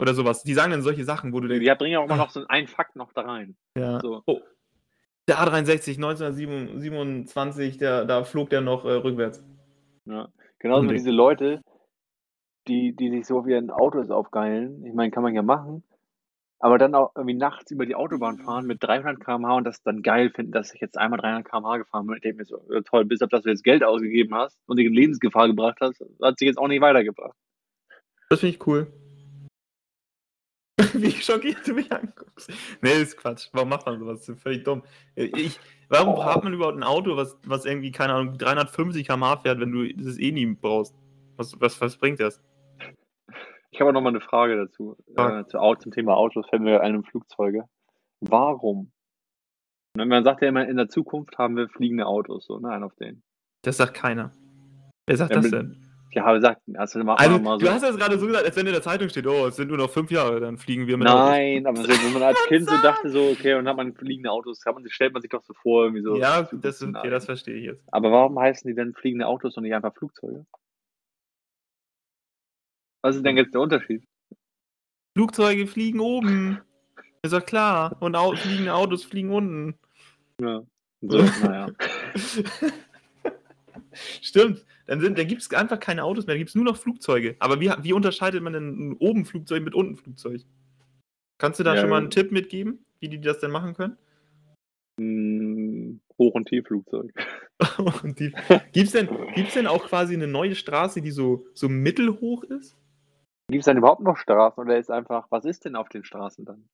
Oder 0.00 0.14
so 0.14 0.24
was. 0.24 0.42
Die 0.42 0.54
sagen 0.54 0.70
dann 0.70 0.82
solche 0.82 1.04
Sachen, 1.04 1.32
wo 1.32 1.40
du 1.40 1.48
denkst 1.48 1.64
Die 1.64 1.74
bringen 1.74 1.92
ja 1.92 2.00
auch 2.00 2.04
immer 2.04 2.14
ah. 2.14 2.18
noch 2.18 2.30
so 2.30 2.46
einen 2.48 2.66
Fakt 2.66 2.96
noch 2.96 3.12
da 3.12 3.22
rein. 3.22 3.56
Ja. 3.76 4.00
So. 4.00 4.22
Oh. 4.26 4.40
Der 5.28 5.38
A63 5.38 5.96
1907 5.96 6.80
27, 6.80 7.78
der 7.78 8.04
da 8.04 8.24
flog 8.24 8.50
der 8.50 8.62
noch, 8.62 8.84
äh, 8.84 8.92
rückwärts. 8.92 9.44
Ja. 10.06 10.28
Genauso 10.58 10.88
wie 10.88 10.94
diese 10.94 11.10
Leute, 11.10 11.62
die 12.68 12.94
die 12.94 13.10
sich 13.10 13.26
so 13.26 13.38
auf 13.38 13.46
ihren 13.46 13.70
Autos 13.70 14.10
aufgeilen. 14.10 14.84
Ich 14.84 14.94
meine, 14.94 15.10
kann 15.10 15.22
man 15.22 15.34
ja 15.34 15.42
machen, 15.42 15.84
aber 16.58 16.78
dann 16.78 16.94
auch 16.94 17.12
irgendwie 17.16 17.36
nachts 17.36 17.70
über 17.70 17.86
die 17.86 17.94
Autobahn 17.94 18.38
fahren 18.38 18.66
mit 18.66 18.82
300 18.82 19.20
km/h 19.20 19.56
und 19.56 19.64
das 19.64 19.82
dann 19.82 20.02
geil 20.02 20.30
finden, 20.30 20.52
dass 20.52 20.74
ich 20.74 20.80
jetzt 20.80 20.98
einmal 20.98 21.18
300 21.18 21.48
km/h 21.48 21.78
gefahren 21.78 22.06
bin. 22.06 22.16
Ich 22.16 22.22
denke 22.22 22.38
mir 22.38 22.44
so: 22.44 22.60
„Ja 22.70 22.80
toll, 22.82 23.04
bis 23.06 23.22
auf 23.22 23.30
dass 23.30 23.44
du 23.44 23.50
jetzt 23.50 23.64
Geld 23.64 23.82
ausgegeben 23.82 24.34
hast 24.34 24.58
und 24.66 24.78
dich 24.78 24.86
in 24.86 24.94
Lebensgefahr 24.94 25.46
gebracht 25.46 25.78
hast, 25.80 26.04
hat 26.22 26.40
dich 26.40 26.46
jetzt 26.46 26.58
auch 26.58 26.68
nicht 26.68 26.82
weitergebracht.“ 26.82 27.36
Das 28.28 28.40
finde 28.40 28.56
ich 28.56 28.66
cool. 28.66 28.92
Wie 31.02 31.10
schockiert 31.12 31.66
du 31.66 31.74
mich 31.74 31.90
anguckst. 31.92 32.50
Ne, 32.82 32.90
ist 32.90 33.16
Quatsch. 33.16 33.48
Warum 33.52 33.68
macht 33.68 33.86
man 33.86 33.98
so 33.98 34.06
was? 34.06 34.20
Das 34.20 34.28
ist 34.30 34.42
völlig 34.42 34.64
dumm. 34.64 34.82
Ich 35.14 35.58
warum 35.88 36.24
hat 36.24 36.44
man 36.44 36.52
überhaupt 36.52 36.76
'n 36.76 36.82
Auto, 36.82 37.16
was 37.16 37.36
was 37.44 37.64
irgendwie, 37.64 37.90
keine 37.92 38.14
Ahnung, 38.14 38.38
350 38.38 39.06
km/h 39.06 39.38
fährt, 39.42 39.60
wenn 39.60 39.72
du 39.72 39.88
das 39.94 40.18
eh 40.18 40.32
nie 40.32 40.46
brauchst? 40.46 40.94
Was 41.36 41.60
was 41.60 41.80
was 41.80 41.96
bringt 41.96 42.20
das? 42.20 42.42
Ich 43.70 43.80
habe 43.80 43.90
auch 43.90 43.94
noch 43.94 44.00
mal 44.02 44.12
'ne 44.12 44.20
Frage 44.20 44.56
dazu. 44.56 44.96
Frag. 45.14 45.46
Äh, 45.46 45.48
zu 45.48 45.58
zum 45.82 45.92
Thema 45.92 46.16
Autos 46.16 46.46
fällt 46.48 46.62
mir 46.62 46.80
ein 46.80 46.96
und 46.96 47.06
Flugzeuge. 47.08 47.64
Warum? 48.20 48.92
Ne, 49.96 50.06
man 50.06 50.24
sagt 50.24 50.42
ja 50.42 50.48
immer, 50.48 50.68
in 50.68 50.76
der 50.76 50.88
Zukunft 50.88 51.38
haben 51.38 51.56
wir 51.56 51.68
fliegende 51.68 52.06
Autos, 52.06 52.46
so, 52.46 52.58
ne, 52.60 52.68
einen 52.70 52.84
auf 52.84 52.94
den. 52.96 53.22
Das 53.62 53.76
sagt 53.76 53.94
keiner. 53.94 54.32
Wer 55.06 55.16
sagt 55.16 55.34
Ja, 55.34 55.40
das 55.40 55.50
denn? 55.50 55.76
Ja, 56.12 56.24
aber 56.24 56.40
sagt 56.40 56.62
hast 56.76 56.94
du 56.94 57.04
mal 57.04 57.14
Also, 57.14 57.38
mal 57.38 57.58
du 57.58 57.66
so 57.66 57.72
hast 57.72 57.82
das 57.82 57.96
grade 57.96 58.18
so 58.18 58.26
gesagt, 58.26 58.44
als 58.44 58.56
wenn 58.56 58.66
in 58.66 58.72
der 58.72 58.82
Zeitung 58.82 59.08
steht: 59.08 59.26
„Oh, 59.26 59.46
es 59.46 59.56
sind 59.56 59.68
nur 59.68 59.78
noch 59.78 59.90
5 59.90 60.10
Jahre, 60.10 60.40
dann 60.40 60.58
fliegen 60.58 60.86
wir 60.86 60.96
mit 60.96 61.06
Nein, 61.06 61.66
aber 61.66 61.80
Autos.“ 61.80 61.96
so, 61.96 62.04
wenn 62.04 62.12
man 62.12 62.22
als 62.22 62.38
Kind 62.48 62.68
so 62.68 62.76
dachte 62.82 63.10
so: 63.10 63.28
„Okay, 63.30 63.54
und 63.54 63.64
dann 63.64 63.68
hat 63.68 63.76
man 63.76 63.94
fliegende 63.94 64.30
Autos“, 64.30 64.60
man 64.64 64.88
stellt 64.88 65.12
man 65.12 65.22
sich 65.22 65.30
doch 65.30 65.44
so 65.44 65.54
vor, 65.54 65.84
irgendwie 65.84 66.02
so 66.02 66.16
Ja, 66.16 66.42
das 66.52 66.82
okay, 66.82 67.10
das 67.10 67.26
verstehe 67.26 67.54
ich 67.54 67.64
jetzt. 67.64 67.84
Aber 67.92 68.10
warum 68.10 68.38
heißen 68.38 68.68
die 68.68 68.74
denn 68.74 68.94
fliegende 68.94 69.26
Autos 69.26 69.56
und 69.56 69.62
nicht 69.62 69.74
einfach 69.74 69.94
Flugzeuge? 69.94 70.46
Was 73.02 73.16
ist 73.16 73.24
denn 73.24 73.36
jetzt 73.36 73.54
der 73.54 73.60
Unterschied? 73.60 74.04
Flugzeuge 75.16 75.66
fliegen 75.66 76.00
oben. 76.00 76.60
Ist 77.22 77.32
doch 77.32 77.44
klar. 77.44 77.96
Und 78.00 78.16
au 78.16 78.34
fliegende 78.36 78.74
Autos 78.74 79.04
fliegen 79.04 79.30
unten. 79.30 79.78
Ja. 80.40 80.62
So, 81.02 81.16
naja. 81.16 81.66
Stimmt. 84.20 84.66
Dann, 84.90 85.00
sind, 85.00 85.16
dann 85.16 85.28
gibt 85.28 85.40
es 85.40 85.54
einfach 85.54 85.78
keine 85.78 86.02
Autos 86.02 86.26
mehr, 86.26 86.34
dann 86.34 86.40
gibt 86.40 86.48
es 86.48 86.56
nur 86.56 86.64
noch 86.64 86.76
Flugzeuge. 86.76 87.36
Aber 87.38 87.60
wie, 87.60 87.70
wie 87.80 87.92
unterscheidet 87.92 88.42
man 88.42 88.52
denn 88.52 88.96
oben 88.98 89.24
Flugzeug 89.24 89.62
mit 89.62 89.72
unten 89.72 89.94
Flugzeug? 89.94 90.42
Kannst 91.38 91.60
du 91.60 91.64
da 91.64 91.76
Ja, 91.76 91.80
schon 91.80 91.90
mal 91.90 91.98
einen 91.98 92.10
Tipp 92.10 92.32
mitgeben, 92.32 92.84
wie 92.98 93.08
die 93.08 93.20
das 93.20 93.38
denn 93.38 93.52
machen 93.52 93.74
können? 93.74 93.96
Hm, 94.98 96.00
Hoch- 96.18 96.34
und 96.34 96.48
Tiefflugzeug. 96.48 97.12
Und 98.02 98.18
die, 98.18 98.32
gibt's 98.72 98.90
denn, 98.90 99.08
gibt's 99.36 99.54
denn 99.54 99.68
auch 99.68 99.86
quasi 99.86 100.14
eine 100.14 100.26
neue 100.26 100.56
Straße, 100.56 101.00
die 101.00 101.12
so, 101.12 101.46
so 101.54 101.68
mittelhoch 101.68 102.42
ist? 102.42 102.76
Gibt 103.48 103.60
es 103.60 103.66
dann 103.66 103.76
überhaupt 103.76 104.02
noch 104.02 104.16
Straßen 104.16 104.60
oder 104.60 104.76
ist 104.76 104.90
einfach, 104.90 105.28
was 105.30 105.44
ist 105.44 105.66
denn 105.66 105.76
auf 105.76 105.88
den 105.88 106.02
Straßen 106.02 106.44
dann? 106.44 106.68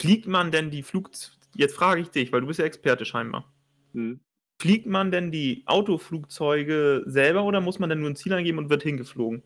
Fliegt 0.00 0.26
man 0.26 0.50
denn 0.50 0.70
die 0.70 0.82
Flugzeuge, 0.82 1.36
jetzt 1.56 1.74
frage 1.74 2.00
ich 2.00 2.08
dich, 2.08 2.32
weil 2.32 2.40
du 2.40 2.46
bist 2.46 2.58
ja 2.58 2.64
Experte 2.64 3.04
scheinbar. 3.04 3.52
Hm. 3.92 4.20
Fliegt 4.62 4.86
man 4.86 5.10
denn 5.10 5.32
die 5.32 5.64
Autoflugzeuge 5.66 7.02
selber 7.06 7.42
oder 7.42 7.60
muss 7.60 7.80
man 7.80 7.90
denn 7.90 7.98
nur 7.98 8.10
ein 8.10 8.14
Ziel 8.14 8.32
eingeben 8.32 8.58
und 8.58 8.70
wird 8.70 8.84
hingeflogen? 8.84 9.42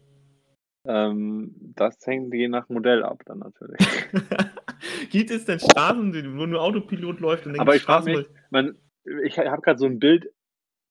Ähm, 0.84 1.54
das 1.74 1.96
hängt 2.04 2.34
je 2.34 2.48
nach 2.48 2.68
Modell 2.68 3.02
ab 3.02 3.22
dann 3.24 3.38
natürlich. 3.38 3.78
Gibt 5.10 5.30
es 5.30 5.46
denn 5.46 5.58
Straßen, 5.58 6.12
wo 6.38 6.44
nur 6.44 6.60
Autopilot 6.60 7.20
läuft 7.20 7.46
und 7.46 7.58
Aber 7.58 7.74
ich 7.74 7.80
frage 7.80 8.14
mich, 8.14 8.26
man, 8.50 8.76
ich 9.24 9.38
habe 9.38 9.62
gerade 9.62 9.78
so 9.78 9.86
ein 9.86 9.98
Bild 9.98 10.30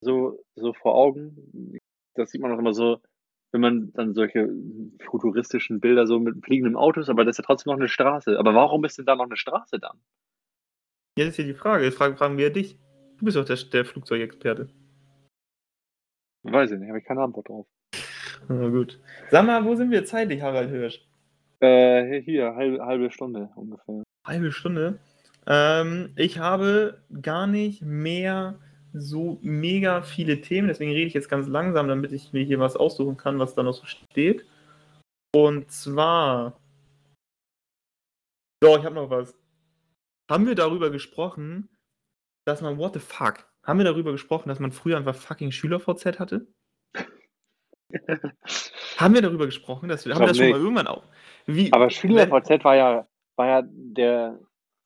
so, 0.01 0.43
so 0.55 0.73
vor 0.73 0.95
Augen. 0.95 1.77
Das 2.15 2.31
sieht 2.31 2.41
man 2.41 2.51
auch 2.51 2.57
immer 2.57 2.73
so, 2.73 3.03
wenn 3.51 3.61
man 3.61 3.93
dann 3.93 4.15
solche 4.15 4.49
futuristischen 5.03 5.79
Bilder 5.79 6.07
so 6.07 6.17
mit 6.17 6.43
fliegenden 6.43 6.75
Autos, 6.75 7.09
aber 7.09 7.25
das 7.25 7.35
ist 7.35 7.43
ja 7.43 7.45
trotzdem 7.45 7.73
noch 7.73 7.77
eine 7.77 7.89
Straße. 7.89 8.39
Aber 8.39 8.55
warum 8.55 8.85
ist 8.85 8.97
denn 8.97 9.05
da 9.05 9.15
noch 9.15 9.25
eine 9.25 9.37
Straße 9.37 9.77
dann? 9.77 9.99
Das 11.15 11.27
ist 11.27 11.37
ja 11.37 11.43
die 11.43 11.53
Frage. 11.53 11.83
Jetzt 11.85 11.97
fragen, 11.99 12.17
fragen 12.17 12.39
wir 12.39 12.49
dich. 12.49 12.79
Du 13.17 13.25
bist 13.25 13.37
doch 13.37 13.45
der, 13.45 13.55
der 13.55 13.85
Flugzeugexperte. 13.85 14.69
Weiß 16.43 16.71
ich 16.71 16.79
nicht, 16.79 16.89
habe 16.89 16.99
ich 16.99 17.05
keine 17.05 17.21
Antwort 17.21 17.49
drauf. 17.49 17.67
Na 18.47 18.69
gut. 18.69 18.99
Sag 19.31 19.45
mal, 19.45 19.63
wo 19.65 19.75
sind 19.75 19.91
wir 19.91 20.05
zeitlich, 20.05 20.41
Harald 20.41 20.69
Hirsch? 20.69 21.01
Äh, 21.59 22.21
hier, 22.21 22.55
halbe, 22.55 22.85
halbe 22.85 23.09
Stunde 23.09 23.49
ungefähr. 23.55 24.03
Halbe 24.25 24.51
Stunde. 24.51 24.99
Ähm, 25.47 26.11
ich 26.15 26.39
habe 26.39 27.01
gar 27.21 27.47
nicht 27.47 27.81
mehr 27.81 28.59
so 28.93 29.39
mega 29.41 30.01
viele 30.01 30.41
Themen, 30.41 30.67
deswegen 30.67 30.91
rede 30.91 31.07
ich 31.07 31.13
jetzt 31.13 31.29
ganz 31.29 31.47
langsam, 31.47 31.87
damit 31.87 32.11
ich 32.11 32.33
mir 32.33 32.43
hier 32.43 32.59
was 32.59 32.75
aussuchen 32.75 33.17
kann, 33.17 33.39
was 33.39 33.55
da 33.55 33.63
noch 33.63 33.73
so 33.73 33.85
steht. 33.85 34.45
Und 35.33 35.71
zwar. 35.71 36.59
Doch, 38.61 38.79
ich 38.79 38.85
habe 38.85 38.95
noch 38.95 39.09
was. 39.09 39.35
Haben 40.29 40.47
wir 40.47 40.55
darüber 40.55 40.89
gesprochen, 40.89 41.69
dass 42.45 42.61
man, 42.61 42.77
what 42.77 42.93
the 42.93 42.99
fuck? 42.99 43.45
Haben 43.63 43.79
wir 43.79 43.85
darüber 43.85 44.11
gesprochen, 44.11 44.49
dass 44.49 44.59
man 44.59 44.71
früher 44.71 44.97
einfach 44.97 45.15
fucking 45.15 45.51
Schüler-VZ 45.51 46.19
hatte? 46.19 46.47
Haben 48.97 49.13
wir 49.13 49.21
darüber 49.21 49.45
gesprochen? 49.45 49.89
Dass 49.89 50.05
wir, 50.05 50.13
haben 50.15 50.21
wir 50.21 50.27
das 50.27 50.37
schon 50.37 50.49
mal 50.49 50.57
nicht. 50.57 50.63
irgendwann 50.63 50.85
irgendwann 50.85 51.03
auch? 51.03 51.09
Wie, 51.45 51.71
Aber 51.73 51.89
SchülerVZ 51.89 52.63
war 52.63 52.75
ja, 52.75 53.07
war 53.35 53.47
ja 53.47 53.61
der, 53.65 54.39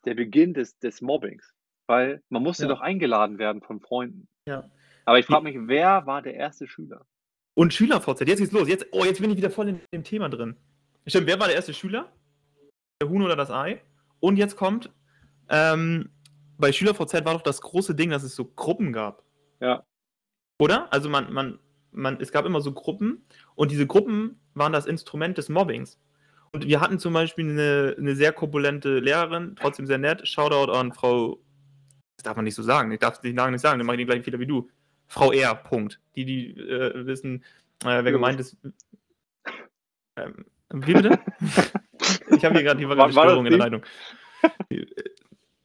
der 0.06 0.16
Beginn 0.16 0.54
des, 0.54 0.78
des 0.80 1.02
Mobbings. 1.02 1.54
Weil 1.88 2.22
man 2.30 2.44
musste 2.44 2.64
Ja. 2.64 2.70
doch 2.70 2.82
eingeladen 2.82 3.38
werden 3.40 3.62
von 3.62 3.80
Freunden. 3.80 4.28
Ja. 4.48 4.70
Aber 5.06 5.20
ich 5.20 5.26
frage 5.26 5.44
mich, 5.44 5.56
wer 5.60 6.06
war 6.06 6.22
der 6.22 6.36
erste 6.36 6.68
Schüler? 6.68 7.06
Und 7.56 7.74
SchülerVZ, 7.74 8.22
jetzt 8.28 8.40
geht's 8.40 8.52
los. 8.52 8.68
Jetzt, 8.68 8.86
oh, 8.92 9.04
jetzt 9.04 9.22
bin 9.22 9.32
ich 9.32 9.38
wieder 9.38 9.50
voll 9.50 9.70
in 9.70 9.82
dem 9.94 10.04
Thema 10.04 10.30
drin. 10.30 10.56
Stimmt, 11.08 11.28
wer 11.28 11.40
war 11.40 11.48
der 11.48 11.56
erste 11.56 11.74
Schüler? 11.74 12.12
Der 13.02 13.10
Huhn 13.10 13.22
oder 13.24 13.36
das 13.36 13.50
Ei? 13.50 13.82
Und 14.20 14.38
jetzt 14.38 14.56
kommt, 14.56 14.92
ähm, 15.50 16.12
bei 16.60 16.72
SchülerVZ 16.72 17.26
war 17.26 17.34
doch 17.34 17.42
das 17.42 17.62
große 17.62 17.96
Ding, 17.96 18.10
dass 18.12 18.24
es 18.24 18.36
so 18.36 18.46
Gruppen 18.46 18.94
gab. 18.94 19.24
Ja. 19.60 19.84
Oder? 20.60 20.92
Also 20.92 21.10
man, 21.10 21.32
man, 21.32 21.60
man, 21.92 22.20
es 22.20 22.32
gab 22.32 22.46
immer 22.46 22.62
so 22.62 22.74
Gruppen 22.74 23.26
und 23.56 23.72
diese 23.72 23.88
Gruppen 23.88 24.40
waren 24.54 24.74
das 24.74 24.86
Instrument 24.86 25.38
des 25.38 25.50
Mobbings. 25.50 25.98
Und 26.52 26.68
wir 26.68 26.82
hatten 26.82 27.00
zum 27.00 27.14
Beispiel 27.14 27.50
eine, 27.50 27.96
eine 27.98 28.16
sehr 28.16 28.34
korpulente 28.34 29.00
Lehrerin, 29.00 29.56
trotzdem 29.56 29.86
sehr 29.86 30.00
nett. 30.00 30.28
Shoutout 30.28 30.72
an 30.72 30.94
Frau, 30.94 31.40
das 32.18 32.24
darf 32.24 32.36
man 32.36 32.46
nicht 32.46 32.56
so 32.56 32.64
sagen, 32.64 32.92
ich 32.92 33.00
darf 33.00 33.22
den 33.22 33.36
Namen 33.36 33.54
nicht 33.54 33.62
sagen, 33.62 33.80
dann 33.80 33.86
mache 33.86 33.96
ich 33.96 34.02
den 34.02 34.08
gleichen 34.08 34.24
Fehler 34.24 34.40
wie 34.40 34.48
du. 34.48 34.70
Frau 35.08 35.32
R. 35.32 35.56
Punkt. 35.56 36.00
Die, 36.16 36.26
die 36.26 36.52
äh, 36.58 37.06
wissen, 37.06 37.44
äh, 37.84 38.04
wer 38.04 38.12
gemeint 38.12 38.40
ist. 38.40 38.58
Ähm, 40.18 40.46
wie 40.72 40.94
bitte? 40.94 41.20
ich 42.36 42.46
habe 42.46 42.60
hier 42.60 42.64
gerade 42.64 42.86
eine 42.86 43.12
Störung 43.12 43.46
in 43.46 43.52
der 43.52 43.60
Leitung. 43.60 43.84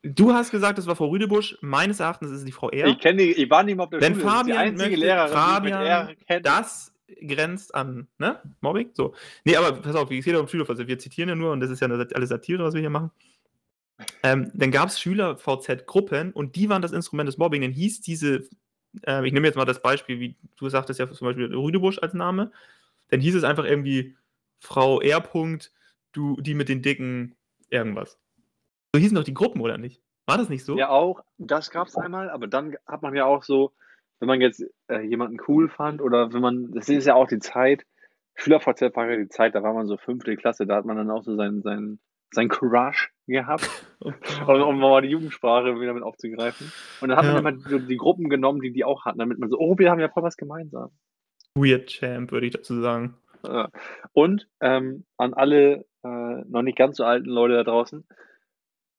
Du 0.04 0.32
hast 0.34 0.50
gesagt, 0.50 0.76
das 0.78 0.86
war 0.86 0.96
Frau 0.96 1.06
Rüdebusch. 1.06 1.56
Meines 1.62 1.98
Erachtens 2.00 2.30
ist 2.30 2.38
es 2.38 2.44
die 2.44 2.52
Frau 2.52 2.68
R. 2.70 2.86
Ich 2.88 2.98
kenne 2.98 3.22
die, 3.22 3.32
ich 3.32 3.48
war 3.50 3.62
nicht 3.62 3.76
mal 3.76 3.84
auf 3.84 3.90
der 3.90 4.00
Wenn 4.00 4.14
Schule. 4.14 4.24
Das 4.24 4.32
ist 4.32 4.38
Fabian 4.38 4.56
die 4.56 4.62
einzige 4.62 4.90
möchte- 4.90 5.06
Lehrerin, 5.06 5.28
die 5.30 5.34
Fabian, 5.34 6.16
kenne. 6.26 6.40
Das 6.42 6.92
grenzt 7.26 7.74
an, 7.74 8.08
ne? 8.18 8.40
Mobbing? 8.60 8.90
So. 8.92 9.14
Nee, 9.44 9.56
aber 9.56 9.72
pass 9.72 9.94
auf, 9.94 10.10
es 10.10 10.24
geht 10.24 10.36
um 10.36 10.46
Schüler-VZ. 10.48 10.86
Wir 10.86 10.98
zitieren 10.98 11.28
ja 11.30 11.34
nur 11.34 11.52
und 11.52 11.60
das 11.60 11.70
ist 11.70 11.80
ja 11.80 11.86
eine- 11.88 12.06
alles 12.14 12.28
Satire, 12.28 12.62
was 12.64 12.74
wir 12.74 12.80
hier 12.80 12.90
machen. 12.90 13.10
Ähm, 14.22 14.50
dann 14.54 14.70
gab 14.70 14.88
es 14.88 15.00
Schüler-VZ-Gruppen 15.00 16.32
und 16.32 16.56
die 16.56 16.68
waren 16.68 16.82
das 16.82 16.92
Instrument 16.92 17.28
des 17.28 17.38
Mobbing. 17.38 17.62
Dann 17.62 17.70
hieß 17.72 18.00
diese, 18.00 18.48
äh, 19.06 19.26
ich 19.26 19.32
nehme 19.32 19.46
jetzt 19.46 19.56
mal 19.56 19.64
das 19.64 19.80
Beispiel, 19.80 20.20
wie 20.20 20.36
du 20.56 20.68
sagtest 20.68 20.98
ja 21.00 21.10
zum 21.10 21.26
Beispiel 21.28 21.54
Rüdebusch 21.54 21.98
als 22.00 22.12
Name, 22.14 22.50
dann 23.08 23.20
hieß 23.20 23.36
es 23.36 23.44
einfach 23.44 23.64
irgendwie 23.64 24.16
Frau 24.60 25.00
R. 25.00 25.20
Punkt, 25.20 25.72
du, 26.12 26.36
die 26.40 26.54
mit 26.54 26.68
den 26.68 26.82
dicken 26.82 27.36
irgendwas. 27.70 28.18
So 28.94 29.00
hießen 29.00 29.16
doch 29.16 29.24
die 29.24 29.34
Gruppen, 29.34 29.60
oder 29.60 29.76
nicht? 29.76 30.00
War 30.24 30.38
das 30.38 30.48
nicht 30.48 30.64
so? 30.64 30.78
Ja, 30.78 30.88
auch. 30.88 31.24
Das 31.36 31.72
gab 31.72 31.88
es 31.88 31.96
einmal, 31.96 32.30
aber 32.30 32.46
dann 32.46 32.76
hat 32.86 33.02
man 33.02 33.16
ja 33.16 33.24
auch 33.24 33.42
so, 33.42 33.72
wenn 34.20 34.28
man 34.28 34.40
jetzt 34.40 34.64
äh, 34.86 35.00
jemanden 35.00 35.38
cool 35.48 35.68
fand 35.68 36.00
oder 36.00 36.32
wenn 36.32 36.40
man, 36.40 36.70
das 36.70 36.88
ist 36.88 37.04
ja 37.04 37.16
auch 37.16 37.26
die 37.26 37.40
Zeit, 37.40 37.84
SchülerVZ 38.36 38.94
war 38.94 39.10
ja 39.10 39.16
die 39.16 39.28
Zeit, 39.28 39.56
da 39.56 39.64
war 39.64 39.74
man 39.74 39.88
so 39.88 39.96
fünfte 39.96 40.36
Klasse, 40.36 40.64
da 40.64 40.76
hat 40.76 40.84
man 40.84 40.96
dann 40.96 41.10
auch 41.10 41.24
so 41.24 41.34
seinen, 41.34 41.60
seinen, 41.62 41.98
seinen 42.32 42.48
Crush 42.48 43.12
gehabt, 43.26 43.68
Oh 44.46 44.52
um, 44.52 44.62
um 44.62 44.78
mal 44.78 45.02
die 45.02 45.08
Jugendsprache 45.08 45.80
wieder 45.80 45.92
mit 45.92 46.04
aufzugreifen. 46.04 46.70
Und 47.00 47.08
dann 47.08 47.18
hat 47.18 47.24
Ja. 47.24 47.32
man 47.32 47.56
immer 47.56 47.68
so 47.68 47.80
die 47.80 47.96
Gruppen 47.96 48.28
genommen, 48.28 48.60
die 48.60 48.70
die 48.72 48.84
auch 48.84 49.04
hatten, 49.06 49.18
damit 49.18 49.40
man 49.40 49.50
so, 49.50 49.58
oh, 49.58 49.76
wir 49.76 49.90
haben 49.90 49.98
ja 49.98 50.08
voll 50.08 50.22
was 50.22 50.36
gemeinsam. 50.36 50.90
Weird 51.56 51.88
Champ, 51.88 52.30
würde 52.30 52.46
ich 52.46 52.52
dazu 52.52 52.80
sagen. 52.80 53.16
Und 54.12 54.46
ähm, 54.60 55.04
an 55.16 55.34
alle 55.34 55.84
äh, 56.04 56.44
noch 56.48 56.62
nicht 56.62 56.78
ganz 56.78 56.98
so 56.98 57.04
alten 57.04 57.28
Leute 57.28 57.54
da 57.54 57.64
draußen, 57.64 58.06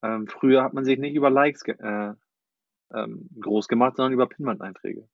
ähm, 0.04 0.28
früher 0.28 0.64
hat 0.64 0.74
man 0.74 0.86
sich 0.86 1.00
nicht 1.00 1.16
über 1.16 1.30
Likes 1.30 1.64
ge 1.64 1.76
äh, 1.80 2.14
ähm, 2.94 3.30
groß 3.40 3.68
gemacht, 3.68 3.98
sondern 3.98 4.14
über 4.14 4.28
Pinwand-Einträge. 4.28 5.08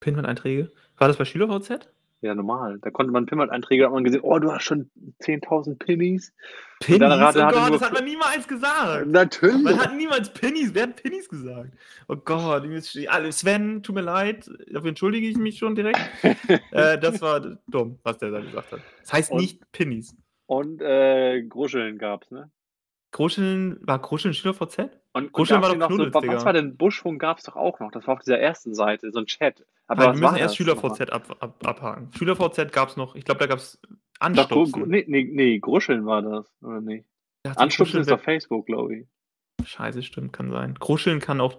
Pinwand-Einträge. 0.00 0.70
War 0.96 1.08
das 1.08 1.16
bei 1.16 1.24
SchülerVZ? 1.24 1.90
Ja, 2.20 2.34
normal. 2.34 2.80
Da 2.80 2.90
konnte 2.90 3.12
man 3.12 3.26
Pinwand-Einträge, 3.26 3.82
da 3.82 3.86
hat 3.88 3.94
man 3.94 4.02
gesehen, 4.02 4.22
oh, 4.22 4.38
du 4.40 4.52
hast 4.52 4.64
schon 4.64 4.90
10.000 5.22 5.78
Pinnies. 5.78 6.34
Pinnies? 6.80 7.02
Oh 7.02 7.06
Gott, 7.06 7.36
das 7.36 7.80
hat 7.80 7.92
man 7.92 8.04
niemals 8.04 8.48
gesagt. 8.48 9.06
Natürlich. 9.06 9.62
Man 9.62 9.78
hat 9.78 9.94
niemals 9.94 10.32
Pinnies. 10.32 10.74
Wer 10.74 10.84
hat 10.84 11.00
Pinnies 11.00 11.28
gesagt? 11.28 11.70
Oh 12.08 12.16
Gott, 12.16 12.64
Sven, 12.82 13.84
tut 13.84 13.94
mir 13.94 14.00
leid. 14.00 14.50
Dafür 14.68 14.88
entschuldige 14.88 15.28
ich 15.28 15.36
mich 15.36 15.58
schon 15.58 15.76
direkt. 15.76 16.00
äh, 16.72 16.98
das 16.98 17.20
war 17.22 17.40
dumm, 17.68 18.00
was 18.02 18.18
der 18.18 18.32
da 18.32 18.40
gesagt 18.40 18.72
hat. 18.72 18.80
Das 19.02 19.12
heißt 19.12 19.30
Und- 19.30 19.40
nicht 19.40 19.70
Pinnies. 19.70 20.16
Und 20.46 20.80
äh, 20.80 21.42
Gruscheln 21.42 21.98
gab's, 21.98 22.30
ne? 22.30 22.50
Kruscheln, 23.10 23.78
war 23.80 24.00
Kruscheln 24.00 24.34
SchülerVZ? 24.34 24.90
Und, 25.12 25.32
Gruscheln 25.32 25.58
und 25.58 25.62
war 25.62 25.70
doch 25.70 25.78
noch 25.78 25.90
so, 25.90 25.96
Knuddels, 25.96 26.36
was 26.36 26.44
war 26.44 26.52
denn 26.52 26.76
Buschfunk 26.76 27.20
gab's 27.20 27.44
doch 27.44 27.56
auch 27.56 27.80
noch. 27.80 27.90
Das 27.90 28.06
war 28.06 28.14
auf 28.14 28.20
dieser 28.20 28.38
ersten 28.38 28.74
Seite, 28.74 29.10
so 29.10 29.18
ein 29.20 29.26
Chat. 29.26 29.64
Aber 29.86 30.06
Nein, 30.06 30.20
wir 30.20 30.20
müssen 30.22 30.36
erst? 30.36 30.56
SchülerVZ 30.56 31.10
ab, 31.10 31.36
ab, 31.40 31.66
abhaken. 31.66 32.10
SchülerVZ 32.16 32.72
gab 32.72 32.90
es 32.90 32.96
noch, 32.96 33.14
ich 33.14 33.24
glaube, 33.24 33.40
da 33.40 33.46
gab 33.46 33.58
es 33.58 33.80
Anstupsen. 34.18 34.88
Nee, 34.88 35.04
nee, 35.08 35.28
nee, 35.30 35.58
Gruscheln 35.58 36.04
war 36.04 36.22
das, 36.22 36.52
oder 36.62 36.80
nicht? 36.80 37.06
Ich 37.06 37.42
dachte, 37.44 37.60
Anstupsen 37.60 37.84
Kruscheln 37.84 38.02
ist 38.02 38.12
auf 38.12 38.22
Facebook, 38.22 38.66
glaube 38.66 38.96
ich. 38.96 39.06
Scheiße, 39.64 40.02
stimmt, 40.02 40.32
kann 40.32 40.50
sein. 40.50 40.78
Kruscheln 40.78 41.20
kann 41.20 41.40
auch 41.40 41.56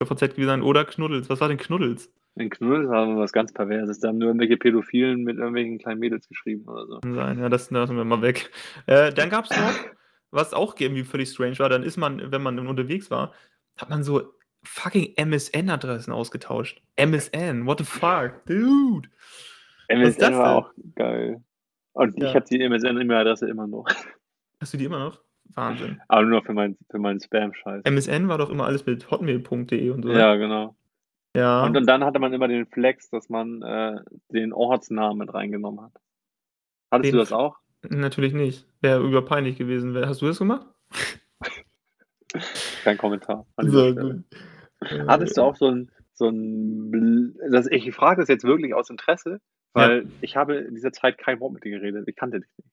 SchülerVZ 0.00 0.34
gewesen 0.34 0.48
sein 0.48 0.62
oder 0.62 0.84
Knuddels. 0.84 1.28
Was 1.28 1.40
war 1.40 1.48
denn 1.48 1.58
Knuddels? 1.58 2.12
In 2.34 2.48
Knuddels 2.48 2.90
haben 2.90 3.16
wir 3.16 3.22
was 3.22 3.32
ganz 3.32 3.52
Perverses. 3.52 4.00
Da 4.00 4.08
haben 4.08 4.18
nur 4.18 4.28
irgendwelche 4.28 4.56
Pädophilen 4.56 5.22
mit 5.22 5.36
irgendwelchen 5.36 5.78
kleinen 5.78 6.00
Mädels 6.00 6.28
geschrieben 6.28 6.66
oder 6.66 6.86
so. 6.86 7.00
Kann 7.00 7.14
sein, 7.14 7.38
ja, 7.38 7.48
das 7.48 7.70
lassen 7.70 7.96
wir 7.96 8.04
mal 8.04 8.22
weg. 8.22 8.50
Äh, 8.86 9.12
dann 9.12 9.28
gab 9.28 9.44
es 9.44 9.50
noch, 9.50 9.74
was 10.32 10.52
auch 10.54 10.74
irgendwie 10.78 11.04
völlig 11.04 11.30
strange 11.30 11.58
war, 11.60 11.68
dann 11.68 11.82
ist 11.84 11.96
man, 11.96 12.32
wenn 12.32 12.42
man 12.42 12.58
unterwegs 12.66 13.10
war, 13.10 13.32
hat 13.76 13.88
man 13.90 14.02
so 14.02 14.32
fucking 14.64 15.14
MSN-Adressen 15.16 16.12
ausgetauscht. 16.12 16.82
MSN, 16.96 17.66
what 17.66 17.78
the 17.78 17.84
fuck, 17.84 18.44
dude. 18.46 19.08
MSN 19.88 20.36
war 20.38 20.56
auch 20.56 20.70
geil. 20.96 21.42
Und 21.92 22.18
Ja. 22.18 22.28
ich 22.30 22.34
habe 22.34 22.46
die 22.50 22.60
MSN-E-Mail-Adresse 22.62 23.48
immer 23.48 23.66
noch. 23.66 23.86
Hast 24.60 24.72
du 24.72 24.78
die 24.78 24.84
immer 24.86 24.98
noch? 24.98 25.20
Wahnsinn. 25.54 26.00
Aber 26.08 26.22
nur 26.22 26.42
für 26.42 26.54
meinen 26.54 26.78
für 26.90 26.98
meinen 26.98 27.20
Spam-Scheiß. 27.20 27.82
MSN 27.84 28.28
war 28.28 28.38
doch 28.38 28.48
immer 28.48 28.64
alles 28.64 28.86
mit 28.86 29.10
hotmail.de 29.10 29.90
und 29.90 30.02
so. 30.02 30.08
ne? 30.08 30.18
Ja, 30.18 30.34
genau. 30.36 30.74
ja. 31.36 31.64
Und, 31.64 31.76
und 31.76 31.86
dann 31.86 32.04
hatte 32.04 32.20
man 32.20 32.32
immer 32.32 32.48
den 32.48 32.64
Flex, 32.66 33.10
dass 33.10 33.28
man 33.28 33.60
äh, 33.60 33.96
den 34.32 34.52
Ortsnamen 34.54 35.18
mit 35.18 35.34
reingenommen 35.34 35.84
hat. 35.84 35.92
Hattest 36.90 37.08
Den 37.08 37.12
du 37.12 37.18
das 37.18 37.32
auch? 37.32 37.58
Natürlich 37.88 38.32
nicht. 38.32 38.66
Wäre 38.80 39.02
überpeinlich 39.02 39.58
gewesen. 39.58 39.96
Hast 40.06 40.22
du 40.22 40.26
das 40.26 40.38
gemacht? 40.38 40.66
Kein 42.84 42.98
Kommentar. 42.98 43.46
So, 43.60 43.94
gut. 43.94 44.24
Hattest 45.06 45.36
du 45.36 45.42
auch 45.42 45.56
so 45.56 45.68
ein, 45.70 45.90
so 46.14 46.28
ein 46.28 47.34
das, 47.50 47.66
ich 47.70 47.94
frage 47.94 48.20
das 48.20 48.28
jetzt 48.28 48.44
wirklich 48.44 48.74
aus 48.74 48.90
Interesse, 48.90 49.40
weil 49.72 50.06
ich 50.20 50.36
habe 50.36 50.56
in 50.56 50.74
dieser 50.74 50.92
Zeit 50.92 51.18
kein 51.18 51.40
Wort 51.40 51.52
mit 51.52 51.64
dir 51.64 51.70
geredet. 51.70 52.08
Ich 52.08 52.16
kannte 52.16 52.40
dich 52.40 52.48
nicht. 52.58 52.68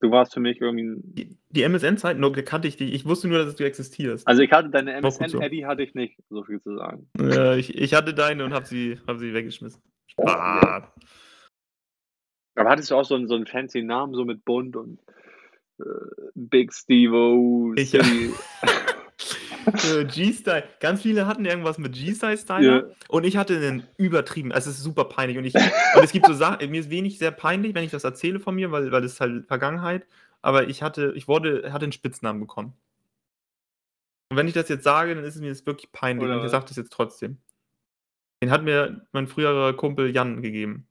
Du 0.00 0.10
warst 0.10 0.34
für 0.34 0.40
mich 0.40 0.60
irgendwie 0.60 1.00
Die, 1.02 1.38
die 1.48 1.62
MSN-Zeit, 1.62 2.18
nur 2.18 2.32
kannte 2.32 2.68
ich 2.68 2.76
die. 2.76 2.92
Ich 2.92 3.06
wusste 3.06 3.28
nur, 3.28 3.38
dass 3.38 3.56
du 3.56 3.64
existierst. 3.64 4.26
also 4.26 4.42
ich 4.42 4.52
hatte 4.52 4.68
deine 4.68 5.00
so. 5.00 5.08
MSN-Eddy 5.08 5.60
hatte 5.62 5.82
ich 5.82 5.94
nicht, 5.94 6.18
so 6.28 6.44
viel 6.44 6.60
zu 6.60 6.76
sagen. 6.76 7.08
Ja, 7.18 7.54
ich, 7.54 7.74
ich 7.74 7.94
hatte 7.94 8.12
deine 8.12 8.44
und 8.44 8.52
habe 8.52 8.66
sie, 8.66 8.98
hab 9.06 9.18
sie 9.18 9.32
weggeschmissen. 9.32 9.80
Spaß. 10.08 10.84
Aber 12.54 12.70
hattest 12.70 12.90
du 12.90 12.96
auch 12.96 13.04
so 13.04 13.14
einen, 13.14 13.28
so 13.28 13.34
einen 13.34 13.46
fancy 13.46 13.82
Namen, 13.82 14.14
so 14.14 14.24
mit 14.24 14.44
Bund 14.44 14.76
und 14.76 15.00
äh, 15.80 15.84
Big 16.34 16.72
Steve 16.72 17.72
Ich-? 17.76 17.94
Äh, 17.94 18.30
G-Style. 20.04 20.64
Ganz 20.80 21.02
viele 21.02 21.26
hatten 21.26 21.44
irgendwas 21.44 21.78
mit 21.78 21.94
G-Style-Styler. 21.94 22.88
Ja. 22.88 22.94
Und 23.08 23.24
ich 23.24 23.36
hatte 23.36 23.56
einen 23.56 23.86
übertrieben. 23.96 24.52
Also 24.52 24.70
es 24.70 24.78
ist 24.78 24.84
super 24.84 25.04
peinlich. 25.04 25.38
Und, 25.38 25.44
ich, 25.44 25.54
und 25.54 26.04
es 26.04 26.12
gibt 26.12 26.26
so 26.26 26.34
Sachen, 26.34 26.70
mir 26.70 26.80
ist 26.80 26.90
wenig 26.90 27.18
sehr 27.18 27.30
peinlich, 27.30 27.74
wenn 27.74 27.84
ich 27.84 27.90
das 27.90 28.04
erzähle 28.04 28.40
von 28.40 28.54
mir, 28.54 28.70
weil, 28.70 28.92
weil 28.92 29.04
es 29.04 29.20
halt 29.20 29.46
Vergangenheit. 29.46 30.06
Aber 30.42 30.68
ich 30.68 30.82
hatte, 30.82 31.12
ich 31.16 31.26
wurde, 31.26 31.72
hatte 31.72 31.84
einen 31.84 31.92
Spitznamen 31.92 32.40
bekommen. 32.40 32.74
Und 34.28 34.36
wenn 34.36 34.48
ich 34.48 34.54
das 34.54 34.68
jetzt 34.68 34.84
sage, 34.84 35.14
dann 35.14 35.24
ist 35.24 35.36
es 35.36 35.40
mir 35.40 35.48
jetzt 35.48 35.66
wirklich 35.66 35.90
peinlich. 35.92 36.24
Oder 36.24 36.38
und 36.38 36.44
ich 36.44 36.50
sage 36.50 36.66
das 36.68 36.76
jetzt 36.76 36.92
trotzdem. 36.92 37.38
Den 38.42 38.50
hat 38.50 38.62
mir 38.62 39.06
mein 39.12 39.26
früherer 39.26 39.72
Kumpel 39.72 40.14
Jan 40.14 40.42
gegeben. 40.42 40.86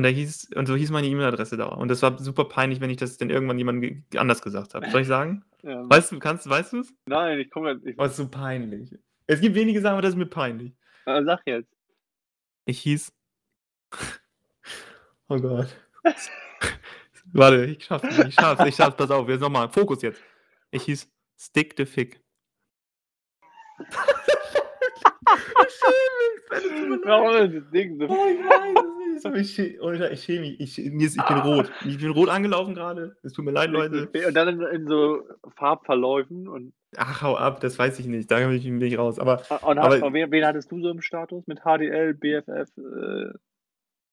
Und 0.00 0.04
der 0.04 0.12
hieß, 0.12 0.52
und 0.56 0.64
so 0.64 0.76
hieß 0.76 0.90
meine 0.92 1.06
E-Mail-Adresse 1.08 1.58
da. 1.58 1.66
Und 1.66 1.88
das 1.88 2.00
war 2.00 2.18
super 2.18 2.46
peinlich, 2.46 2.80
wenn 2.80 2.88
ich 2.88 2.96
das 2.96 3.18
dann 3.18 3.28
irgendwann 3.28 3.58
jemandem 3.58 4.02
ge- 4.08 4.18
anders 4.18 4.40
gesagt 4.40 4.72
habe. 4.72 4.88
Soll 4.90 5.02
ich 5.02 5.06
sagen? 5.08 5.44
Ja. 5.62 5.82
Weißt 5.90 6.10
du, 6.10 6.18
kannst, 6.18 6.48
weißt 6.48 6.72
du 6.72 6.80
es? 6.80 6.94
Nein, 7.04 7.38
ich 7.38 7.50
komme 7.50 7.74
nicht. 7.76 7.98
Oh, 8.00 8.04
ist 8.04 8.16
so 8.16 8.26
peinlich. 8.26 8.98
Es 9.26 9.42
gibt 9.42 9.54
wenige 9.54 9.78
Sachen, 9.82 9.92
aber 9.92 10.00
das 10.00 10.12
ist 10.12 10.16
mir 10.16 10.24
peinlich. 10.24 10.72
Äh, 11.04 11.22
sag 11.22 11.42
jetzt. 11.44 11.68
Ich 12.64 12.80
hieß. 12.80 13.12
Oh 15.28 15.36
Gott. 15.38 15.68
Warte, 17.34 17.66
ich 17.66 17.84
schaff's. 17.84 18.18
Ich 18.26 18.34
schaff's, 18.34 18.64
ich 18.64 18.74
schaff's. 18.74 18.96
Pass 18.96 19.10
auf, 19.10 19.28
jetzt 19.28 19.42
nochmal. 19.42 19.68
Fokus 19.68 20.00
jetzt. 20.00 20.22
Ich 20.70 20.84
hieß 20.84 21.06
Stick 21.38 21.74
the 21.76 21.84
Fick. 21.84 22.22
Ich 25.02 25.74
schäme 25.74 26.90
mich. 26.92 27.00
Warum 27.04 27.52
das 27.52 27.70
Ding 27.70 27.98
so? 27.98 28.06
Oh, 28.08 28.26
ich 28.26 28.38
weiß 28.38 28.74
es 28.76 29.14
nicht. 29.14 29.24
Aber 29.26 29.36
ich, 29.36 29.50
schä 29.54 29.78
oh, 29.80 29.92
ich 29.92 30.22
schäme 30.24 30.40
mich. 30.40 30.60
Ich, 30.60 30.78
ist, 30.78 31.16
ich 31.16 31.24
bin 31.24 31.38
rot. 31.38 31.70
Ich 31.84 31.98
bin 31.98 32.10
rot 32.10 32.28
angelaufen 32.28 32.74
gerade. 32.74 33.16
Es 33.22 33.32
tut 33.32 33.44
mir 33.44 33.50
leid, 33.50 33.70
Leute. 33.70 34.08
Und 34.26 34.34
dann 34.34 34.48
in, 34.48 34.60
in 34.62 34.86
so 34.88 35.22
Farbverläufen 35.56 36.48
und, 36.48 36.72
Ach, 36.96 37.22
hau 37.22 37.36
ab, 37.36 37.60
das 37.60 37.78
weiß 37.78 38.00
ich 38.00 38.06
nicht. 38.06 38.30
Da 38.30 38.38
bin 38.38 38.52
ich, 38.52 38.64
bin 38.64 38.80
ich 38.82 38.98
raus. 38.98 39.18
Aber 39.20 39.42
und 39.62 39.78
Aber- 39.78 40.00
hast, 40.00 40.12
wen, 40.12 40.30
wen 40.32 40.44
hattest 40.44 40.72
du 40.72 40.80
so 40.80 40.90
im 40.90 41.00
Status? 41.02 41.46
Mit 41.46 41.60
HDL, 41.60 42.14
BFF? 42.14 42.68
Äh, 42.78 43.32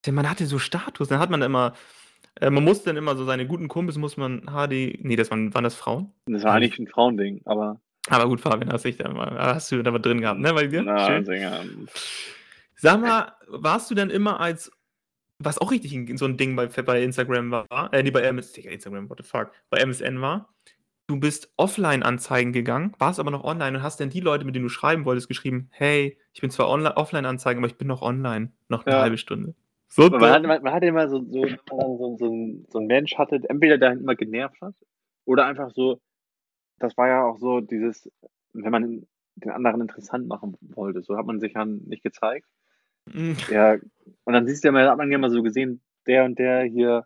Denn 0.05 0.13
man 0.15 0.29
hatte 0.29 0.45
so 0.45 0.59
Status, 0.59 1.07
dann 1.07 1.19
hat 1.19 1.31
man 1.31 1.41
immer, 1.41 1.73
äh, 2.39 2.51
man 2.51 2.63
musste 2.63 2.89
dann 2.89 2.97
immer 2.97 3.15
so 3.15 3.25
seine 3.25 3.47
guten 3.47 3.67
Kumpels, 3.67 3.97
muss 3.97 4.15
man 4.17 4.41
HD, 4.41 5.03
nee, 5.03 5.15
das 5.15 5.31
waren, 5.31 5.53
waren 5.55 5.63
das 5.63 5.73
Frauen? 5.75 6.11
das 6.27 6.43
war 6.43 6.53
eigentlich 6.53 6.77
ein 6.77 6.87
Frauending, 6.87 7.41
aber. 7.45 7.81
Aber 8.09 8.27
gut, 8.27 8.41
Fabian, 8.41 8.71
hast, 8.71 8.85
dich 8.85 8.97
da 8.97 9.09
mal, 9.09 9.37
hast 9.37 9.71
du 9.71 9.81
da 9.81 9.91
mal 9.91 9.99
drin 9.99 10.21
gehabt, 10.21 10.39
ne, 10.39 10.53
bei 10.53 10.67
dir? 10.67 10.83
Na, 10.83 11.05
Schön. 11.05 11.25
Sänger. 11.25 11.65
Sag 12.75 13.01
mal, 13.01 13.33
warst 13.47 13.89
du 13.89 13.95
denn 13.95 14.09
immer 14.09 14.39
als, 14.39 14.71
was 15.39 15.57
auch 15.57 15.71
richtig 15.71 16.17
so 16.17 16.25
ein 16.25 16.37
Ding 16.37 16.55
bei, 16.55 16.67
bei 16.67 17.03
Instagram 17.03 17.51
war, 17.51 17.93
äh, 17.93 18.03
nee, 18.03 18.11
bei 18.11 18.21
MS, 18.21 18.57
Instagram, 18.57 19.09
what 19.09 19.17
the 19.21 19.27
fuck, 19.27 19.51
bei 19.69 19.79
MSN 19.79 20.21
war, 20.21 20.53
du 21.07 21.19
bist 21.19 21.51
Offline-Anzeigen 21.57 22.53
gegangen, 22.53 22.93
warst 22.99 23.19
aber 23.19 23.31
noch 23.31 23.43
online 23.43 23.77
und 23.77 23.83
hast 23.83 23.99
dann 23.99 24.09
die 24.09 24.19
Leute, 24.19 24.45
mit 24.45 24.55
denen 24.55 24.65
du 24.65 24.69
schreiben 24.69 25.05
wolltest, 25.05 25.27
geschrieben, 25.27 25.69
hey, 25.71 26.17
ich 26.33 26.41
bin 26.41 26.51
zwar 26.51 26.69
online, 26.69 26.95
Offline-Anzeigen, 26.95 27.59
aber 27.59 27.67
ich 27.67 27.77
bin 27.77 27.87
noch 27.87 28.01
online, 28.01 28.51
noch 28.69 28.85
eine 28.85 28.95
Ja. 28.95 29.01
halbe 29.01 29.17
Stunde. 29.17 29.55
So 29.89 30.09
Man, 30.09 30.21
hat, 30.29 30.43
man, 30.43 30.61
man 30.61 30.73
hatte 30.73 30.85
immer 30.85 31.07
so, 31.09 31.23
so, 31.23 31.47
so, 31.69 32.17
so, 32.19 32.27
ein, 32.27 32.65
so 32.69 32.79
ein 32.79 32.87
Mensch 32.87 33.15
hatte, 33.17 33.41
entweder 33.47 33.77
der 33.77 33.93
immer 33.93 34.15
genervt 34.15 34.59
hat 34.61 34.75
oder 35.25 35.45
einfach 35.45 35.71
so, 35.73 36.01
das 36.79 36.97
war 36.97 37.07
ja 37.07 37.23
auch 37.23 37.37
so 37.37 37.61
dieses, 37.61 38.09
wenn 38.53 38.71
man 38.71 39.07
den 39.35 39.51
anderen 39.51 39.81
interessant 39.81 40.27
machen 40.27 40.57
wollte, 40.61 41.01
so 41.01 41.17
hat 41.17 41.25
man 41.25 41.39
sich 41.39 41.53
ja 41.53 41.65
nicht 41.65 42.03
gezeigt. 42.03 42.47
Mm. 43.13 43.33
Ja, 43.49 43.77
und 44.23 44.33
dann 44.33 44.47
siehst 44.47 44.63
du 44.63 44.69
ja 44.69 44.71
mal, 44.71 44.89
hat 44.89 44.97
man 44.97 45.11
ja 45.11 45.17
mal 45.17 45.29
so 45.29 45.43
gesehen, 45.43 45.81
der 46.07 46.25
und 46.25 46.39
der 46.39 46.63
hier, 46.63 47.05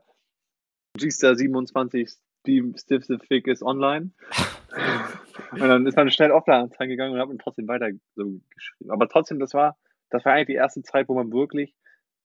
G-Star 0.98 1.36
27, 1.36 2.10
Steve 2.42 2.78
Stiff 2.78 3.06
the 3.06 3.18
Fick 3.18 3.48
ist 3.48 3.64
online. 3.64 4.12
und 5.52 5.60
dann 5.60 5.86
ist 5.86 5.96
man 5.96 6.10
schnell 6.10 6.32
offline 6.32 6.70
gegangen 6.80 7.14
und 7.14 7.20
hat 7.20 7.28
man 7.28 7.40
trotzdem 7.40 7.68
weiter 7.68 7.90
so 8.16 8.40
geschrieben. 8.54 8.92
Aber 8.92 9.08
trotzdem, 9.08 9.40
das 9.40 9.54
war, 9.54 9.78
das 10.10 10.26
war 10.26 10.34
eigentlich 10.34 10.48
die 10.48 10.54
erste 10.54 10.82
Zeit, 10.84 11.08
wo 11.08 11.16
man 11.16 11.32
wirklich 11.32 11.76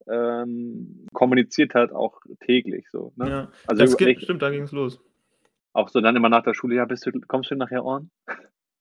ähm, 0.09 1.07
kommuniziert 1.13 1.75
hat, 1.75 1.93
auch 1.93 2.21
täglich 2.41 2.89
so. 2.91 3.13
Ne? 3.17 3.29
Ja, 3.29 3.49
Also 3.67 3.83
das 3.83 3.97
geht, 3.97 4.23
stimmt, 4.23 4.43
da 4.43 4.51
ging 4.51 4.63
es 4.63 4.73
los. 4.73 5.01
Auch 5.77 5.91
so 5.91 6.01
dann 6.01 6.17
immer 6.17 6.31
nach 6.31 6.43
der 6.43 6.55
Schule, 6.55 6.77
ja, 6.77 6.87
bist 6.87 7.05
du, 7.05 7.13
kommst 7.29 7.51
du 7.51 7.55
nachher 7.55 7.85
on? 7.85 8.11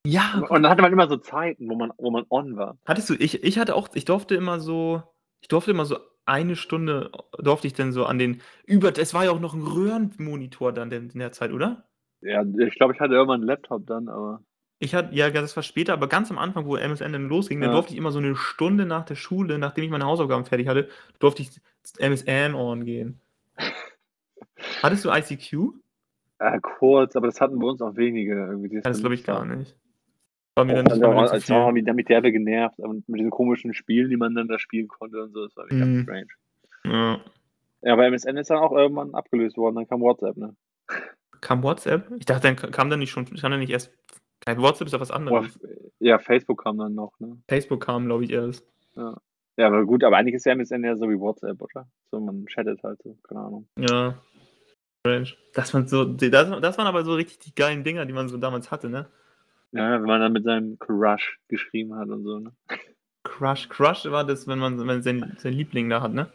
Ja, 0.07 0.41
Und 0.49 0.63
dann 0.63 0.69
hatte 0.69 0.81
man 0.81 0.93
immer 0.93 1.09
so 1.09 1.17
Zeiten, 1.17 1.67
wo 1.69 1.75
man, 1.75 1.91
wo 1.97 2.09
man 2.09 2.25
on 2.29 2.55
war. 2.55 2.77
Hattest 2.85 3.09
du, 3.09 3.15
ich, 3.15 3.43
ich 3.43 3.59
hatte 3.59 3.75
auch, 3.75 3.89
ich 3.95 4.05
durfte 4.05 4.35
immer 4.35 4.61
so, 4.61 5.03
ich 5.41 5.49
durfte 5.49 5.71
immer 5.71 5.83
so 5.83 5.97
eine 6.25 6.55
Stunde, 6.55 7.11
durfte 7.37 7.67
ich 7.67 7.73
dann 7.73 7.91
so 7.91 8.05
an 8.05 8.17
den, 8.17 8.41
über, 8.65 8.97
es 8.97 9.13
war 9.13 9.25
ja 9.25 9.31
auch 9.31 9.41
noch 9.41 9.53
ein 9.53 9.63
Röhrenmonitor 9.63 10.71
dann 10.71 10.89
in 10.89 11.09
der 11.19 11.33
Zeit, 11.33 11.51
oder? 11.51 11.85
Ja, 12.21 12.43
ich 12.43 12.75
glaube, 12.75 12.93
ich 12.93 12.99
hatte 13.01 13.13
irgendwann 13.13 13.41
einen 13.41 13.47
Laptop 13.47 13.85
dann, 13.87 14.07
aber. 14.07 14.41
Ich 14.79 14.95
hatte, 14.95 15.13
ja, 15.13 15.29
das 15.29 15.55
war 15.57 15.63
später, 15.63 15.91
aber 15.91 16.07
ganz 16.07 16.31
am 16.31 16.37
Anfang, 16.37 16.65
wo 16.65 16.77
MSN 16.77 17.11
dann 17.11 17.27
losging, 17.27 17.59
dann 17.59 17.71
Ja. 17.71 17.75
durfte 17.75 17.91
ich 17.91 17.97
immer 17.97 18.11
so 18.11 18.19
eine 18.19 18.37
Stunde 18.37 18.85
nach 18.85 19.03
der 19.03 19.15
Schule, 19.15 19.57
nachdem 19.57 19.83
ich 19.83 19.89
meine 19.91 20.05
Hausaufgaben 20.05 20.45
fertig 20.45 20.69
hatte, 20.69 20.87
durfte 21.19 21.41
ich 21.41 21.49
MSN 21.99 22.55
on 22.55 22.85
gehen. 22.85 23.19
Hattest 24.81 25.03
du 25.03 25.09
ICQ? 25.09 25.73
Äh, 26.39 26.59
kurz, 26.61 27.15
aber 27.15 27.27
das 27.27 27.39
hatten 27.39 27.59
bei 27.59 27.67
uns 27.67 27.81
auch 27.81 27.95
wenige. 27.95 28.33
Irgendwie, 28.35 28.75
Ja, 28.75 28.81
das 28.81 28.99
glaube 28.99 29.15
ich 29.15 29.23
gar 29.23 29.45
nicht. 29.45 29.75
War 30.55 30.65
mir 30.65 30.75
dann, 30.75 30.85
das 30.85 30.93
Also, 30.93 31.03
war 31.05 31.09
mir 31.13 31.15
dann 31.21 31.27
zu 31.27 31.33
als 31.33 31.49
war 31.49 31.71
man 31.71 31.85
damit 31.85 32.09
derbe 32.09 32.31
genervt 32.31 32.79
und 32.79 33.07
mit 33.09 33.19
diesen 33.19 33.31
komischen 33.31 33.73
Spielen, 33.73 34.09
die 34.09 34.17
man 34.17 34.35
dann 34.35 34.47
da 34.47 34.57
spielen 34.59 34.87
konnte 34.87 35.21
und 35.23 35.33
so, 35.33 35.43
das 35.45 35.55
war 35.57 35.65
Mhm. 35.69 35.79
ganz 35.79 36.03
strange. 36.03 36.27
Ja. 36.85 37.19
Ja, 37.81 37.93
aber 37.93 38.05
MSN 38.07 38.37
ist 38.37 38.49
dann 38.49 38.57
auch 38.59 38.71
irgendwann 38.71 39.13
abgelöst 39.13 39.57
worden, 39.57 39.75
dann 39.75 39.87
kam 39.87 40.01
WhatsApp, 40.01 40.37
ne? 40.37 40.55
Kam 41.41 41.61
WhatsApp? 41.61 42.09
Ich 42.17 42.25
dachte, 42.25 42.43
dann 42.53 42.55
kam 42.55 42.89
dann 42.89 42.99
nicht 42.99 43.11
schon, 43.11 43.25
kam 43.25 43.51
dann 43.51 43.59
nicht 43.59 43.69
erst, 43.69 43.91
kein 44.45 44.59
WhatsApp 44.61 44.87
ist 44.87 44.93
doch 44.93 44.99
was 45.01 45.11
anderes. 45.11 45.59
ja, 45.99 46.17
Facebook 46.19 46.63
kam 46.63 46.77
dann 46.77 46.95
noch, 46.95 47.19
ne? 47.19 47.37
Facebook 47.47 47.81
kam, 47.83 48.05
glaube 48.05 48.23
ich, 48.23 48.31
erst. 48.31 48.65
Ja, 48.95 49.67
aber 49.67 49.85
gut, 49.85 50.03
aber 50.03 50.17
eigentlich 50.17 50.35
ist 50.35 50.45
ja 50.45 50.53
MSN 50.53 50.83
ja 50.83 50.95
so 50.95 51.09
wie 51.09 51.19
WhatsApp, 51.19 51.61
oder? 51.61 51.87
So, 52.11 52.19
man 52.19 52.45
chattet 52.47 52.81
halt 52.83 53.01
so, 53.03 53.15
keine 53.27 53.41
Ahnung. 53.41 53.67
Ja. 53.77 54.15
Strange. 55.05 55.33
Das 55.53 55.71
waren 55.73 55.87
so, 55.87 56.03
das, 56.03 56.61
das 56.61 56.77
waren 56.79 56.87
aber 56.87 57.03
so 57.03 57.13
richtig 57.13 57.37
die 57.39 57.53
geilen 57.53 57.83
Dinger, 57.83 58.07
die 58.07 58.13
man 58.13 58.27
so 58.27 58.37
damals 58.37 58.71
hatte, 58.71 58.89
ne? 58.89 59.07
Ja, 59.71 59.91
wenn 59.91 60.07
man 60.07 60.19
dann 60.19 60.33
mit 60.33 60.45
seinem 60.45 60.79
Crush 60.79 61.39
geschrieben 61.47 61.95
hat 61.95 62.09
und 62.09 62.23
so, 62.23 62.39
ne? 62.39 62.51
Crush, 63.23 63.69
Crush 63.69 64.05
war 64.05 64.25
das, 64.25 64.47
wenn 64.47 64.57
man, 64.57 64.87
wenn 64.87 65.03
sein, 65.03 65.35
sein 65.37 65.53
Liebling 65.53 65.89
da 65.89 66.01
hat, 66.01 66.13
ne? 66.13 66.31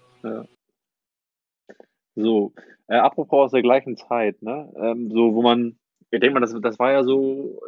So, 2.14 2.53
äh, 2.87 2.97
apropos 2.97 3.47
aus 3.47 3.51
der 3.51 3.62
gleichen 3.62 3.97
Zeit, 3.97 4.41
ne? 4.41 4.73
Ähm, 4.77 5.11
so, 5.11 5.35
wo 5.35 5.43
man, 5.43 5.77
ich 6.11 6.21
denke 6.21 6.35
mal, 6.35 6.41
das, 6.41 6.55
das 6.61 6.79
war 6.79 6.93
ja 6.93 7.03
so, 7.03 7.61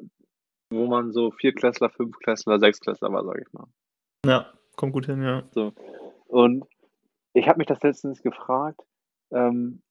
wo 0.70 0.86
man 0.86 1.12
so 1.12 1.32
Viertklässler, 1.32 1.90
Fünftklässler, 1.90 2.60
Sechstklässler 2.60 3.12
war, 3.12 3.24
sag 3.24 3.40
ich 3.40 3.52
mal. 3.52 3.66
Ja, 4.24 4.52
kommt 4.76 4.92
gut 4.92 5.06
hin, 5.06 5.22
ja. 5.22 5.42
Und 6.28 6.64
ich 7.34 7.48
habe 7.48 7.58
mich 7.58 7.66
das 7.66 7.82
letztens 7.82 8.22
gefragt, 8.22 8.80
ähm, 9.32 9.82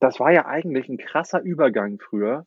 das 0.00 0.18
war 0.18 0.32
ja 0.32 0.46
eigentlich 0.46 0.88
ein 0.88 0.98
krasser 0.98 1.40
Übergang 1.40 1.98
früher. 2.00 2.46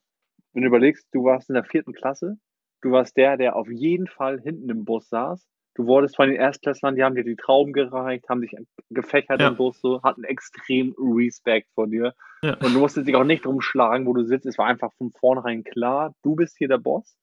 Wenn 0.52 0.62
du 0.62 0.68
überlegst, 0.68 1.08
du 1.12 1.24
warst 1.24 1.48
in 1.48 1.54
der 1.54 1.64
vierten 1.64 1.92
Klasse, 1.92 2.36
du 2.82 2.90
warst 2.90 3.16
der, 3.16 3.36
der 3.36 3.56
auf 3.56 3.68
jeden 3.70 4.06
Fall 4.06 4.40
hinten 4.40 4.68
im 4.70 4.84
Bus 4.84 5.08
saß. 5.08 5.46
Du 5.76 5.86
wurdest 5.86 6.14
von 6.14 6.28
den 6.28 6.36
Erstklässlern, 6.36 6.94
die 6.94 7.02
haben 7.02 7.16
dir 7.16 7.24
die 7.24 7.34
Trauben 7.34 7.72
gereicht, 7.72 8.28
haben 8.28 8.40
dich 8.40 8.54
gefächert 8.90 9.40
Ja. 9.40 9.48
im 9.48 9.56
Bus, 9.56 9.80
so, 9.80 10.02
hatten 10.04 10.22
extrem 10.22 10.94
Respekt 10.96 11.68
vor 11.74 11.88
dir. 11.88 12.14
Ja. 12.42 12.54
Und 12.54 12.74
du 12.74 12.78
musstest 12.78 13.08
dich 13.08 13.16
auch 13.16 13.24
nicht 13.24 13.44
drum 13.44 13.60
schlagen, 13.60 14.06
wo 14.06 14.12
du 14.12 14.22
sitzt. 14.22 14.46
Es 14.46 14.58
war 14.58 14.66
einfach 14.66 14.92
von 14.98 15.10
vornherein 15.10 15.64
klar, 15.64 16.14
du 16.22 16.36
bist 16.36 16.56
hier 16.58 16.68
der 16.68 16.78
Boss. 16.78 17.16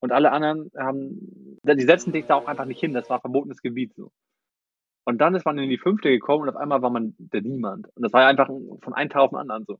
Und 0.00 0.12
alle 0.12 0.30
anderen 0.32 0.70
haben, 0.76 1.58
die 1.64 1.82
setzen 1.82 2.12
dich 2.12 2.26
da 2.26 2.36
auch 2.36 2.46
einfach 2.46 2.64
nicht 2.66 2.80
hin. 2.80 2.92
Das 2.94 3.10
war 3.10 3.20
verbotenes 3.20 3.60
Gebiet 3.60 3.94
so. 3.94 4.10
Und 5.06 5.18
dann 5.18 5.36
ist 5.36 5.44
man 5.44 5.56
in 5.56 5.70
die 5.70 5.78
fünfte 5.78 6.10
gekommen 6.10 6.42
und 6.42 6.48
auf 6.48 6.56
einmal 6.56 6.82
war 6.82 6.90
man 6.90 7.14
der 7.18 7.40
Niemand. 7.40 7.86
Und 7.94 8.02
das 8.02 8.12
war 8.12 8.22
ja 8.22 8.28
einfach 8.28 8.48
von 8.48 8.92
einem 8.92 9.08
Tag 9.08 9.22
auf 9.22 9.30
den 9.30 9.38
anderen 9.38 9.64
so. 9.64 9.74
Die 9.74 9.78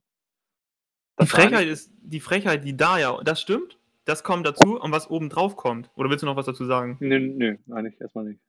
Das 1.17 1.33
war 1.33 1.41
Frechheit 1.41 1.67
ist, 1.67 1.91
die 2.01 2.21
Frechheit, 2.21 2.63
die 2.63 2.77
da 2.77 2.97
ja, 2.97 3.19
das 3.23 3.41
stimmt, 3.41 3.77
das 4.05 4.23
kommt 4.23 4.47
dazu 4.47 4.79
und 4.79 4.91
was 4.93 5.09
oben 5.09 5.27
drauf 5.27 5.57
kommt. 5.57 5.89
Oder 5.95 6.09
willst 6.09 6.23
du 6.23 6.27
noch 6.27 6.37
was 6.37 6.45
dazu 6.45 6.63
sagen? 6.63 6.95
Nö, 7.01 7.19
nö, 7.19 7.57
eigentlich 7.69 7.99
erstmal 7.99 8.23
nicht. 8.23 8.39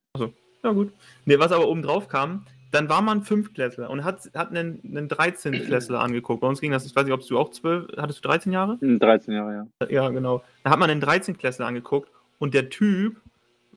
Ja, 0.63 0.71
gut. 0.71 0.93
Nee, 1.25 1.37
was 1.37 1.51
aber 1.51 1.67
oben 1.67 1.81
drauf 1.81 2.07
kam, 2.07 2.45
dann 2.71 2.87
war 2.87 3.01
man 3.01 3.23
Fünftklässler 3.23 3.89
und 3.89 4.05
hat, 4.05 4.29
hat 4.33 4.51
einen, 4.51 4.81
einen 4.85 5.09
13-Klässler 5.09 5.99
angeguckt. 6.01 6.39
Bei 6.39 6.47
uns 6.47 6.61
ging 6.61 6.71
das, 6.71 6.85
ich 6.85 6.95
weiß 6.95 7.03
nicht, 7.03 7.13
ob 7.13 7.27
du 7.27 7.37
auch 7.37 7.49
12, 7.49 7.97
hattest 7.97 8.23
du 8.23 8.29
13 8.29 8.53
Jahre? 8.53 8.77
13 8.81 9.33
Jahre, 9.33 9.67
ja. 9.81 9.87
Ja, 9.89 10.09
genau. 10.09 10.43
Da 10.63 10.69
hat 10.69 10.79
man 10.79 10.89
einen 10.89 11.01
13-Klässler 11.01 11.65
angeguckt 11.65 12.09
und 12.37 12.53
der 12.53 12.69
Typ 12.69 13.17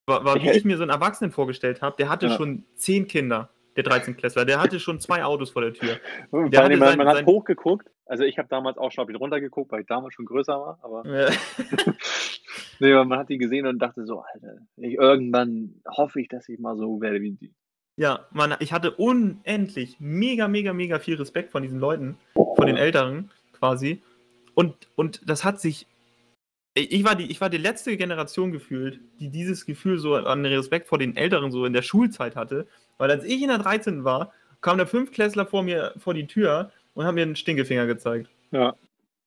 war, 0.07 0.25
war 0.25 0.37
wie 0.43 0.51
ich 0.51 0.65
mir 0.65 0.77
so 0.77 0.83
einen 0.83 0.91
Erwachsenen 0.91 1.31
vorgestellt 1.31 1.83
habe, 1.83 1.97
der 1.97 2.09
hatte 2.09 2.27
Ja. 2.27 2.37
schon 2.37 2.65
10 2.75 3.07
Kinder, 3.07 3.51
der 3.77 3.85
13-Klässler. 3.85 4.45
Der 4.45 4.61
hatte 4.61 4.81
schon 4.81 5.01
zwei 5.01 5.25
Autos 5.25 5.51
vor 5.51 5.63
der 5.63 5.73
Tür. 5.75 5.99
Der 6.33 6.39
allem, 6.41 6.53
hatte 6.53 6.77
man, 6.77 6.89
sein- 6.89 6.99
man 6.99 7.09
hat 7.09 7.17
sein- 7.17 7.27
hochgeguckt. 7.27 7.89
Also 8.07 8.25
ich 8.25 8.37
habe 8.37 8.49
damals 8.49 8.77
auch 8.79 8.91
schon 8.93 9.03
hab 9.03 9.11
ich 9.11 9.19
runtergeguckt, 9.19 9.71
weil 9.73 9.83
ich 9.83 9.87
damals 9.87 10.13
schon 10.15 10.27
größer 10.27 10.53
war. 10.61 10.79
Aber 10.83 11.07
Ja. 11.07 11.31
nee, 12.81 12.93
man 12.93 13.19
hat 13.19 13.29
die 13.29 13.39
gesehen 13.39 13.67
und 13.67 13.79
dachte 13.79 14.05
so, 14.05 14.21
Alter, 14.35 14.57
ich, 14.77 14.95
irgendwann 14.95 15.81
hoffe 15.89 16.21
ich, 16.21 16.29
dass 16.29 16.49
ich 16.49 16.59
mal 16.59 16.77
so 16.77 17.01
werde 17.01 17.21
wie 17.23 17.33
die. 17.33 17.55
Ja, 17.97 18.27
man, 18.33 18.55
ich 18.61 18.73
hatte 18.73 18.91
unendlich 18.93 19.97
mega, 20.01 20.49
mega, 20.49 20.73
mega 20.73 20.99
viel 20.99 21.17
Respekt 21.17 21.53
von 21.53 21.63
diesen 21.63 21.79
Leuten, 21.79 22.17
von 22.35 22.67
den 22.67 22.77
Älteren 22.77 23.31
quasi. 23.53 24.03
Und, 24.55 24.75
und 24.97 25.29
das 25.29 25.45
hat 25.45 25.61
sich. 25.61 25.87
Ich 26.75 27.05
war, 27.05 27.15
die, 27.15 27.31
ich 27.31 27.41
war 27.41 27.51
die 27.51 27.59
letzte 27.59 27.97
Generation 27.99 28.51
gefühlt, 28.51 28.99
die 29.21 29.29
dieses 29.29 29.67
Gefühl 29.67 29.99
so 29.99 30.15
an 30.15 30.47
Respekt 30.47 30.89
vor 30.89 30.99
den 30.99 31.17
Älteren 31.17 31.51
so 31.51 31.67
in 31.67 31.75
der 31.75 31.83
Schulzeit 31.83 32.35
hatte. 32.35 32.67
Weil 32.97 33.11
als 33.11 33.25
ich 33.25 33.43
in 33.43 33.49
der 33.49 33.59
13. 33.59 34.05
war, 34.05 34.33
kam 34.63 34.79
der 34.79 34.87
Fünftklässler 34.87 35.45
vor 35.45 35.63
mir 35.63 35.93
vor 35.99 36.15
die 36.15 36.27
Tür 36.27 36.71
und 36.95 37.05
hat 37.05 37.15
mir 37.15 37.23
einen 37.23 37.37
Stinkefinger 37.37 37.87
gezeigt. 37.87 38.31
Ja. 38.53 38.75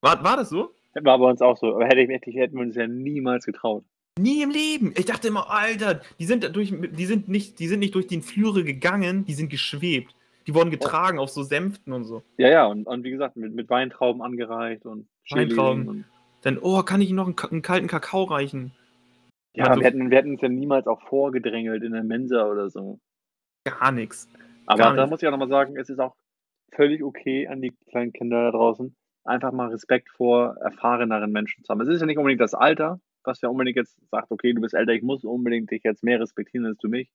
War, 0.02 0.24
war 0.24 0.38
das 0.38 0.50
so? 0.50 0.72
War 0.96 1.20
bei 1.20 1.26
uns 1.30 1.42
auch 1.42 1.58
so. 1.58 1.76
Aber 1.76 1.86
hätte 1.86 2.02
ich, 2.02 2.10
hätte 2.10 2.30
ich- 2.30 2.36
hätten 2.38 2.56
wir 2.56 2.62
uns 2.62 2.76
ja 2.76 2.88
niemals 2.88 3.46
getraut. 3.46 3.84
Nie 4.18 4.42
im 4.44 4.50
Leben. 4.50 4.94
Ich 4.98 5.06
dachte 5.06 5.28
immer, 5.28 5.50
Alter, 5.52 6.02
die 6.20 6.26
sind 6.26 6.56
durch, 6.56 6.74
die 6.74 7.06
sind 7.06 7.28
nicht, 7.28 7.60
die 7.60 7.68
sind 7.68 7.80
nicht 7.80 7.94
durch 7.96 8.08
die 8.08 8.22
Flüre 8.22 8.64
gegangen, 8.64 9.26
die 9.26 9.34
sind 9.34 9.50
geschwebt. 9.50 10.16
Die 10.48 10.54
wurden 10.56 10.72
getragen 10.72 11.20
auf 11.20 11.30
so 11.30 11.44
Sänften 11.44 11.92
und 11.92 12.06
so. 12.06 12.24
Ja, 12.38 12.50
ja, 12.50 12.66
und, 12.66 12.88
und 12.88 13.04
wie 13.04 13.12
gesagt, 13.12 13.36
mit, 13.36 13.54
mit 13.54 13.70
Weintrauben 13.70 14.22
angereicht 14.22 14.86
und 14.86 15.08
Weintrauben. 15.32 15.88
Und, 15.88 16.06
Dann, 16.46 16.60
oh, 16.62 16.84
kann 16.84 17.02
ich 17.02 17.10
Ihnen 17.10 17.16
noch 17.16 17.26
einen, 17.26 17.36
einen 17.52 17.62
kalten 17.64 17.88
Kakao 17.88 18.24
reichen? 18.26 18.72
ja, 19.56 19.66
Also- 19.66 19.82
wir 19.82 19.88
hätten, 19.88 20.12
wir 20.12 20.18
hätten 20.20 20.32
uns 20.34 20.42
ja 20.42 20.50
niemals 20.50 20.86
auch 20.86 21.02
vorgedrängelt 21.08 21.82
in 21.82 21.94
der 21.94 22.04
Mensa 22.04 22.46
oder 22.46 22.70
so. 22.70 23.00
Gar 23.66 23.92
nichts. 23.92 24.30
Aber 24.68 24.78
Gar 24.84 24.96
da 24.96 25.02
nicht. 25.04 25.10
muss 25.10 25.22
ich 25.24 25.28
auch 25.28 25.32
nochmal 25.32 25.50
sagen, 25.50 25.76
es 25.76 25.90
ist 25.90 26.00
auch 26.00 26.14
völlig 26.72 27.02
okay 27.04 27.48
an 27.48 27.62
die 27.62 27.74
kleinen 27.90 28.14
Kinder 28.14 28.44
da 28.44 28.52
draußen, 28.52 28.96
einfach 29.24 29.52
mal 29.54 29.70
Respekt 29.70 30.10
vor 30.12 30.56
erfahreneren 30.58 31.32
Menschen 31.32 31.64
zu 31.64 31.72
haben. 31.72 31.82
Es 31.82 31.88
ist 31.88 32.02
ja 32.02 32.06
nicht 32.06 32.18
unbedingt 32.20 32.42
das 32.42 32.54
Alter, 32.54 33.00
was 33.24 33.42
ja 33.42 33.50
unbedingt 33.50 33.78
jetzt 33.78 33.98
sagt, 34.12 34.30
okay, 34.30 34.54
du 34.54 34.62
bist 34.62 34.76
älter, 34.76 34.94
ich 34.94 35.02
muss 35.02 35.24
unbedingt 35.24 35.72
dich 35.72 35.82
jetzt 35.84 36.04
mehr 36.04 36.20
respektieren 36.20 36.68
als 36.68 36.78
du 36.78 36.90
mich. 36.90 37.10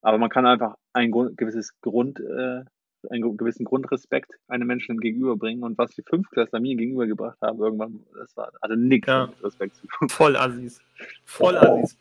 Aber 0.00 0.18
man 0.18 0.30
kann 0.30 0.46
einfach 0.46 0.76
ein 0.92 1.10
Grund, 1.10 1.36
gewisses 1.38 1.72
Grund, 1.80 2.20
äh, 2.20 2.62
einen 3.10 3.36
gewissen 3.36 3.64
Grundrespekt 3.64 4.32
einem 4.48 4.66
Menschen 4.66 4.98
gegenüberbringen. 5.00 5.62
Und 5.64 5.78
was 5.78 5.90
die 5.92 6.02
Fünftklässler 6.02 6.60
mir 6.60 6.74
gegenübergebracht 6.76 7.38
haben, 7.40 7.58
irgendwann, 7.58 8.00
das 8.16 8.36
war, 8.36 8.52
hatte 8.62 8.76
nichts 8.76 9.06
Ja. 9.08 9.26
mit 9.26 9.44
Respekt 9.44 9.76
zu 9.76 9.86
tun. 9.86 10.08
Voll 10.08 10.36
Assis. 10.36 10.80
Voll 11.24 11.56
Assis. 11.56 11.96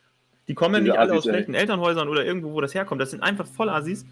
Die 0.47 0.53
kommen 0.55 0.75
ja 0.75 0.81
nicht 0.81 0.91
alle 0.91 1.11
Assis, 1.11 1.19
aus 1.19 1.25
ey. 1.27 1.33
schlechten 1.33 1.53
Elternhäusern 1.53 2.07
oder 2.09 2.25
irgendwo, 2.25 2.53
wo 2.53 2.61
das 2.61 2.73
herkommt. 2.75 3.01
Das 3.01 3.11
sind 3.11 3.23
einfach 3.23 3.45
voll 3.47 3.69
Assis. 3.69 4.05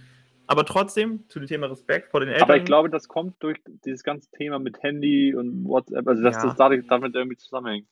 Aber 0.48 0.66
trotzdem, 0.66 1.24
zu 1.30 1.40
dem 1.40 1.48
Thema 1.48 1.68
Respekt 1.68 2.10
vor 2.12 2.20
den 2.20 2.30
Eltern. 2.30 2.44
Aber 2.44 2.58
ich 2.58 2.66
glaube, 2.66 2.90
das 2.90 3.08
kommt 3.08 3.36
durch 3.42 3.58
dieses 3.86 4.04
ganze 4.04 4.30
Thema 4.32 4.60
mit 4.60 4.82
Handy 4.84 5.34
und 5.36 5.64
WhatsApp, 5.66 6.06
also 6.08 6.22
dass 6.24 6.36
Ja. 6.38 6.44
das 6.48 6.56
dadurch, 6.58 6.86
damit 6.88 7.16
irgendwie 7.16 7.38
zusammenhängt. 7.38 7.88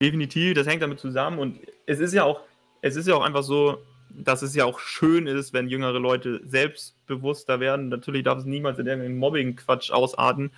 Definitiv, 0.00 0.54
das 0.54 0.66
hängt 0.66 0.82
damit 0.82 0.98
zusammen 0.98 1.38
und 1.38 1.58
es 1.86 2.00
ist 2.00 2.14
ja 2.14 2.24
auch, 2.24 2.40
es 2.80 2.96
ist 2.96 3.06
ja 3.08 3.14
auch 3.14 3.22
einfach 3.24 3.42
so, 3.42 3.78
dass 4.16 4.42
es 4.42 4.54
ja 4.54 4.64
auch 4.64 4.78
schön 4.78 5.26
ist, 5.26 5.52
wenn 5.52 5.68
jüngere 5.68 5.98
Leute 5.98 6.40
selbstbewusster 6.44 7.60
werden. 7.60 7.88
Natürlich 7.88 8.24
darf 8.24 8.38
es 8.38 8.44
niemals 8.44 8.78
in 8.78 8.86
irgendeinen 8.86 9.18
Mobbing-Quatsch 9.18 9.90
ausarten. 9.90 10.50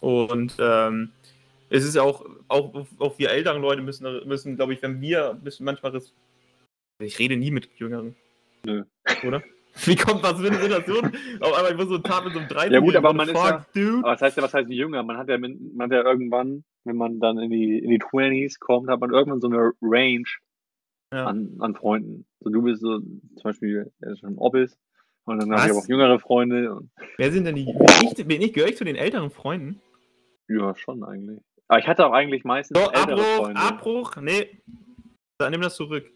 Und 0.00 0.56
ähm, 0.58 1.10
es 1.70 1.84
ist 1.84 1.96
ja 1.96 2.02
auch, 2.02 2.24
auch, 2.48 2.86
auch 2.98 3.18
wir 3.18 3.30
älteren 3.30 3.62
Leute 3.62 3.82
müssen, 3.82 4.06
müssen 4.26 4.56
glaube 4.56 4.74
ich, 4.74 4.82
wenn 4.82 5.00
wir 5.00 5.38
müssen 5.42 5.64
manchmal 5.64 5.92
ich 7.00 7.18
rede 7.18 7.36
nie 7.36 7.50
mit 7.50 7.68
Jüngeren. 7.76 8.16
Nö. 8.64 8.82
Oder? 9.24 9.42
Wie 9.84 9.94
kommt 9.94 10.22
was 10.24 10.40
für 10.40 10.48
eine 10.48 10.58
Situation? 10.58 11.12
Auf 11.40 11.54
einmal, 11.54 11.70
ich 11.70 11.76
muss 11.76 11.88
so 11.88 11.94
ein 11.94 12.02
Tat 12.02 12.24
mit 12.24 12.32
so 12.32 12.40
einem 12.40 12.48
13 12.48 12.72
Ja 12.72 12.80
gut, 12.80 12.96
aber 12.96 13.12
man 13.12 13.28
ist 13.28 13.34
ja- 13.36 13.64
dude. 13.72 13.98
Aber 13.98 14.12
was 14.14 14.22
heißt 14.22 14.36
ja, 14.36 14.42
was 14.42 14.54
heißt 14.54 14.68
jünger? 14.70 15.04
Man 15.04 15.16
hat 15.16 15.28
ja, 15.28 15.38
man 15.38 15.82
hat 15.82 15.92
ja 15.92 16.02
irgendwann, 16.04 16.64
wenn 16.84 16.96
man 16.96 17.20
dann 17.20 17.38
in 17.38 17.50
die, 17.50 17.78
in 17.78 17.90
die 17.90 18.00
20s 18.00 18.58
kommt, 18.58 18.88
hat 18.88 19.00
man 19.00 19.12
irgendwann 19.12 19.40
so 19.40 19.48
eine 19.48 19.72
Range 19.80 20.24
Ja. 21.12 21.26
an, 21.26 21.56
an 21.60 21.74
Freunden. 21.74 22.26
So 22.40 22.50
du 22.50 22.62
bist 22.62 22.82
so 22.82 22.98
zum 22.98 23.42
Beispiel 23.42 23.90
ja, 24.00 24.16
schon 24.16 24.36
Obbis 24.36 24.78
und 25.24 25.40
dann 25.40 25.50
habe 25.52 25.64
ich 25.66 25.70
aber 25.70 25.80
auch 25.80 25.88
jüngere 25.88 26.18
Freunde 26.18 26.74
und 26.74 26.90
Wer 27.16 27.32
sind 27.32 27.44
denn 27.44 27.54
die? 27.54 27.64
Bin 28.24 28.42
ich, 28.42 28.52
gehöre 28.52 28.68
ich 28.68 28.76
zu 28.76 28.84
den 28.84 28.96
älteren 28.96 29.30
Freunden? 29.30 29.80
ja, 30.48 30.74
schon 30.74 31.04
eigentlich. 31.04 31.40
Aber 31.68 31.78
ich 31.78 31.86
hatte 31.86 32.06
auch 32.06 32.12
eigentlich 32.12 32.44
meistens 32.44 32.78
So, 32.78 32.90
ältere 32.90 33.12
Abbruch, 33.12 33.36
Freunde. 33.36 33.60
Abbruch, 33.60 34.16
nee. 34.16 34.62
Dann 35.38 35.52
nimm 35.52 35.60
das 35.60 35.76
zurück. 35.76 36.10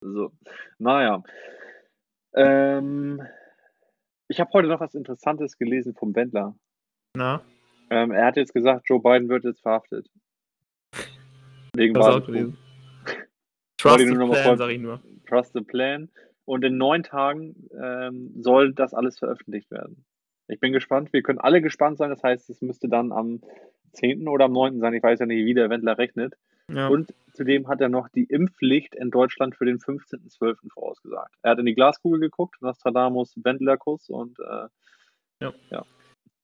So, 0.00 0.32
naja. 0.78 1.22
Ähm, 2.34 3.22
ich 4.28 4.40
habe 4.40 4.50
heute 4.54 4.68
noch 4.68 4.80
was 4.80 4.94
Interessantes 4.94 5.58
gelesen 5.58 5.94
vom 5.94 6.14
Wendler. 6.14 6.56
Na, 7.16 7.42
Ähm, 7.90 8.10
er 8.10 8.26
hat 8.26 8.36
jetzt 8.36 8.54
gesagt, 8.54 8.88
Joe 8.88 9.00
Biden 9.00 9.28
wird 9.28 9.44
jetzt 9.44 9.60
verhaftet. 9.60 10.08
Wegen 11.76 11.94
Wahlbetrug. 11.94 12.54
Trust 13.84 14.06
the 14.06 14.14
plan, 14.14 14.58
sag 14.58 14.70
ich 14.70 14.80
nur. 14.80 15.00
Trust 15.28 15.52
the 15.52 15.60
Plan. 15.60 16.08
Und 16.46 16.64
in 16.64 16.76
neun 16.76 17.02
Tagen 17.02 17.68
ähm, 17.78 18.32
soll 18.40 18.72
das 18.72 18.94
alles 18.94 19.18
veröffentlicht 19.18 19.70
werden. 19.70 20.04
Ich 20.48 20.60
bin 20.60 20.72
gespannt. 20.72 21.12
Wir 21.12 21.22
können 21.22 21.38
alle 21.38 21.62
gespannt 21.62 21.98
sein. 21.98 22.10
Das 22.10 22.22
heißt, 22.22 22.50
es 22.50 22.60
müsste 22.60 22.88
dann 22.88 23.12
am 23.12 23.40
10. 23.92 24.28
oder 24.28 24.46
am 24.46 24.52
9. 24.52 24.80
sein. 24.80 24.94
Ich 24.94 25.02
weiß 25.02 25.20
ja 25.20 25.26
nicht, 25.26 25.44
wie 25.44 25.54
der 25.54 25.70
Wendler 25.70 25.96
rechnet. 25.98 26.34
Ja. 26.72 26.88
Und 26.88 27.14
zudem 27.32 27.68
hat 27.68 27.80
er 27.80 27.88
noch 27.88 28.08
die 28.08 28.24
Impfpflicht 28.24 28.94
in 28.94 29.10
Deutschland 29.10 29.54
für 29.54 29.66
den 29.66 29.78
15.12. 29.78 30.70
vorausgesagt. 30.72 31.34
Er 31.42 31.52
hat 31.52 31.58
in 31.58 31.66
die 31.66 31.74
Glaskugel 31.74 32.20
geguckt, 32.20 32.60
Nostradamus, 32.62 33.34
Wendlerkuss 33.36 34.08
und 34.08 34.38
äh, 34.38 34.68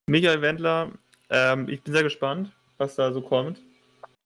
Michael 0.05 0.41
Wendler, 0.41 0.91
ähm, 1.29 1.67
ich 1.69 1.81
bin 1.81 1.93
sehr 1.93 2.03
gespannt, 2.03 2.51
was 2.77 2.95
da 2.95 3.11
so 3.11 3.21
kommt. 3.21 3.61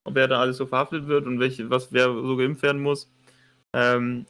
Ob 0.05 0.15
er 0.17 0.27
da 0.27 0.39
alles 0.39 0.57
so 0.57 0.65
verhaftet 0.65 1.07
wird 1.07 1.25
und 1.25 1.39
welche, 1.39 1.69
was 1.69 1.91
wer 1.91 2.05
so 2.05 2.37
geimpft 2.37 2.63
werden 2.63 2.81
muss. 2.81 3.11
Ähm, 3.73 4.25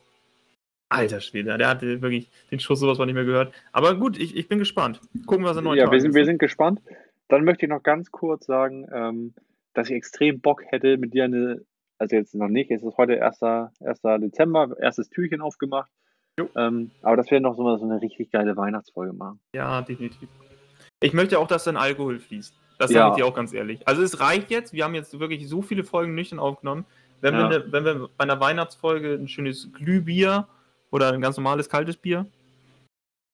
alter 0.90 1.22
Schwede, 1.22 1.58
der 1.58 1.68
hatte 1.68 2.02
wirklich 2.02 2.30
den 2.52 2.60
Schuss 2.60 2.80
sowas 2.80 2.98
von 2.98 3.06
nicht 3.06 3.16
mehr 3.16 3.26
gehört. 3.26 3.54
Aber 3.72 3.96
gut, 3.96 4.18
ich, 4.18 4.36
ich 4.36 4.48
bin 4.48 4.58
gespannt. 4.58 5.02
Gucken, 5.26 5.46
was 5.46 5.58
er 5.58 5.62
neu 5.62 5.76
ja, 5.76 5.92
wir 5.92 6.02
sind, 6.02 6.16
wir 6.16 6.26
sind 6.26 6.40
gespannt. 6.40 6.82
Dann 7.28 7.44
möchte 7.44 7.66
ich 7.66 7.70
noch 7.70 7.84
ganz 7.84 8.12
kurz 8.12 8.46
sagen, 8.46 8.88
ähm, 8.94 9.34
dass 9.74 9.90
ich 9.90 9.96
extrem 9.96 10.40
Bock 10.40 10.64
hätte, 10.66 10.98
mit 10.98 11.14
dir 11.14 11.26
eine, 11.26 11.62
also 11.98 12.16
jetzt 12.16 12.34
noch 12.36 12.48
nicht, 12.48 12.72
es 12.72 12.84
ist 12.84 12.98
heute 12.98 13.24
1. 13.24 13.44
1. 13.44 13.72
Dezember, 14.22 14.76
erstes 14.80 15.10
Türchen 15.10 15.42
aufgemacht. 15.42 15.92
Ähm, 16.56 16.92
aber 17.02 17.18
dass 17.18 17.32
wir 17.32 17.40
noch 17.40 17.56
so, 17.56 17.64
mal 17.64 17.78
so 17.80 17.86
eine 17.86 18.02
richtig 18.02 18.32
geile 18.32 18.58
Weihnachtsfolge 18.58 19.14
machen. 19.14 19.40
Ja, 19.56 19.82
definitiv. 19.82 20.30
Ich 21.02 21.14
möchte 21.14 21.40
auch, 21.40 21.48
dass 21.48 21.64
dann 21.64 21.78
Alkohol 21.78 22.20
fließt. 22.20 22.54
Das 22.78 22.92
Ja. 22.92 23.00
sage 23.00 23.12
ich 23.12 23.16
dir 23.18 23.26
auch 23.26 23.36
ganz 23.36 23.54
ehrlich. 23.54 23.88
Also 23.88 24.02
es 24.02 24.20
reicht 24.20 24.52
jetzt, 24.52 24.74
wir 24.74 24.84
haben 24.84 24.96
jetzt 24.96 25.18
wirklich 25.20 25.48
so 25.48 25.62
viele 25.62 25.84
Folgen 25.84 26.16
nüchtern 26.16 26.40
aufgenommen. 26.40 26.86
Wenn, 27.22 27.34
Ja. 27.34 27.50
wir, 27.50 27.60
ne, 27.60 27.66
wenn 27.72 27.86
wir 27.86 28.10
bei 28.18 28.24
einer 28.24 28.40
Weihnachtsfolge 28.40 29.14
ein 29.14 29.28
schönes 29.28 29.72
Glühbier 29.74 30.48
oder 30.92 31.12
ein 31.14 31.22
ganz 31.22 31.38
normales 31.38 31.70
kaltes 31.70 31.98
Bier 31.98 32.26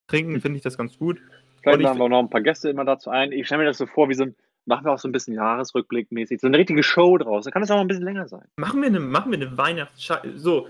trinken, 0.08 0.40
finde 0.42 0.58
ich 0.58 0.64
das 0.64 0.78
ganz 0.78 0.98
gut. 0.98 1.20
Vielleicht 1.62 1.82
laden 1.82 1.98
wir 2.00 2.06
auch 2.06 2.10
noch 2.10 2.20
ein 2.20 2.30
paar 2.30 2.42
Gäste 2.42 2.70
immer 2.70 2.86
dazu 2.86 3.10
ein. 3.10 3.32
Ich 3.32 3.46
stelle 3.46 3.60
mir 3.64 3.68
das 3.68 3.78
so 3.78 3.86
vor, 3.86 4.10
wie 4.10 4.14
so 4.14 4.24
ein, 4.24 4.36
machen 4.66 4.86
wir 4.86 4.94
auch 4.94 5.00
so 5.00 5.08
ein 5.08 5.12
bisschen 5.12 5.36
Jahresrückblick-mäßig, 5.36 6.40
so 6.40 6.48
eine 6.48 6.58
richtige 6.58 6.84
Show 6.84 7.18
draus. 7.18 7.46
Dann 7.46 7.54
kann 7.54 7.62
das 7.62 7.72
auch 7.72 7.76
mal 7.76 7.82
ein 7.82 7.88
bisschen 7.88 8.04
länger 8.04 8.28
sein. 8.28 8.46
Machen 8.56 8.82
wir 8.82 8.88
eine, 8.88 9.00
machen 9.00 9.32
wir 9.32 9.40
eine 9.40 9.58
Weihnachts... 9.58 10.12
So, 10.36 10.68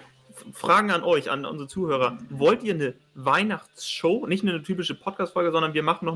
Fragen 0.54 0.92
an 0.92 1.04
euch, 1.04 1.30
an 1.30 1.46
unsere 1.46 1.68
Zuhörer. 1.68 2.18
Wollt 2.30 2.64
ihr 2.64 2.74
eine 2.74 2.94
Weihnachtsshow? 3.16 4.26
Nicht 4.28 4.44
eine 4.46 4.64
typische 4.64 4.96
Podcast-Folge, 4.96 5.52
sondern 5.52 5.74
wir 5.74 5.84
machen 5.84 6.06
noch 6.06 6.16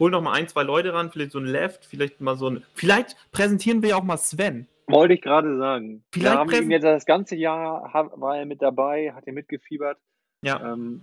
holen 0.00 0.12
noch 0.12 0.22
mal 0.22 0.32
ein, 0.32 0.48
zwei 0.48 0.62
Leute 0.62 0.92
ran, 0.92 1.10
vielleicht 1.10 1.32
so 1.32 1.38
ein 1.38 1.44
Left, 1.44 1.84
vielleicht 1.84 2.20
mal 2.20 2.36
so 2.36 2.48
ein... 2.48 2.64
Vielleicht 2.74 3.16
präsentieren 3.30 3.82
wir 3.82 3.90
ja 3.90 3.96
auch 3.96 4.02
mal 4.02 4.16
Sven. 4.16 4.66
Wollte 4.88 5.14
ich 5.14 5.20
gerade 5.20 5.56
sagen. 5.56 6.02
Vielleicht 6.12 6.34
wir 6.34 6.38
haben 6.40 6.50
ihn 6.50 6.70
jetzt 6.72 6.82
das 6.82 7.06
ganze 7.06 7.36
Jahr 7.36 7.88
war 8.16 8.36
er 8.36 8.46
mit 8.46 8.60
dabei, 8.60 9.12
hat 9.12 9.26
er 9.26 9.32
mitgefiebert. 9.32 9.98
Ja, 10.44 10.72
Ähm, 10.72 11.02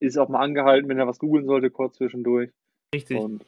ist 0.00 0.18
auch 0.18 0.28
mal 0.28 0.40
angehalten, 0.40 0.88
wenn 0.88 0.98
er 0.98 1.06
was 1.06 1.18
googeln 1.18 1.46
sollte, 1.46 1.70
kurz 1.70 1.96
zwischendurch. 1.96 2.50
richtig. 2.94 3.18
Und 3.18 3.44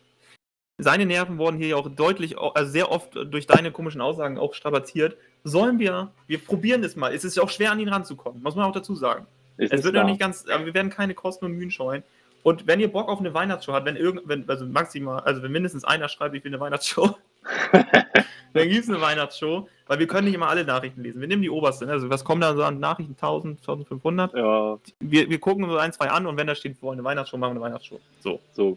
seine 0.78 1.06
Nerven 1.06 1.38
wurden 1.38 1.56
hier 1.56 1.68
ja 1.68 1.76
auch 1.76 1.88
deutlich, 1.88 2.38
also 2.38 2.70
sehr 2.70 2.90
oft 2.90 3.14
durch 3.14 3.46
deine 3.46 3.70
komischen 3.70 4.00
Aussagen 4.00 4.38
auch 4.38 4.54
strapaziert. 4.54 5.16
Sollen 5.44 5.78
wir, 5.78 6.12
wir 6.26 6.38
probieren 6.38 6.82
es 6.82 6.96
mal. 6.96 7.12
Es 7.14 7.24
ist 7.24 7.36
ja 7.36 7.42
auch 7.42 7.50
schwer, 7.50 7.70
an 7.70 7.80
ihn 7.80 7.88
ranzukommen, 7.88 8.42
muss 8.42 8.56
man 8.56 8.64
auch 8.64 8.72
dazu 8.72 8.94
sagen. 8.94 9.26
ist 9.56 9.72
Es 9.72 9.84
wird 9.84 9.94
da. 9.94 10.00
ja 10.00 10.04
nicht 10.04 10.18
ganz, 10.18 10.46
aber 10.48 10.66
wir 10.66 10.74
werden 10.74 10.90
keine 10.90 11.14
Kosten 11.14 11.44
und 11.44 11.52
Mühen 11.52 11.70
scheuen. 11.70 12.02
Und 12.44 12.66
wenn 12.66 12.78
ihr 12.78 12.92
Bock 12.92 13.08
auf 13.08 13.20
eine 13.20 13.32
Weihnachtsshow 13.32 13.72
habt, 13.72 13.86
wenn 13.86 13.96
irgend, 13.96 14.28
wenn, 14.28 14.48
also 14.50 14.66
maximal, 14.66 15.20
also 15.20 15.42
wenn 15.42 15.50
mindestens 15.50 15.82
einer 15.82 16.10
schreibt, 16.10 16.36
ich 16.36 16.44
will 16.44 16.52
eine 16.52 16.60
Weihnachtsshow, 16.60 17.16
dann 17.72 18.68
gibt 18.68 18.84
es 18.84 18.88
eine 18.90 19.00
Weihnachtsshow, 19.00 19.66
weil 19.86 19.98
wir 19.98 20.06
können 20.06 20.26
nicht 20.26 20.34
immer 20.34 20.50
alle 20.50 20.62
Nachrichten 20.62 21.00
lesen. 21.00 21.22
Wir 21.22 21.28
nehmen 21.28 21.40
die 21.40 21.48
oberste. 21.48 21.86
ne? 21.86 21.92
Also 21.92 22.10
was 22.10 22.22
kommt 22.22 22.42
da 22.42 22.54
so 22.54 22.62
an 22.62 22.80
Nachrichten? 22.80 23.14
1000, 23.14 23.60
1500? 23.60 24.34
Ja, 24.34 24.78
Wir, 25.00 25.30
wir 25.30 25.40
gucken 25.40 25.66
so 25.70 25.78
ein, 25.78 25.94
zwei 25.94 26.10
an 26.10 26.26
und 26.26 26.36
wenn 26.36 26.46
da 26.46 26.54
steht, 26.54 26.76
wir 26.76 26.82
wollen 26.82 26.98
eine 26.98 27.04
Weihnachtsshow, 27.04 27.38
machen 27.38 27.54
wir 27.54 27.62
eine 27.62 27.72
Weihnachtsshow. 27.72 27.98
So. 28.20 28.40
so. 28.52 28.76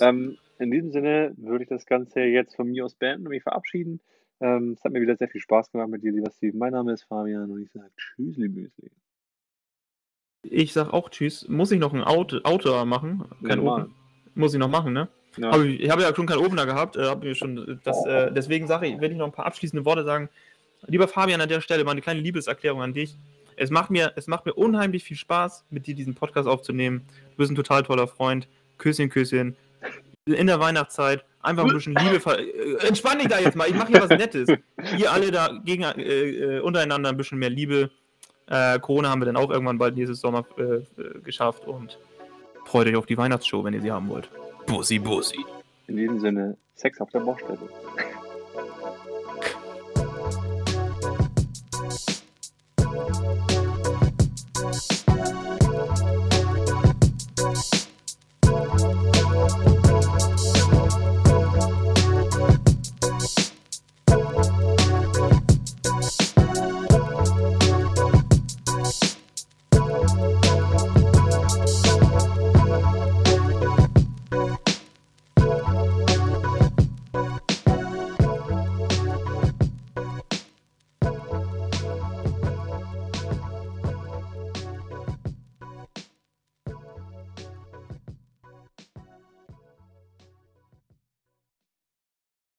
Ähm, 0.00 0.36
in 0.58 0.72
diesem 0.72 0.90
Sinne 0.90 1.34
würde 1.36 1.62
ich 1.62 1.70
das 1.70 1.86
Ganze 1.86 2.20
jetzt 2.20 2.56
von 2.56 2.68
mir 2.68 2.84
aus 2.84 2.96
beenden 2.96 3.28
und 3.28 3.30
mich 3.30 3.44
verabschieden. 3.44 4.00
Ähm, 4.40 4.72
es 4.72 4.82
hat 4.82 4.90
mir 4.90 5.00
wieder 5.00 5.14
sehr 5.16 5.28
viel 5.28 5.40
Spaß 5.40 5.70
gemacht 5.70 5.88
mit 5.88 6.02
dir, 6.02 6.10
lieber 6.10 6.32
Steven. 6.32 6.58
Mein 6.58 6.72
Name 6.72 6.92
ist 6.92 7.04
Fabian 7.04 7.48
und 7.48 7.62
ich 7.62 7.70
sage 7.70 7.90
Tschüssli 7.96 8.48
Müsli. 8.48 8.90
Ich 10.44 10.72
sag 10.72 10.92
auch 10.92 11.08
Tschüss. 11.10 11.48
Muss 11.48 11.70
ich 11.72 11.78
noch 11.78 11.92
ein 11.92 12.02
Auto, 12.04 12.38
Auto 12.44 12.84
machen? 12.84 13.24
Kein. 13.46 13.60
Open. 13.60 13.94
Muss 14.34 14.52
ich 14.54 14.58
noch 14.60 14.68
machen, 14.68 14.92
ne? 14.92 15.08
Ja. 15.36 15.52
Hab 15.52 15.60
ich 15.62 15.80
ich 15.80 15.90
habe 15.90 16.02
ja 16.02 16.14
schon 16.14 16.26
keinen 16.26 16.44
Opener 16.44 16.66
gehabt. 16.66 16.96
Äh, 16.96 17.34
schon 17.34 17.80
das, 17.84 18.04
äh, 18.06 18.30
deswegen 18.32 18.66
sage 18.66 18.86
ich, 18.86 19.00
will 19.00 19.10
ich 19.10 19.16
noch 19.16 19.26
ein 19.26 19.32
paar 19.32 19.46
abschließende 19.46 19.84
Worte 19.84 20.04
sagen. 20.04 20.28
Lieber 20.86 21.08
Fabian, 21.08 21.40
an 21.40 21.48
der 21.48 21.60
Stelle 21.60 21.82
mal 21.84 21.92
eine 21.92 22.02
kleine 22.02 22.20
Liebeserklärung 22.20 22.82
an 22.82 22.92
dich. 22.92 23.16
Es 23.56 23.70
macht 23.70 23.90
mir, 23.90 24.12
es 24.16 24.26
macht 24.26 24.46
mir 24.46 24.52
unheimlich 24.54 25.04
viel 25.04 25.16
Spaß, 25.16 25.64
mit 25.70 25.86
dir 25.86 25.94
diesen 25.94 26.14
Podcast 26.14 26.48
aufzunehmen. 26.48 27.02
Du 27.30 27.36
bist 27.38 27.50
ein 27.50 27.54
total 27.56 27.82
toller 27.84 28.06
Freund. 28.06 28.48
Küsschen, 28.78 29.08
Küsschen. 29.08 29.56
In 30.26 30.46
der 30.46 30.58
Weihnachtszeit 30.60 31.24
einfach 31.40 31.64
ein 31.64 31.70
bisschen 31.72 31.94
Liebe. 32.00 32.20
ver- 32.20 32.38
Äh, 32.38 32.86
entspann 32.86 33.18
dich 33.18 33.28
da 33.28 33.38
jetzt 33.38 33.56
mal. 33.56 33.68
Ich 33.68 33.74
mache 33.74 33.88
hier 33.92 34.02
was 34.02 34.08
Nettes. 34.10 34.48
Ihr 34.98 35.10
alle 35.12 35.30
da 35.30 35.50
gegen, 35.64 35.82
äh, 35.84 36.56
äh, 36.56 36.60
untereinander 36.60 37.08
ein 37.10 37.16
bisschen 37.16 37.38
mehr 37.38 37.50
Liebe. 37.50 37.90
Äh, 38.46 38.78
Corona 38.78 39.10
haben 39.10 39.20
wir 39.20 39.26
dann 39.26 39.36
auch 39.36 39.50
irgendwann 39.50 39.78
bald 39.78 39.96
dieses 39.96 40.20
Sommer 40.20 40.44
äh, 40.58 40.62
äh, 40.62 41.20
geschafft 41.22 41.66
und 41.66 41.98
freut 42.66 42.86
euch 42.86 42.96
auf 42.96 43.06
die 43.06 43.16
Weihnachtsshow, 43.16 43.64
wenn 43.64 43.74
ihr 43.74 43.80
sie 43.80 43.90
haben 43.90 44.08
wollt. 44.08 44.28
Bussi, 44.66 44.98
Bussi. 44.98 45.44
In 45.86 45.96
diesem 45.96 46.20
Sinne, 46.20 46.56
Sex 46.74 47.00
auf 47.00 47.10
der 47.10 47.20
Baustelle. 47.20 47.58